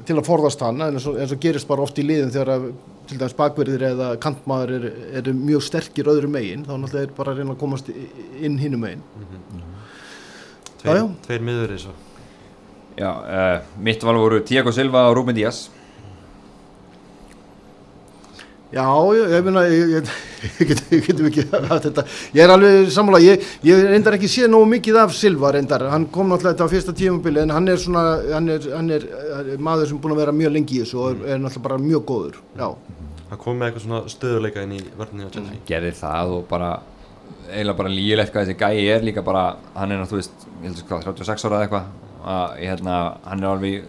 til 0.05 0.17
að 0.19 0.27
forðast 0.27 0.61
hann 0.61 0.83
eins 0.85 1.07
og, 1.09 1.17
eins 1.21 1.33
og 1.33 1.41
gerist 1.41 1.69
bara 1.69 1.85
oft 1.87 1.99
í 1.99 2.05
liðin 2.05 2.33
þegar 2.35 2.67
til 3.09 3.19
dæmis 3.21 3.37
bakverðir 3.39 3.85
eða 3.93 4.09
kantmaður 4.21 4.73
eru 4.77 4.91
er 5.21 5.31
mjög 5.39 5.63
sterkir 5.65 6.11
öðru 6.13 6.29
megin 6.31 6.67
þá 6.67 6.75
náttúrulega 6.75 7.07
er 7.07 7.15
bara 7.17 7.33
að 7.33 7.41
reyna 7.41 7.55
að 7.55 7.61
komast 7.63 7.89
inn 7.95 8.59
hinum 8.61 8.83
megin. 8.83 9.05
Tveir, 10.83 10.91
Já, 10.91 11.01
já. 11.01 11.07
tveir 11.27 11.47
miður 11.47 11.73
þessu 11.77 11.95
Já, 12.97 13.11
uh, 13.13 13.57
mitt 13.85 14.05
val 14.05 14.17
voru 14.21 14.41
Tiago 14.45 14.73
Silva 14.73 15.07
og 15.11 15.17
Rúben 15.19 15.37
Díaz 15.37 15.67
Já, 18.77 18.85
ég, 19.17 19.37
meina, 19.47 19.63
ég, 19.73 19.93
ég, 19.97 20.11
ég 20.61 20.69
get- 20.69 20.91
ég 20.93 21.07
getum 21.07 21.29
ekki 21.31 21.45
að 21.49 21.87
þetta, 21.87 22.03
ég 22.37 22.43
er 22.45 22.53
alveg 22.53 22.91
sammála, 22.93 23.21
ég, 23.25 23.45
ég 23.65 23.85
reyndar 23.89 24.17
ekki 24.19 24.29
séð 24.29 24.51
nógu 24.53 24.67
mikið 24.75 24.99
af 25.01 25.15
Silva 25.17 25.53
reyndar, 25.57 25.87
hann 25.95 26.05
kom 26.13 26.29
náttúrulega 26.29 26.53
þetta 26.59 26.67
á 26.69 26.73
fyrsta 26.75 26.95
tímabili 26.99 27.41
en 27.47 27.55
hann 27.57 27.71
er 27.73 27.81
svona, 27.81 28.03
hann 28.35 28.51
er, 28.53 28.67
hann 28.77 28.91
er 28.99 29.07
eh, 29.09 29.55
maður 29.57 29.89
sem 29.89 29.97
er 29.97 30.03
búin 30.05 30.17
að 30.17 30.21
vera 30.25 30.35
mjög 30.37 30.53
lengi 30.59 30.77
í 30.77 30.83
þessu 30.85 31.01
og 31.01 31.09
er, 31.15 31.23
er 31.37 31.41
náttúrulega 31.41 31.67
bara 31.71 31.79
mjög 31.87 32.05
góður, 32.13 32.37
já, 32.61 32.69
Hann 33.27 33.41
kom 33.43 33.57
með 33.59 33.73
eitthvað 33.73 33.83
svona 33.89 34.03
stöðuleika 34.13 34.63
inn 34.63 34.77
í 34.77 34.83
vörnni 35.01 35.25
á 35.27 35.31
Chelsea. 35.35 35.57
Gerði 35.67 35.89
það 35.99 36.35
og 36.37 36.45
bara 36.53 36.69
eiginlega 37.49 37.79
bara 37.81 37.91
lígilegt 37.91 38.31
hvað 38.37 38.45
þessi 38.47 38.61
gæi 38.61 38.85
er 38.95 39.03
líka 39.09 39.25
bara, 39.27 39.47
hann 39.75 39.91
er 39.97 39.99
náttúrulega, 39.99 40.13
þú 40.13 40.21
veist, 40.21 40.45
ég 40.61 40.69
heldur 40.69 40.87
hvað, 40.93 41.09
36 41.09 41.47
ára 41.49 41.57
eða 41.57 41.67
eitthvað. 41.67 41.89
Að 42.37 42.55
hérna, 42.61 42.99
hann 43.27 43.43
er 43.43 43.49
alveg 43.51 43.89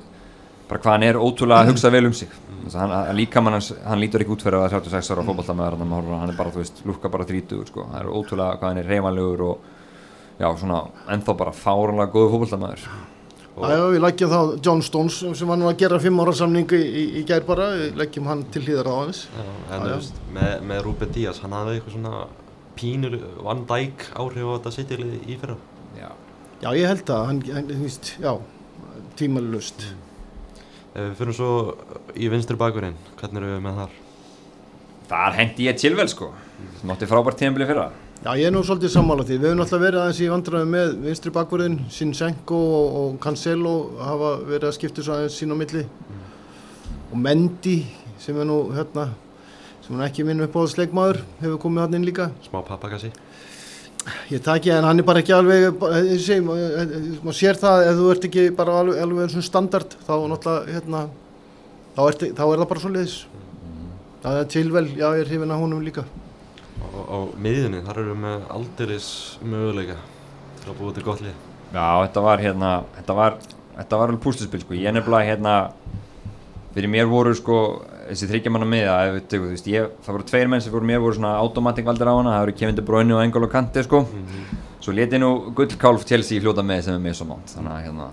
bara 0.67 0.81
hvað 0.83 0.93
hann 0.97 1.07
er 1.07 1.19
ótrúlega 1.19 1.63
að 1.63 1.71
hugsa 1.71 1.91
vel 1.93 2.05
um 2.09 2.15
sig. 2.17 2.31
Hann, 2.73 2.91
að 2.91 3.13
líka 3.15 3.41
mann 3.43 3.55
hans, 3.55 3.71
hann 3.85 4.01
lítur 4.01 4.23
ekki 4.23 4.33
út 4.35 4.43
fyrir 4.43 4.57
að 4.59 4.65
vera 4.65 4.79
36 4.83 5.11
ára 5.13 5.23
fótballtamaður, 5.23 5.83
hann 6.19 6.31
er 6.33 6.35
bara, 6.35 6.51
þú 6.51 6.59
veist, 6.59 6.81
lukka 6.87 7.11
bara 7.11 7.27
30, 7.29 7.61
sko, 7.69 7.85
það 7.93 7.99
er 8.01 8.09
ótrúlega 8.11 8.57
hvað 8.59 8.73
hann 8.73 8.81
er 8.81 8.89
reymanlegur 8.91 9.43
og 9.47 9.69
já, 10.41 10.49
svona, 10.59 10.81
ennþá 11.13 11.35
bara 11.39 11.53
fáranlega 11.55 12.11
góðu 12.13 12.33
fótballtamaður 12.33 12.83
já, 12.83 13.69
já, 13.71 13.85
við 13.93 14.03
leggjum 14.03 14.33
þá 14.33 14.41
John 14.67 14.83
Stones 14.85 15.21
sem 15.39 15.49
var 15.49 15.61
nú 15.61 15.69
að 15.69 15.79
gera 15.81 16.01
fimm 16.03 16.19
ára 16.21 16.33
samning 16.37 16.75
í, 16.75 16.81
í, 16.83 17.05
í 17.21 17.23
gær 17.29 17.47
bara, 17.47 17.69
við 17.79 18.01
leggjum 18.01 18.27
hann 18.29 18.43
til 18.53 18.65
hlýðar 18.65 18.91
á 18.91 18.95
hans, 18.99 19.23
en 19.71 19.85
þú 19.85 19.93
veist, 19.93 20.19
með, 20.35 20.51
með 20.69 20.83
Ruben 20.89 21.15
Díaz, 21.15 21.39
hann 21.45 21.55
hafði 21.55 21.77
eitthvað 21.77 21.95
svona 21.95 22.25
pínur 22.77 23.15
Van 23.47 23.63
Dijk 23.69 24.09
áhrif 24.13 24.51
á 24.51 24.53
þetta 24.57 24.75
sittilið 24.75 25.15
í 25.23 25.39
fyrra? 25.41 25.55
Já, 25.97 26.11
já, 26.61 26.69
ég 26.77 26.91
held 26.91 27.07
það, 27.07 27.23
hann, 27.31 27.41
hann, 27.55 27.71
veist, 27.81 28.11
já, 28.21 28.35
tímalust. 29.17 29.87
Ef 30.97 31.03
við 31.03 31.15
fyrir 31.19 31.35
svo 31.37 31.49
í 32.17 32.27
vinstri 32.33 32.57
bakurinn, 32.57 32.95
hvernig 33.19 33.43
eru 33.43 33.51
við 33.51 33.59
með 33.67 33.81
þar? 33.83 33.91
þar 35.07 35.35
hendi 35.37 35.67
ég 35.67 35.77
Chilwell, 35.79 36.09
sko 36.11 36.31
átti 36.89 37.07
frábært 37.07 37.37
tíðanbili 37.39 37.67
fyrra 37.69 37.85
Já, 38.17 38.31
ég 38.33 38.47
er 38.49 38.53
nú 38.55 38.63
svolítið 38.65 38.89
sammála 38.95 39.23
því. 39.27 39.35
Við 39.37 39.51
höfum 39.51 39.59
alltaf 39.61 39.81
verið 39.83 40.01
aðeins 40.01 40.21
í 40.25 40.29
vandræðum 40.31 40.71
með 40.73 40.95
vinstri 41.03 41.31
bakvörðin, 41.35 41.75
Sinchenko 41.93 42.57
og, 42.79 42.95
og 42.97 43.19
Cancelo 43.21 43.73
hafa 44.01 44.31
verið 44.41 44.65
að 44.71 44.73
skipta 44.79 45.05
svo 45.05 45.19
aðeins 45.19 45.37
sín 45.37 45.53
á 45.53 45.55
milli. 45.59 45.83
Og 47.11 47.21
Mendy, 47.21 47.75
sem 48.17 48.41
er 48.41 48.49
nú 48.49 48.57
hérna, 48.73 49.05
sem 49.85 50.01
er 50.01 50.07
ekki 50.09 50.25
minn 50.25 50.41
uppáðsleikmaður, 50.47 51.21
hefur 51.43 51.61
komið 51.67 51.85
hann 51.85 51.99
inn 51.99 52.09
líka. 52.09 52.31
Smá 52.49 52.63
pappakassi 52.65 53.13
Ég 54.31 54.43
taki 54.43 54.71
en 54.71 54.85
hann 54.87 55.01
er 55.01 55.05
bara 55.07 55.21
ekki 55.23 55.33
alveg, 55.35 55.65
bara, 55.79 55.99
ég 56.05 56.21
segi, 56.23 56.43
maður 56.43 57.35
sér 57.35 57.59
það 57.59 57.87
ef 57.89 57.97
þú 57.97 58.05
ert 58.13 58.27
ekki 58.29 58.45
bara 58.55 58.77
alveg, 58.81 59.01
alveg 59.03 59.25
eins 59.25 59.35
og 59.39 59.45
standard, 59.47 59.97
þá 60.07 60.13
náttúrulega, 60.31 60.75
hérna, 60.77 61.01
þá, 61.97 62.01
ert, 62.05 62.23
þá 62.37 62.43
er 62.45 62.61
það 62.61 62.69
bara 62.71 62.83
svo 62.83 62.91
leiðis. 62.93 63.17
Það 64.23 64.39
er 64.39 64.47
tilvel, 64.53 64.85
já, 64.93 65.07
ég 65.17 65.25
er 65.25 65.31
hrifin 65.31 65.53
að 65.53 65.61
honum 65.63 65.83
líka. 65.83 66.05
og 66.77 67.09
á 67.09 67.17
miðjunni, 67.41 67.83
þar 67.85 67.99
eru 68.01 68.13
við 68.13 68.19
með 68.23 68.47
aldeilis 68.53 69.09
möguleika 69.41 69.97
til 70.61 70.71
að 70.71 70.79
búa 70.79 70.93
til 70.93 71.03
gott 71.05 71.21
lið 71.25 71.33
Já, 71.73 71.85
þetta 72.05 72.23
var 72.23 72.41
hérna, 72.41 72.71
þetta 72.95 73.15
var, 73.17 73.37
þetta 73.75 73.99
var 73.99 74.11
alveg 74.11 74.23
púsluspil 74.23 74.61
sko, 74.61 74.77
ég 74.77 74.93
nefnilega 74.95 75.27
hérna, 75.31 75.55
fyrir 76.75 76.91
mér 76.93 77.09
voru 77.11 77.33
sko, 77.35 77.57
þessi 78.11 78.29
þryggjamanna 78.31 78.67
miða, 78.69 78.95
það 79.31 80.13
voru 80.13 80.27
tveir 80.27 80.51
menn 80.51 80.63
sem 80.63 80.73
fyrir 80.73 80.87
mér 80.89 81.01
voru 81.03 81.17
svona 81.17 81.35
automatic 81.41 81.87
valdir 81.87 82.09
á 82.09 82.13
hana, 82.13 82.35
það 82.35 82.45
voru 82.45 82.55
Kevin 82.61 82.77
De 82.77 82.85
Bruyne 82.87 83.15
og 83.17 83.23
Engolo 83.23 83.49
Kante 83.51 83.83
sko, 83.85 84.03
svo 84.83 84.95
leti 84.95 85.19
nú 85.21 85.31
gullkálf 85.57 86.05
Chelsea 86.07 86.43
fljóta 86.43 86.65
með 86.65 86.87
sem 86.87 86.97
er 86.97 87.03
með 87.03 87.19
svo 87.19 87.29
mánt, 87.31 87.51
þannig 87.55 87.73
að 87.73 87.83
hérna, 87.87 88.09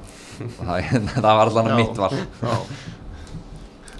það, 0.59 0.75
hérna, 0.91 1.15
það 1.25 1.41
var 1.41 1.53
allan 1.53 1.71
Já. 1.73 1.77
mitt 1.81 2.03
val. 2.03 2.13
Já. 2.43 2.57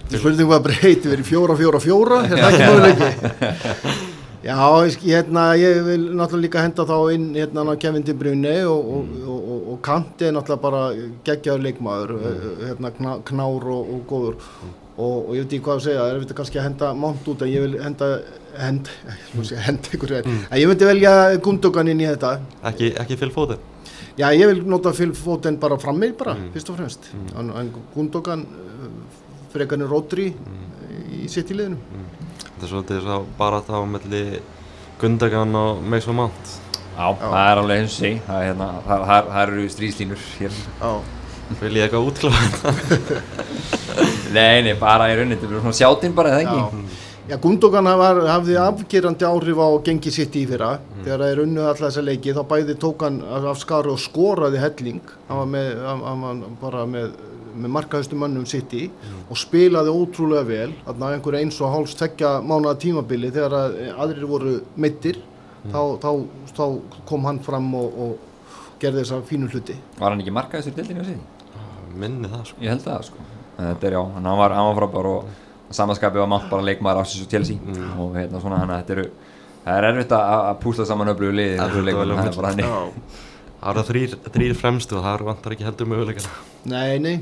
Þú 0.05 0.19
spurning 0.21 0.51
hvað 0.51 0.67
breyti 0.67 1.09
verið 1.09 1.29
fjóra, 1.31 1.55
fjóra, 1.57 1.79
fjóra, 1.81 2.19
er 2.27 2.43
það 2.43 2.51
ekki 2.51 2.67
möguleiki? 2.69 4.03
Já, 4.45 4.57
ég, 4.85 4.95
hérna, 5.09 5.43
ég 5.57 5.79
vil 5.87 6.03
náttúrulega 6.13 6.43
líka 6.43 6.61
henda 6.61 6.83
þá 6.85 6.97
inn 7.15 7.31
hérna 7.33 7.73
Kevin 7.81 8.03
De 8.05 8.13
Bruyne 8.13 8.51
og, 8.69 8.91
og, 8.99 9.15
og, 9.25 9.39
og, 9.55 9.63
og 9.73 9.79
Kanti 9.87 10.27
er 10.27 10.35
náttúrulega 10.35 10.61
bara 10.61 10.81
geggjaður 11.25 11.63
leikmaður, 11.65 12.13
mm. 12.19 12.51
hérna 12.67 12.91
kná, 12.93 13.09
knár 13.25 13.65
og, 13.73 13.95
og 13.95 14.03
góður 14.11 14.37
og, 14.97 15.29
og 15.29 15.31
ég 15.35 15.43
veit 15.43 15.53
ekki 15.53 15.63
hvað 15.65 15.79
að 15.79 15.85
segja, 15.85 16.01
það 16.01 16.11
er 16.13 16.23
þetta 16.23 16.37
kannski 16.39 16.59
að 16.59 16.67
henda 16.69 16.89
mánt 17.03 17.29
út 17.31 17.41
en 17.45 17.51
ég 17.51 17.63
vil 17.65 17.77
henda, 17.83 18.09
hend, 18.61 18.91
hend, 19.35 19.55
henda 19.67 19.95
ykkur, 19.97 20.13
mm. 20.23 20.41
en 20.49 20.59
ég 20.61 20.71
myndi 20.71 20.89
velja 20.89 21.13
Gundogan 21.43 21.91
inn 21.91 22.03
í 22.03 22.09
þetta. 22.09 22.35
Ekki, 22.71 22.91
ekki 23.03 23.19
fyll 23.19 23.33
fótið 23.35 23.71
Já, 24.15 24.29
ég 24.31 24.47
vil 24.47 24.61
nota 24.71 24.93
Phil 24.95 25.11
Foden 25.11 25.57
bara 25.59 25.75
frammi 25.77 26.13
bara, 26.15 26.37
Mm. 26.39 26.51
fyrst 26.53 26.69
og 26.71 26.77
fremst. 26.77 27.09
En, 27.35 27.49
en 27.51 27.71
Gundogan, 27.93 28.45
uh, 28.47 29.25
frekarnir 29.51 29.91
Rodri 29.91 30.29
í 31.11 31.27
sitt 31.27 31.51
í 31.51 31.57
liðinu. 31.57 31.75
Þetta 32.39 32.63
er 32.63 32.71
svolítið 32.71 33.01
svo 33.03 33.17
bara 33.37 33.59
þá 33.59 33.75
melli 33.91 34.39
Gundagan 35.01 35.55
og 35.59 35.83
Mason 35.83 36.15
Mount 36.15 36.55
Já, 36.95 37.11
það 37.19 37.41
er 37.51 37.59
alveg 37.59 37.81
eins 37.81 37.91
og 37.91 37.99
sé, 37.99 38.11
það, 38.23 38.39
er 38.39 38.47
hérna, 38.53 38.69
það, 38.87 39.31
eru 39.41 39.67
stríðslínur 39.75 40.25
hér. 40.39 40.59
Vil 41.61 41.75
ég 41.77 41.85
eitthvað 41.85 42.07
útkláða? 42.09 42.75
Nei, 44.35 44.65
nei, 44.65 44.73
bara 44.75 45.07
í 45.07 45.15
rauninni, 45.15 45.37
þetta 45.39 45.53
er 45.53 45.61
svona 45.61 45.77
sjátinn 45.77 46.15
bara, 46.15 46.33
eða 46.35 46.43
ekki? 46.43 46.85
Já. 46.89 47.03
Já, 47.25 47.39
Gundogan 47.41 47.87
var, 47.97 48.19
hafði 48.29 48.57
afgerandi 48.61 49.25
áhrif 49.25 49.57
á 49.57 49.69
gengi 49.87 50.11
sitt 50.13 50.35
í 50.37 50.43
fyrra. 50.45 50.75
Þegar 50.99 51.23
það 51.23 51.31
er 51.31 51.39
unnu 51.41 51.63
alltaf 51.63 51.87
þessa 51.87 52.03
leiki, 52.05 52.33
þá 52.37 52.43
bæði 52.51 52.75
tók 52.83 53.05
hann 53.05 53.21
af 53.25 53.57
skari 53.57 53.89
og 53.89 54.01
skoraði 54.03 54.61
helling. 54.61 54.99
Hann 55.29 55.39
var, 55.39 55.47
með, 55.55 55.71
hann, 55.87 56.21
var 56.21 56.43
bara 56.61 56.83
með, 56.91 57.15
með 57.55 57.73
markaðustu 57.79 58.19
mönnum 58.21 58.45
sitt 58.49 58.75
í 58.77 58.83
og 59.25 59.39
spilaði 59.41 59.95
ótrúlega 59.95 60.45
vel. 60.51 60.69
Þannig 60.85 61.07
að 61.07 61.17
einhver 61.17 61.39
eins 61.41 61.57
og 61.65 61.73
háls 61.73 61.97
tvekja 61.97 62.35
mánuða 62.45 62.77
tímabili 62.85 63.33
þegar 63.33 63.57
að 63.57 63.79
aðrir 63.95 64.29
voru 64.29 64.57
meittir, 64.77 65.17
þá, 65.71 65.81
þá, 66.03 66.11
þá 66.51 66.65
kom 67.09 67.25
hann 67.25 67.41
fram 67.47 67.71
og, 67.79 68.01
og 68.05 68.75
gerði 68.83 69.01
þessa 69.01 69.23
fínu 69.25 69.49
hluti. 69.49 69.79
Var 69.97 70.13
hann 70.13 70.21
ekki 70.21 70.35
markaðist 70.35 70.75
í 70.75 70.77
dildinu 70.77 71.01
á 71.01 71.09
síðan? 71.09 71.31
Minni 72.01 72.29
það 72.31 72.43
sko. 72.49 72.61
Ég 72.65 72.73
held 72.73 72.83
það 72.85 73.03
sko. 73.09 73.25
En 73.57 73.69
Þetta 73.71 73.87
er 73.89 73.95
já, 73.97 74.01
hann 74.15 74.29
var, 74.41 74.55
hann 74.57 74.67
var 74.69 74.79
frábær 74.81 75.09
og 75.13 75.29
samanskapið 75.75 76.21
var 76.23 76.27
mátt 76.35 76.49
bara 76.51 76.65
leikmaður 76.67 77.01
ásins 77.05 77.23
og 77.25 77.31
Chelsea. 77.31 77.57
Mm. 77.57 77.93
og 77.99 78.17
hérna 78.19 78.41
svona 78.43 78.59
hann 78.61 78.73
að 78.75 78.81
þetta 78.83 78.95
eru 78.97 79.05
það 79.65 79.77
er 79.79 79.87
erfitt 79.89 80.11
að, 80.13 80.33
að 80.49 80.59
púsla 80.65 80.85
saman 80.85 81.09
öflugu 81.13 81.33
liði 81.39 81.55
Það 81.57 81.65
er 81.65 81.87
það 81.95 82.27
er 82.29 82.35
bara 82.41 82.51
hannig 82.51 82.67
Já. 82.69 82.83
Það 83.65 83.71
eru 83.71 83.83
þrýr, 83.87 84.11
þrýr 84.35 84.53
fremstu 84.59 84.97
og 84.99 85.03
það 85.07 85.23
vantar 85.25 85.55
ekki 85.55 85.65
heldur 85.65 85.87
möguleikana. 85.89 86.33
Nei, 86.69 86.99
nei. 87.01 87.15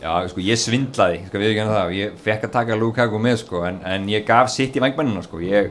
Já, 0.00 0.10
sko, 0.28 0.42
ég 0.42 0.58
svindlaði, 0.60 1.20
sko, 1.28 1.38
við 1.40 1.52
ekki 1.52 1.66
það. 1.70 1.82
Og 1.86 1.94
ég 1.96 2.16
fekk 2.24 2.46
að 2.48 2.52
taka 2.56 2.76
Lukaku 2.80 3.20
með 3.22 3.38
sko 3.44 3.62
en, 3.68 3.78
en 3.86 4.08
ég 4.10 4.26
gaf 4.26 4.50
sitt 4.52 4.74
í 4.76 4.82
vangbennina 4.82 5.22
sko. 5.24 5.38
Ég, 5.44 5.70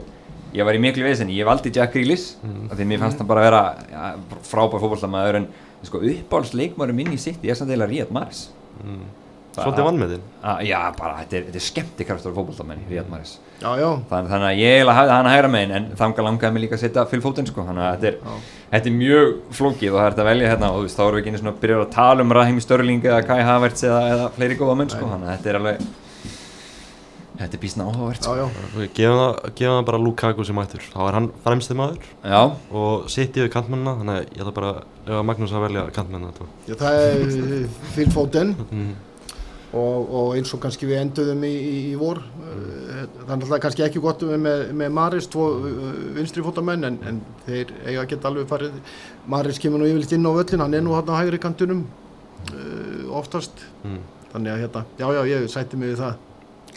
ég 0.56 0.66
var 0.68 0.78
í 0.78 0.82
miklu 0.82 1.04
veðsenni, 1.06 1.36
ég 1.36 1.48
valdi 1.50 1.74
Jack 1.76 1.92
Grealish 1.94 2.38
Mm. 2.46 2.70
af 2.72 2.78
því 2.80 2.88
mér 2.88 3.02
fannst 3.04 3.20
hann 3.20 3.28
bara 3.30 3.44
vera 3.46 3.62
ja, 3.92 4.14
frábær 4.48 4.80
fótballtamaður 4.84 5.42
en 5.42 5.48
sko 5.84 6.00
uppáhaldsleikmaður 6.00 6.94
minn 6.98 7.14
í 7.14 7.20
sitt 7.20 7.44
ég 7.46 7.52
er 7.54 7.60
samt 7.60 7.72
eða 7.76 7.88
Ríad 7.92 8.12
Maris 8.16 8.50
mm. 8.84 9.06
Það- 9.56 9.64
Svolítið 9.70 9.86
vannmetin 9.88 10.24
Ah, 10.44 10.58
Já, 10.68 10.80
bara, 10.98 11.14
þetta 11.22 11.38
er, 11.38 11.44
þetta 11.48 11.60
er 11.62 11.64
skemmtikraftur 11.64 12.34
fótballtamenn 12.36 12.82
í 12.84 12.90
Ríad 12.92 13.08
Maris 13.10 13.38
Já, 13.62 13.70
já. 13.80 13.88
Þann, 14.10 14.28
þannig 14.28 14.48
að 14.50 14.58
ég 14.60 14.90
hafði 14.92 15.14
hann 15.16 15.30
að 15.30 15.36
hægra 15.36 15.52
megin 15.54 15.72
en 15.78 15.86
þanga 15.96 16.26
langaði 16.28 16.54
mig 16.58 16.64
líka 16.66 16.76
að 16.76 16.82
setja 16.84 17.06
Phil 17.08 17.22
Foden 17.24 17.48
sko. 17.48 17.64
Þannig 17.64 17.86
að 17.86 17.94
þetta 17.94 18.10
er, 18.10 18.42
þetta 18.74 18.90
er 18.92 18.98
mjög 18.98 19.30
flókið 19.56 19.94
og 19.94 19.96
það 20.02 20.06
er 20.10 20.12
þetta 20.12 20.26
að 20.26 20.30
velja 20.34 20.50
hérna 20.52 20.72
og 20.74 20.76
þú 20.76 20.84
veist 20.90 21.00
þá 21.00 21.04
erum 21.06 21.16
við 21.16 21.22
ekki 21.24 21.32
einu 21.32 21.40
svona 21.40 21.54
að 21.56 21.62
byrja 21.64 21.78
að 21.86 21.94
tala 21.96 22.26
um 22.26 22.34
Raheem 22.36 22.60
Störling 22.66 23.06
eða 23.08 23.22
Kai 23.30 23.40
Havertz 23.48 23.86
eða, 23.88 24.02
eða 24.12 24.26
fleiri 24.36 24.58
góða 24.60 24.76
menn 24.82 24.92
sko. 24.92 25.08
Þannig 25.14 25.30
að 25.32 25.38
þetta 25.38 25.54
er 25.54 25.60
alveg 25.62 25.86
þetta 27.40 27.58
er 27.58 27.62
bísna 27.62 27.86
áhugavert 27.90 28.26
Já, 28.26 28.46
sko. 28.50 28.86
Gefum 28.96 29.24
það, 29.56 29.82
bara 29.88 30.02
Lukaku 30.02 30.46
sem 30.48 30.58
mættur. 30.58 30.84
Þá 30.94 31.00
er 31.06 31.18
hann 31.18 31.32
fremsti 31.44 31.78
maður. 31.78 32.06
Já, 32.22 32.42
og 32.72 33.10
sitt 33.12 33.36
yfir 33.38 33.52
kantmennina 33.54 33.96
Þannig 34.00 34.16
að 34.16 34.24
ég 34.26 34.44
ætla 34.44 34.54
bara 34.56 34.72
að 35.06 35.26
Magnús 35.30 35.56
að 35.56 35.66
velja 35.68 35.84
kantmennina 35.96 36.48
Já, 36.70 36.76
það 36.80 37.02
er 37.02 37.68
Phil 37.96 38.08
Foden. 38.14 38.56
Mm. 38.70 38.96
og, 39.76 40.12
og 40.16 40.30
eins 40.38 40.54
og 40.56 40.62
kannski 40.64 40.88
við 40.88 41.02
enduðum 41.02 41.42
í, 41.44 41.52
í, 41.52 41.80
í 41.92 41.96
vor 42.00 42.22
uh, 42.22 43.02
þannig 43.28 43.42
að 43.44 43.50
það 43.50 43.56
er 43.58 43.64
kannski 43.66 43.84
ekki 43.84 44.04
gott 44.04 44.22
með, 44.24 44.62
með 44.78 44.94
Maris 44.96 45.28
tvo 45.28 45.50
uh, 45.58 45.90
vinstri 46.16 46.46
fótamenn 46.46 46.88
en, 46.88 47.00
en 47.10 47.18
þeir 47.48 47.74
eiga 47.84 48.06
að 48.06 48.10
geta 48.14 48.30
alveg 48.32 48.48
farið. 48.48 48.78
Maris 49.34 49.60
kemur 49.60 49.84
nú 49.84 49.90
yfirleitt 49.90 50.16
inn 50.16 50.30
á 50.30 50.32
völlin 50.38 50.64
hann 50.64 50.78
er 50.78 50.86
nú 50.86 50.96
hann 50.96 51.12
á 51.12 51.20
hægri 51.20 51.42
kantunum 51.44 51.84
uh, 52.54 53.18
oftast. 53.20 53.66
Mm. 53.84 54.00
þannig 54.32 54.54
að 54.54 54.64
hérna, 54.64 54.86
já 55.00 55.08
já 55.16 55.22
ég 55.34 55.52
sætti 55.52 55.82
mig 55.82 55.92
við 55.92 56.02
það 56.06 56.16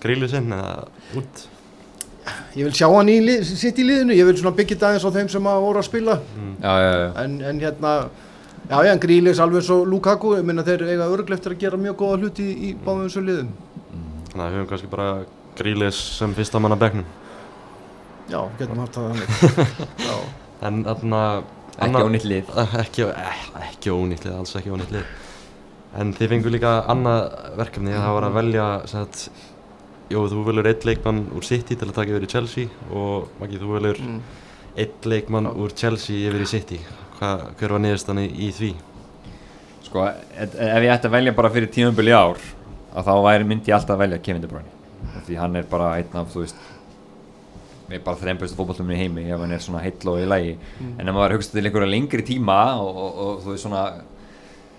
Grílu 0.02 0.28
sinn 0.30 0.52
eða 0.54 0.84
út? 1.18 1.44
Ég 2.58 2.66
vil 2.68 2.74
sjá 2.76 2.86
hann 2.92 3.08
í, 3.08 3.18
lið- 3.24 3.44
sitt 3.56 3.78
í 3.80 3.84
liðinu 3.88 4.16
ég 4.16 4.26
vil 4.28 4.36
svona 4.36 4.56
byggja 4.56 4.76
þetta 4.76 4.88
aðeins 4.90 5.06
á 5.08 5.10
þeim 5.16 5.28
sem 5.32 5.46
að 5.48 5.60
voru 5.64 5.80
að 5.80 5.86
spila. 5.88 6.16
Mm. 6.36 6.50
já, 6.62 6.72
já, 6.84 6.90
já. 6.98 7.06
en, 7.24 7.36
en 7.50 7.60
hérna 7.62 7.92
já 8.68 8.76
já, 8.84 8.90
en 8.92 9.00
Grílis 9.04 9.40
alveg 9.40 9.62
eins 9.62 9.70
og 9.72 9.86
Lukaku 9.88 10.34
ég 10.36 10.44
minna 10.44 10.64
þeir 10.66 10.84
eiga 10.90 11.08
örgleftir 11.14 11.54
að 11.56 11.62
gera 11.64 11.80
mjög 11.80 11.96
góða 12.02 12.18
hluti 12.22 12.44
í, 12.44 12.56
í 12.68 12.74
báðum 12.84 13.06
þessu 13.08 13.22
liðum. 13.24 13.52
Þannig 14.28 14.42
að 14.44 14.50
við 14.52 14.58
höfum 14.58 14.68
kannski 14.74 14.90
bara 14.92 15.08
Grílis 15.58 16.02
sem 16.18 16.34
fyrsta 16.36 16.60
manna 16.62 16.76
begnum 16.78 17.06
Já, 18.28 18.42
getum 18.58 18.82
haft 18.82 18.98
það 18.98 19.06
þannig. 19.08 19.70
Já, 20.08 20.16
en 20.68 20.82
þarna 20.84 21.22
ekki 21.86 22.02
ónýtt 22.04 22.26
lið. 22.28 22.52
Ekki, 22.82 23.06
ekki 23.64 23.94
ónýttlið, 23.94 24.34
alls 24.36 24.52
ekki 24.60 24.74
ónýttlið 24.74 25.08
en 25.98 26.10
þið 26.12 26.28
fengur 26.34 26.52
líka 26.52 26.72
annað 26.92 27.22
verkefni 27.56 27.94
það 27.96 28.14
var 28.18 28.26
að 28.26 28.34
velja 28.36 28.64
sagt, 28.90 29.22
jú, 30.12 30.26
þú 30.32 30.44
velur 30.48 30.68
eitt 30.70 30.86
leikmann 30.88 31.24
úr 31.36 31.46
City 31.46 31.76
til 31.76 31.88
að 31.88 31.96
taka 32.00 32.14
yfir 32.14 32.26
í 32.28 32.32
Chelsea 32.32 32.92
og 32.92 33.32
Maggi, 33.40 33.60
þú 33.60 33.74
velur 33.76 34.02
mm. 34.04 34.20
eitt 34.84 35.08
leikmann 35.08 35.50
úr 35.52 35.74
Chelsea 35.76 36.28
yfir 36.28 36.44
í 36.44 36.50
City. 36.50 36.80
Hva, 37.18 37.34
hver 37.58 37.74
var 37.74 37.82
niðurstann 37.82 38.22
í, 38.22 38.28
í 38.48 38.52
því? 38.54 38.72
sko, 39.88 40.04
ef 40.04 40.56
ég 40.58 40.90
ætti 40.92 41.08
að 41.08 41.14
velja 41.16 41.36
bara 41.36 41.50
fyrir 41.52 41.70
tímabili 41.72 42.12
ár 42.12 42.40
að 42.96 43.06
þá 43.06 43.14
væri 43.24 43.46
myndi 43.48 43.70
ég 43.70 43.78
alltaf 43.78 43.96
að 43.96 44.02
velja 44.04 44.20
Kevin 44.24 44.44
De 44.44 44.50
Bruyne. 44.50 44.74
Því 45.26 45.38
hann 45.38 45.56
er 45.58 45.68
bara 45.68 45.94
einn 45.98 46.18
af, 46.18 46.32
þú 46.32 46.44
veist 46.44 46.66
er 47.88 48.02
bara 48.04 48.20
þreim 48.20 48.40
bestu 48.40 48.58
fótballtumni 48.58 48.96
í 48.96 49.00
heimi 49.00 49.24
ef 49.32 49.40
hann 49.40 49.54
er 49.54 49.62
svona 49.64 49.80
heill 49.80 50.10
og 50.12 50.18
í 50.20 50.26
lægi 50.28 50.50
en 50.90 51.08
ef 51.08 51.14
maður 51.16 51.38
hugst 51.38 51.54
til 51.54 51.62
einhverja 51.64 51.88
lengri 51.88 52.24
tíma 52.26 52.58
og, 52.82 52.90
og, 52.90 53.20
og 53.24 53.38
þú 53.44 53.54
veist 53.54 53.64
svona 53.64 53.84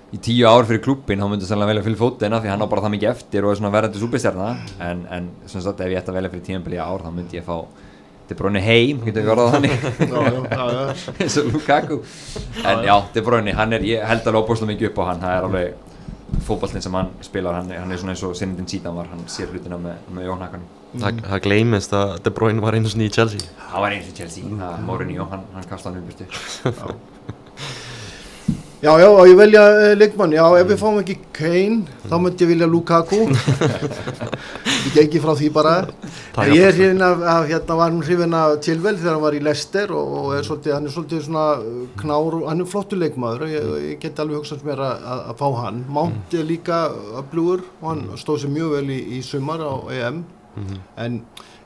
í 0.10 0.22
tíu 0.26 0.48
ár 0.50 0.66
fyrir 0.66 0.82
klubbin 0.86 1.22
þá 1.22 1.28
myndi 1.30 1.50
sannlega 1.50 1.76
velja 1.76 2.00
Foden 2.00 2.34
af 2.34 2.42
því 2.44 2.54
hann 2.54 2.64
á 2.66 2.72
bara 2.72 2.86
það 2.86 2.96
mikið 2.96 3.12
eftir 3.12 3.46
og 3.46 3.54
er 3.54 3.60
svona 3.60 3.74
verðandi 3.76 4.02
súpistjarna 4.02 4.50
en, 4.82 5.04
en 5.14 5.30
sem 5.46 5.62
sagt 5.62 5.84
ef 5.86 5.92
ég 5.92 6.02
ætti 6.02 6.14
að 6.14 6.18
velja 6.20 6.34
fyrir 6.34 6.48
tímabili 6.48 6.82
ár 6.82 7.06
þá 7.06 7.12
myndi 7.14 7.40
ég 7.40 7.46
fá 7.46 7.60
De 8.30 8.36
Bruyne 8.38 8.62
heim, 8.62 9.00
getur 9.02 9.24
við 9.26 9.32
orðað 9.34 9.56
þannig. 9.56 9.86
Eins 11.24 11.38
og 11.42 11.48
Lukaku. 11.50 11.96
En 12.62 12.84
já, 12.86 12.94
De 13.16 13.24
Bruyne, 13.26 13.56
hann 13.58 13.74
er, 13.74 13.86
ég 13.90 14.04
held 14.06 14.28
alveg 14.30 14.44
óbúslega 14.44 14.70
mikið 14.70 14.92
upp 14.92 15.02
á 15.02 15.04
hann, 15.08 15.24
það 15.24 15.34
er 15.34 15.48
alveg 15.48 16.44
fótballtinn 16.46 16.86
sem 16.86 16.94
hann 16.94 17.10
spilar, 17.26 17.58
hann, 17.58 17.72
hann 17.74 17.90
er 17.90 17.98
svona 17.98 18.14
eins 18.14 18.22
og 18.28 18.36
Sinindin 18.38 18.70
síðan 18.70 19.00
var, 19.00 19.10
hann 19.10 19.26
sér 19.34 19.50
hlutina 19.50 19.80
með, 19.82 20.04
með 20.14 20.30
Jónhakan 20.30 20.68
Það, 20.92 21.24
það 21.26 21.42
gleymist 21.48 21.96
að 21.98 22.16
De 22.26 22.34
Bruyne 22.38 22.62
var 22.62 22.78
einu 22.78 22.92
sinni 22.94 23.10
í 23.10 23.14
Chelsea. 23.18 23.50
Hann 23.72 23.86
var 23.88 23.98
eins 23.98 24.12
og 24.14 24.22
Chelsea, 24.22 24.46
það 24.62 24.84
Mourinho, 24.86 25.26
hann, 25.34 25.48
hann 25.56 25.72
kasta 25.74 25.90
hann 25.90 26.04
um 26.04 26.12
byrstu 26.12 26.30
Já, 28.80 28.94
já, 28.96 29.10
og 29.12 29.28
ég 29.28 29.36
velja 29.36 29.62
uh, 29.76 29.90
leikmann, 30.00 30.32
já, 30.32 30.46
ef 30.56 30.70
við 30.70 30.78
fáum 30.80 31.00
ekki 31.02 31.18
Kane, 31.36 31.82
þá 32.08 32.14
myndi 32.16 32.46
ég 32.46 32.50
vilja 32.54 32.70
Lukaku. 32.72 33.26
Ég 34.80 34.94
gengi 34.96 35.20
frá 35.20 35.34
því 35.36 35.50
bara. 35.52 35.74
En 36.40 36.54
ég 36.56 36.64
er 36.64 36.72
hrifin 36.72 37.04
af, 37.04 37.20
af, 37.28 37.50
hérna 37.50 37.76
var 37.76 37.92
hún 37.92 38.06
hrifin 38.08 38.38
af 38.40 38.54
Tilvel 38.64 38.96
þegar 38.96 39.18
hann 39.18 39.26
var 39.26 39.36
í 39.36 39.42
Leicester 39.44 39.92
og, 39.92 40.16
og 40.22 40.32
er 40.38 40.48
svolítið, 40.48 40.76
hann 40.78 40.88
er 40.88 40.96
svolítið 40.96 41.26
svona 41.28 41.46
uh, 41.60 41.84
knár, 42.00 42.40
og 42.40 42.48
hann 42.48 42.64
er 42.64 42.72
flottur 42.72 43.04
leikmaður. 43.04 43.50
Ég, 43.52 43.70
ég 43.90 44.00
geti 44.00 44.24
alveg 44.24 44.40
hugsað 44.40 44.64
mér 44.72 44.86
að, 44.88 45.28
fá 45.44 45.48
hann. 45.60 45.84
Mount 46.00 46.40
er 46.40 46.48
líka 46.48 46.86
öflugur 47.20 47.68
og 47.82 47.88
hann 47.92 48.06
stóð 48.24 48.46
sér 48.46 48.56
mjög 48.56 48.78
vel 48.78 48.86
í, 48.96 49.02
í 49.20 49.26
sumar 49.28 49.60
á 49.60 49.76
EM 50.00 50.24
en 50.98 51.20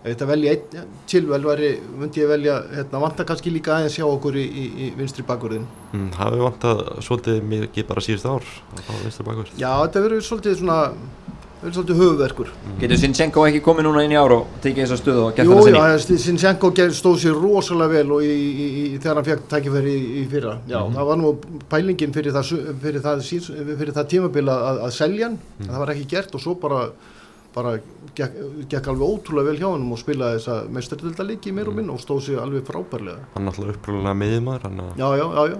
ef 0.03 0.09
þetta 0.11 0.25
velja 0.27 0.51
einn 0.57 0.87
Tilvel 1.07 1.43
væri, 1.47 1.69
myndi 1.97 2.21
ég 2.21 2.27
velja, 2.29 2.57
hérna, 2.75 2.99
vanta 3.01 3.23
kannski 3.25 3.53
líka 3.55 3.77
aðeins 3.77 3.95
hjá 3.97 4.05
okkur 4.05 4.35
í, 4.37 4.43
í, 4.43 4.65
í 4.85 4.89
vinstri 4.99 5.23
bakurðin 5.27 5.63
mm, 5.93 6.09
Það 6.17 6.25
hefur 6.33 6.43
vantað 6.49 6.81
svolítið 7.07 7.43
mikið 7.53 7.87
bara 7.89 8.03
síðust 8.03 8.27
ár 8.27 8.43
að 8.77 8.83
fá 8.89 8.93
vinstur 9.05 9.29
bakur 9.29 9.53
Já, 9.57 9.69
þetta 9.85 10.03
verður 10.07 10.25
svolítið 10.27 10.57
svona, 10.59 10.77
verður 11.63 11.77
svolítið 11.77 12.01
höfuverkur. 12.03 12.51
getur 12.81 12.99
Sinchenko 12.99 13.45
ekki 13.47 13.61
komið 13.63 13.87
núna 13.87 14.03
inn 14.03 14.11
í 14.13 14.19
ár 14.19 14.35
og 14.35 14.51
tekið 14.65 14.83
þessa 14.83 14.99
stöðu 14.99 15.23
og 15.29 15.37
gert 15.39 15.47
Jú, 15.47 15.55
þetta 15.63 15.71
já, 15.71 15.79
sinni? 16.03 16.17
þessi 16.17 16.27
Sinchenko 16.27 16.71
ger- 16.81 16.93
stóð 16.99 17.17
sér 17.23 17.39
rosalega 17.39 17.93
vel 17.95 18.11
og 18.17 18.27
í, 18.27 18.33
í, 18.35 18.67
í, 18.67 18.85
þegar 18.99 19.21
hann 19.21 19.29
fekk 19.31 19.47
tækifæri 19.55 19.93
í, 19.95 20.03
í 20.19 20.25
fyrra. 20.35 20.57
Já, 20.67 20.81
það 20.97 21.07
var 21.13 21.21
nú 21.23 21.31
pælingin 21.71 22.11
fyrir 22.19 22.35
það, 22.35 22.51
fyrir 22.83 23.05
það, 23.07 23.23
fyrir 23.79 23.95
það 23.95 24.11
tímabil 24.17 24.45
að, 24.51 24.83
að 24.89 24.95
selja 24.99 25.29
hann, 25.31 25.39
en 25.63 25.71
það 25.71 25.83
var 25.85 25.95
ekki 25.95 26.09
gert 26.17 26.35
og 26.35 26.43
svo 26.43 26.57
bara, 26.59 26.83
bara 27.53 27.73
gekk, 28.17 28.37
gekk 28.71 28.89
alveg 28.91 29.13
ótrúlega 29.15 29.49
vel 29.51 29.59
hjá 29.61 29.67
hann 29.71 29.91
og 29.93 30.01
spilaði 30.01 30.39
þessa 30.39 30.55
meistardölda 30.73 31.27
leiki 31.27 31.53
meir 31.55 31.69
og 31.71 31.77
minn 31.77 31.91
og 31.93 32.01
stóð 32.01 32.23
sér 32.27 32.41
alveg 32.43 32.65
frábærlega. 32.67 33.27
Hann 33.35 33.47
er 33.47 33.53
alltaf 33.53 33.75
uppröðulega 33.75 34.59
hann 34.63 34.81
að 34.83 35.01
Já, 35.01 35.07
já, 35.19 35.25
já, 35.37 35.43
já. 35.53 35.59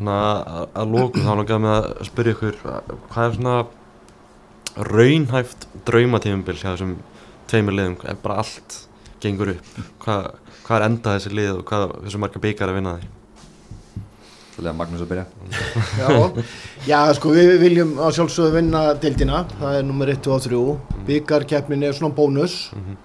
Þannig 0.00 0.14
að 0.16 0.66
að 0.80 0.94
lóku 0.94 1.24
þá 1.24 1.30
langaði 1.34 1.62
mig 1.66 1.74
að 1.76 2.08
spyrja 2.08 2.36
ykkur 2.36 2.60
hvað 2.64 3.24
er 3.26 3.36
svona 3.36 3.56
raunhæft 4.90 5.66
draumatífumbil 5.88 6.56
hjá 6.56 6.70
þessum 6.70 6.94
tveimur 7.50 7.76
liðum, 7.76 7.96
ef 8.06 8.20
bara 8.22 8.40
allt 8.40 8.76
gengur 9.20 9.52
upp, 9.56 9.72
hvað, 10.04 10.28
hvað 10.64 10.76
er 10.78 10.86
enda 10.86 11.16
þessi 11.16 11.32
lið 11.34 11.50
og 11.58 11.64
hvað, 11.68 11.96
þessu 12.06 12.20
marga 12.22 12.42
byggar 12.44 12.70
að 12.72 12.78
vinna 12.78 12.94
því 13.00 13.08
svolítið 14.54 14.70
að 14.70 14.78
Magnús 14.78 15.04
að 15.04 15.10
byrja. 15.12 15.26
Já, 16.00 16.08
já 16.90 16.98
sko 17.18 17.34
við 17.34 17.52
viljum 17.62 17.94
að 17.98 18.16
sjálfsögðu 18.18 18.56
vinna 18.56 18.82
deildina, 19.02 19.44
það 19.60 19.78
er 19.78 19.86
nummer 19.88 20.12
1 20.12 20.28
og 20.34 20.42
3 20.46 20.64
byggarkeppnin 21.08 21.86
er 21.88 21.96
svona 21.96 22.14
bónus. 22.16 22.58
Mhm. 22.76 22.98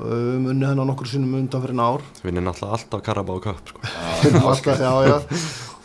um 0.00 0.44
unni 0.46 0.64
hennar 0.64 0.86
nokkur 0.86 1.08
sinnum 1.10 1.34
undan 1.34 1.60
fyrir 1.60 1.80
ár 1.82 2.00
vinni 2.22 2.40
náttúrulega 2.40 2.76
alltaf 2.76 3.02
Karabáu 3.02 3.40
Cup 3.42 3.58
sko. 3.68 3.80
Alltaf, 4.48 4.78
já, 4.78 4.92
já. 5.04 5.16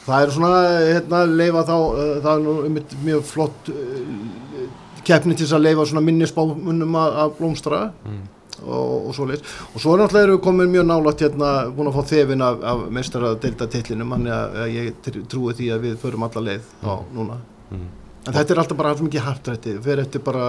það 0.05 0.21
er 0.21 0.32
svona 0.36 0.59
hérna, 0.93 1.23
leifa 1.26 1.63
þá, 1.65 1.73
uh, 1.73 2.21
það 2.21 2.30
er 2.36 2.43
nú 2.45 2.53
einmitt 2.67 2.93
mjög 3.03 3.26
flott 3.26 3.71
uh, 3.73 4.69
keppni 5.05 5.36
til 5.36 5.47
þess 5.47 5.57
að 5.57 5.65
leifa 5.65 5.88
svona 5.89 6.05
minnisbámunum 6.05 6.95
að, 7.01 7.17
að 7.23 7.34
blómstra. 7.39 7.82
Mm. 8.05 8.21
Og, 8.64 9.10
og 9.10 9.16
svo 9.18 9.28
leys 9.30 9.43
og 9.74 9.82
svo 9.82 9.95
er 9.95 10.03
náttúrulega 10.03 10.28
eru 10.28 10.38
við 10.38 10.43
komin 10.45 10.72
mjög 10.72 10.88
nálægt 10.91 11.26
hérna 11.26 11.49
búin 11.76 11.89
að 11.91 11.97
fá 11.97 12.14
þefin 12.14 12.45
af, 12.45 12.64
af 12.72 12.86
meistara 12.97 13.34
deilda 13.41 13.68
titlinum, 13.72 14.14
hann 14.16 14.30
er 14.30 14.56
að 14.64 14.76
ég 14.76 15.01
tr- 15.06 15.26
trúi 15.32 15.58
því 15.58 15.72
að 15.76 15.84
við 15.89 15.99
förum 16.03 16.26
alla 16.28 16.45
leið 16.49 16.72
á 16.86 16.93
núna. 17.16 17.41
Mm. 17.72 17.89
En 18.26 18.34
þetta 18.34 18.56
er 18.56 18.62
alltaf 18.64 18.80
bara 18.80 18.93
alls 18.95 19.03
mikið 19.06 19.28
haftrætti, 19.28 19.76
fyrir 19.86 20.06
eftir 20.06 20.24
bara 20.26 20.47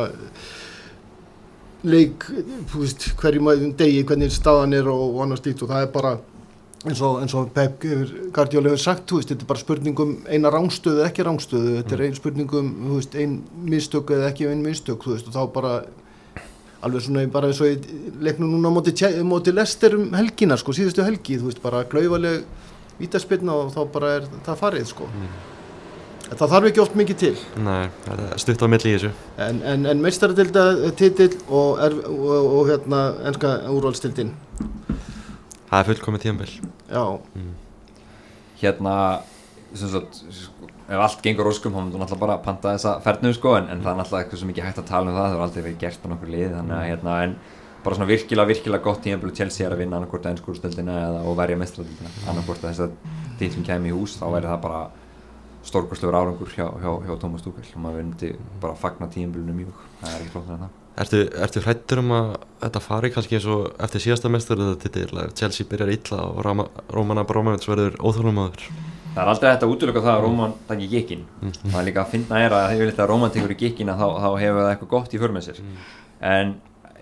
leik, 1.86 2.24
veist, 2.72 3.10
hverjum 3.20 3.74
degi, 3.76 4.00
hvernig 4.06 4.32
staðan 4.32 4.74
er 4.78 4.88
og, 4.90 5.04
og 5.10 5.20
annars 5.26 5.44
dýtt 5.44 5.62
og 5.62 5.70
það 5.70 5.84
er 5.84 5.92
bara 5.92 6.16
eins 6.86 7.02
og, 7.02 7.20
eins 7.22 7.34
og 7.36 7.50
Pep 7.54 7.84
Guardiola 8.34 8.72
hefur 8.72 8.82
sagt, 8.82 9.12
veist, 9.12 9.30
þetta 9.30 9.44
er 9.44 9.50
bara 9.50 9.62
spurningum 9.62 10.16
eina 10.30 10.50
rángstöðu 10.54 11.02
eða 11.02 11.10
ekki 11.10 11.26
rángstöðu, 11.26 11.76
þetta 11.80 11.96
er 11.96 12.04
ein 12.06 12.18
spurningum, 12.18 12.72
veist, 12.94 13.16
ein 13.18 13.38
mistök 13.66 14.12
eða 14.16 14.30
ekki 14.30 14.48
ein 14.50 14.64
mistök, 14.64 15.02
þú 15.04 15.14
veist, 15.16 15.30
og 15.30 15.36
þá 15.36 15.54
bara 15.54 15.72
alveg 16.86 17.04
svona 17.04 17.26
bara 17.32 17.50
eins 17.50 17.60
og 17.62 17.72
í 17.72 18.12
leiknum 18.24 18.54
núna 18.54 18.72
móti, 18.72 18.94
móti 19.26 19.54
Lester 19.54 19.98
um 19.98 20.08
helgina, 20.16 20.58
sko, 20.60 20.74
síðustu 20.76 21.04
helgi, 21.06 21.40
þú 21.40 21.50
veist, 21.50 21.60
bara 21.64 21.84
klaufaleg 21.90 22.46
vítaspilna 23.00 23.58
og 23.60 23.74
þá 23.74 23.82
bara 23.92 24.14
er 24.20 24.30
það 24.46 24.62
farið, 24.62 24.88
sko. 24.94 25.10
Það 26.26 26.48
þarf 26.50 26.66
ekki 26.72 26.82
oft 26.82 26.96
mikið 26.98 27.18
til. 27.20 27.34
Nei, 27.62 27.84
það 28.02 28.22
er 28.24 28.40
stutt 28.42 28.62
á 28.62 28.66
milli 28.66 28.90
í 28.90 28.94
þessu. 28.96 29.10
En, 29.44 29.60
en, 29.62 29.84
en 29.92 30.00
meistaradilda 30.02 30.64
titill 30.98 31.36
og, 31.46 31.78
og, 31.78 32.00
og, 32.16 32.48
og 32.56 32.70
hérna 32.72 33.02
enska 33.30 33.52
úrvalstildin 33.70 34.32
Það 35.66 35.78
er 35.78 35.88
fullkomið 35.90 36.22
tíðanbill 36.24 36.52
já, 36.90 37.04
hérna 38.62 38.92
sem 39.76 39.90
sagt, 39.92 40.20
ef 40.86 41.02
allt 41.02 41.22
gengur 41.24 41.50
óskum 41.50 41.74
þá 41.74 41.80
myndum 41.82 42.02
náttúrulega 42.02 42.22
bara 42.22 42.34
að 42.38 42.44
panta 42.46 42.74
þessa 42.76 42.96
fernu 43.02 43.32
sko, 43.34 43.54
en, 43.58 43.70
en 43.72 43.80
það 43.82 43.92
er 43.92 44.00
náttúrulega 44.00 44.24
eitthvað 44.24 44.42
sem 44.42 44.52
ekki 44.52 44.66
hægt 44.66 44.82
að 44.82 44.90
tala 44.90 45.10
um 45.10 45.16
það 45.16 45.26
það 45.26 45.36
er 45.36 45.44
aldrei 45.46 45.62
verið 45.64 45.80
gert 45.82 46.04
á 46.06 46.08
nokkur 46.12 46.30
lið 46.34 46.52
þannig 46.54 46.76
að 46.76 46.86
hérna, 46.90 47.16
en 47.26 47.34
bara 47.86 47.98
svona 47.98 48.10
virkilega, 48.10 48.50
virkilega 48.50 48.84
gott 48.84 49.02
tíðanbílu 49.02 49.34
Chelsea 49.34 49.66
er 49.66 49.74
að 49.74 49.82
vinna 49.82 49.98
annarkvort 49.98 50.30
ennskúrstöldina 50.30 50.94
eða 51.08 51.24
og 51.26 51.36
verja 51.38 51.58
mestradildina 51.58 52.14
annarkvort 52.30 52.64
að 52.64 52.70
þess 52.70 52.86
að 52.86 53.36
títlum 53.40 53.66
kemur 53.66 53.90
í 53.90 53.98
hús 53.98 54.16
þá 54.18 54.24
væri 54.32 54.50
það 54.50 54.64
bara 54.64 54.80
stórkostlegur 55.66 56.16
árangur 56.18 56.50
hjá, 56.54 56.66
hjá, 56.82 56.90
hjá 57.06 57.14
Tómas 57.22 57.42
Túkall 57.42 57.66
og 57.66 57.82
maður 57.82 58.02
myndi 58.02 58.32
bara 58.62 58.78
fagna 58.78 59.10
tíðanbílunu 59.10 59.54
mjög 59.60 59.86
það 60.00 60.10
er 60.12 60.20
ekki 60.24 60.34
flott 60.34 60.50
en 60.50 60.64
það. 60.64 60.74
Ertu, 60.96 61.22
ertu 61.44 61.62
hrættur 61.62 62.00
um 62.00 62.12
að 62.16 62.28
þetta 62.62 62.82
fari 62.86 63.10
kannski 63.12 63.36
eins 63.36 63.48
og 63.52 63.66
eftir 63.84 64.04
síðasta 64.06 64.30
mestur 64.32 64.62
að 64.62 65.34
Chelsea 65.36 65.68
byrjar 65.68 65.92
illa 65.92 66.20
og 66.30 66.38
Rama, 66.46 66.68
Róman 66.94 67.20
Abramovits 67.20 67.68
verður 67.68 67.98
óþjóðlumadur 68.00 68.70
Það 69.16 69.22
er 69.22 69.32
aldrei 69.32 69.48
þetta 69.48 69.68
útlöka 69.72 70.00
það 70.04 70.12
að 70.12 70.24
Róman 70.26 70.54
takki 70.68 70.86
gikkin 70.92 71.22
það 71.40 71.76
er 71.80 71.86
líka 71.86 72.02
að 72.02 72.10
finna 72.12 72.40
er 72.44 72.52
að 72.52 72.82
að 72.92 73.06
Róman 73.08 73.30
tekur 73.32 73.54
í 73.54 73.56
gikkin 73.62 73.88
þá, 73.88 74.08
þá 74.20 74.26
hefur 74.42 74.58
það 74.60 74.72
eitthvað 74.74 74.90
gott 74.90 75.14
í 75.16 75.20
för 75.22 75.32
með 75.32 75.46
sér. 75.46 75.60
En 76.20 76.52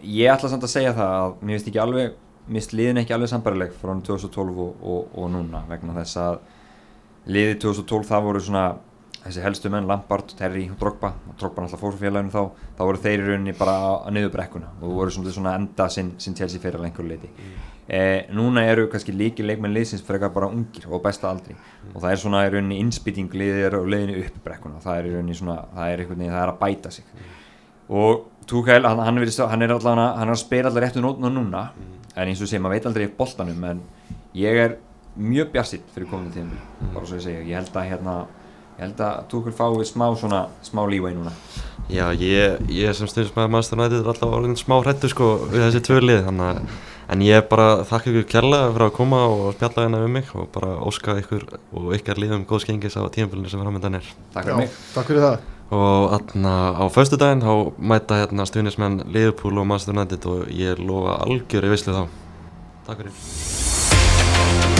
ég 0.04 0.30
ætla 0.30 0.50
samt 0.52 0.66
að 0.68 0.74
segja 0.76 0.92
það 0.94 1.14
að 1.18 1.34
mér 1.40 1.56
finnst 1.56 1.70
ekki 1.72 1.82
alveg 1.82 2.14
mér 2.44 2.60
finnst 2.60 2.76
liðin 2.78 3.00
ekki 3.02 3.16
alveg 3.16 3.32
sambarileg 3.32 3.74
frá 3.80 3.90
2012 4.06 4.62
og, 4.62 4.84
og, 4.84 5.10
og 5.18 5.30
núna 5.32 5.64
vegna 5.66 5.96
þess 5.98 6.20
að 6.22 6.38
liðið 7.34 7.58
2012 7.64 8.08
það 8.12 8.26
voru 8.28 8.44
svona 8.46 8.64
þessi 9.22 9.44
helstu 9.44 9.70
menn, 9.72 9.86
Lampard, 9.88 10.34
Terry 10.38 10.66
og 10.72 10.78
Drogba 10.80 11.12
og 11.28 11.36
Drogba 11.40 11.64
náttúrulega 11.64 11.80
fór 11.80 11.94
fyrir 11.94 12.10
félaginu 12.10 12.32
þá 12.34 12.42
þá 12.78 12.82
voru 12.84 13.02
þeir 13.04 13.22
í 13.22 13.28
rauninni 13.28 13.54
bara 13.58 13.76
að 13.94 14.16
niður 14.16 14.34
brekkuna 14.34 14.72
og 14.80 14.98
voru 14.98 15.14
svona, 15.14 15.32
svona 15.36 15.54
enda 15.60 15.88
sinn, 15.92 16.12
sinn 16.20 16.36
Chelsea 16.38 16.62
fyrir 16.62 16.80
að 16.80 16.88
einhverju 16.90 17.12
leiti 17.12 17.30
eh, 17.88 18.26
núna 18.36 18.66
eru 18.68 18.88
kannski 18.92 19.14
líki 19.16 19.46
leikmenn 19.46 19.74
liðsins 19.76 20.04
frekar 20.04 20.34
bara 20.34 20.50
ungir 20.52 20.86
og 20.90 21.02
besta 21.04 21.30
aldri 21.30 21.56
og 21.92 22.02
það 22.02 22.10
er 22.10 22.22
svona 22.24 22.44
í 22.44 22.52
rauninni 22.52 22.82
innspýting 22.84 23.32
liðið 23.32 23.68
er 23.70 23.78
á 23.78 23.80
leiðinu 23.94 24.20
upp 24.26 24.38
brekkuna 24.44 24.84
það 24.84 25.00
er 25.00 25.08
í 25.08 25.16
rauninni 25.16 25.40
svona, 25.40 25.58
það 25.72 25.94
er 25.94 26.04
veginn, 26.04 26.30
það 26.30 26.42
er 26.42 26.52
að 26.52 26.62
bæta 26.62 26.94
sig. 26.94 27.10
Og 27.94 28.22
Tuchel, 28.48 28.84
hann, 28.84 29.00
hann, 29.00 29.18
hann 29.18 29.62
er 29.64 29.72
allavega, 29.72 30.08
hann 30.18 30.28
er 30.28 30.34
að 30.34 30.40
spila 30.40 30.68
allar 30.68 30.84
réttu 30.84 31.00
nótuna 31.00 31.30
núna 31.32 31.68
en 32.14 32.28
eins 32.28 32.42
og 32.44 32.48
sé, 32.50 32.60
maður 32.60 32.76
veit 32.76 32.88
aldrei 32.90 33.06
í 33.06 33.12
boltanum 33.18 33.64
en 33.70 33.80
ég 34.36 34.58
er 34.60 34.76
mjög 35.16 35.52
bjarsitt 35.54 35.86
fyrir 35.94 36.10
komandi 36.10 36.36
tíðanbíl 36.36 36.90
bara 36.94 37.08
svo 37.08 37.18
ég 37.18 37.24
segja, 37.24 37.44
ég 37.46 37.56
held 37.58 37.76
að 37.78 37.88
hérna 37.90 38.16
ég 38.78 38.82
held 38.84 39.04
að 39.06 39.20
Tuchel 39.30 39.54
fái 39.54 39.86
smá 39.88 40.06
svona 40.18 40.46
smá 40.66 40.82
lífæg 40.90 41.14
núna. 41.18 41.32
Já, 41.92 42.08
ég, 42.16 42.64
ég 42.72 42.96
sem 42.96 43.08
stundum 43.10 43.36
með 43.36 43.52
Master 43.52 43.78
United 43.78 44.00
er 44.00 44.10
alltaf 44.14 44.32
orðin 44.32 44.56
smá 44.56 44.78
hrættu 44.80 45.10
sko 45.12 45.34
við 45.50 45.66
þessi 45.66 45.84
tvö 45.84 46.00
lið 46.00 46.22
þannig 46.30 46.46
að 46.48 46.58
en 47.12 47.24
ég 47.24 47.48
bara 47.50 47.84
þakka 47.84 48.10
ykkur 48.10 48.28
kærlega 48.32 48.70
fyrir 48.72 48.86
að 48.86 48.94
koma 48.96 49.18
og 49.28 49.42
spjalla 49.58 49.84
hérna 49.84 50.04
um 50.06 50.14
mig 50.16 50.30
og 50.32 50.48
bara 50.54 50.70
óska 50.88 51.18
ykkur 51.20 51.44
og 51.76 51.90
ykkar 51.98 52.20
liðum 52.22 52.46
góðs 52.48 52.64
gengis 52.68 52.96
á 52.96 53.04
tímafélinu 53.12 53.52
sem 53.52 53.60
framöndan 53.60 53.98
er 54.00 54.06
Takk 54.32 54.48
fyrir 54.48 54.62
mig. 54.62 54.70
Takk 54.94 55.10
fyrir 55.10 55.26
það. 55.26 55.36
og 55.74 56.10
þarna 56.12 56.54
á 56.76 56.84
föstu 56.92 57.16
daginn 57.20 57.44
þá 57.44 57.54
mæta 57.78 58.20
hérna 58.22 58.48
stuðnismenn 58.48 59.02
Liverpool 59.08 59.58
og 59.60 59.66
Master 59.68 59.96
United 59.96 60.22
og 60.30 60.48
ég 60.52 60.80
lofa 60.80 61.20
algjör 61.24 61.68
í 61.68 61.74
vislu 61.74 61.92
þá. 61.96 62.04
Takk 62.86 63.04
fyrir 63.04 64.73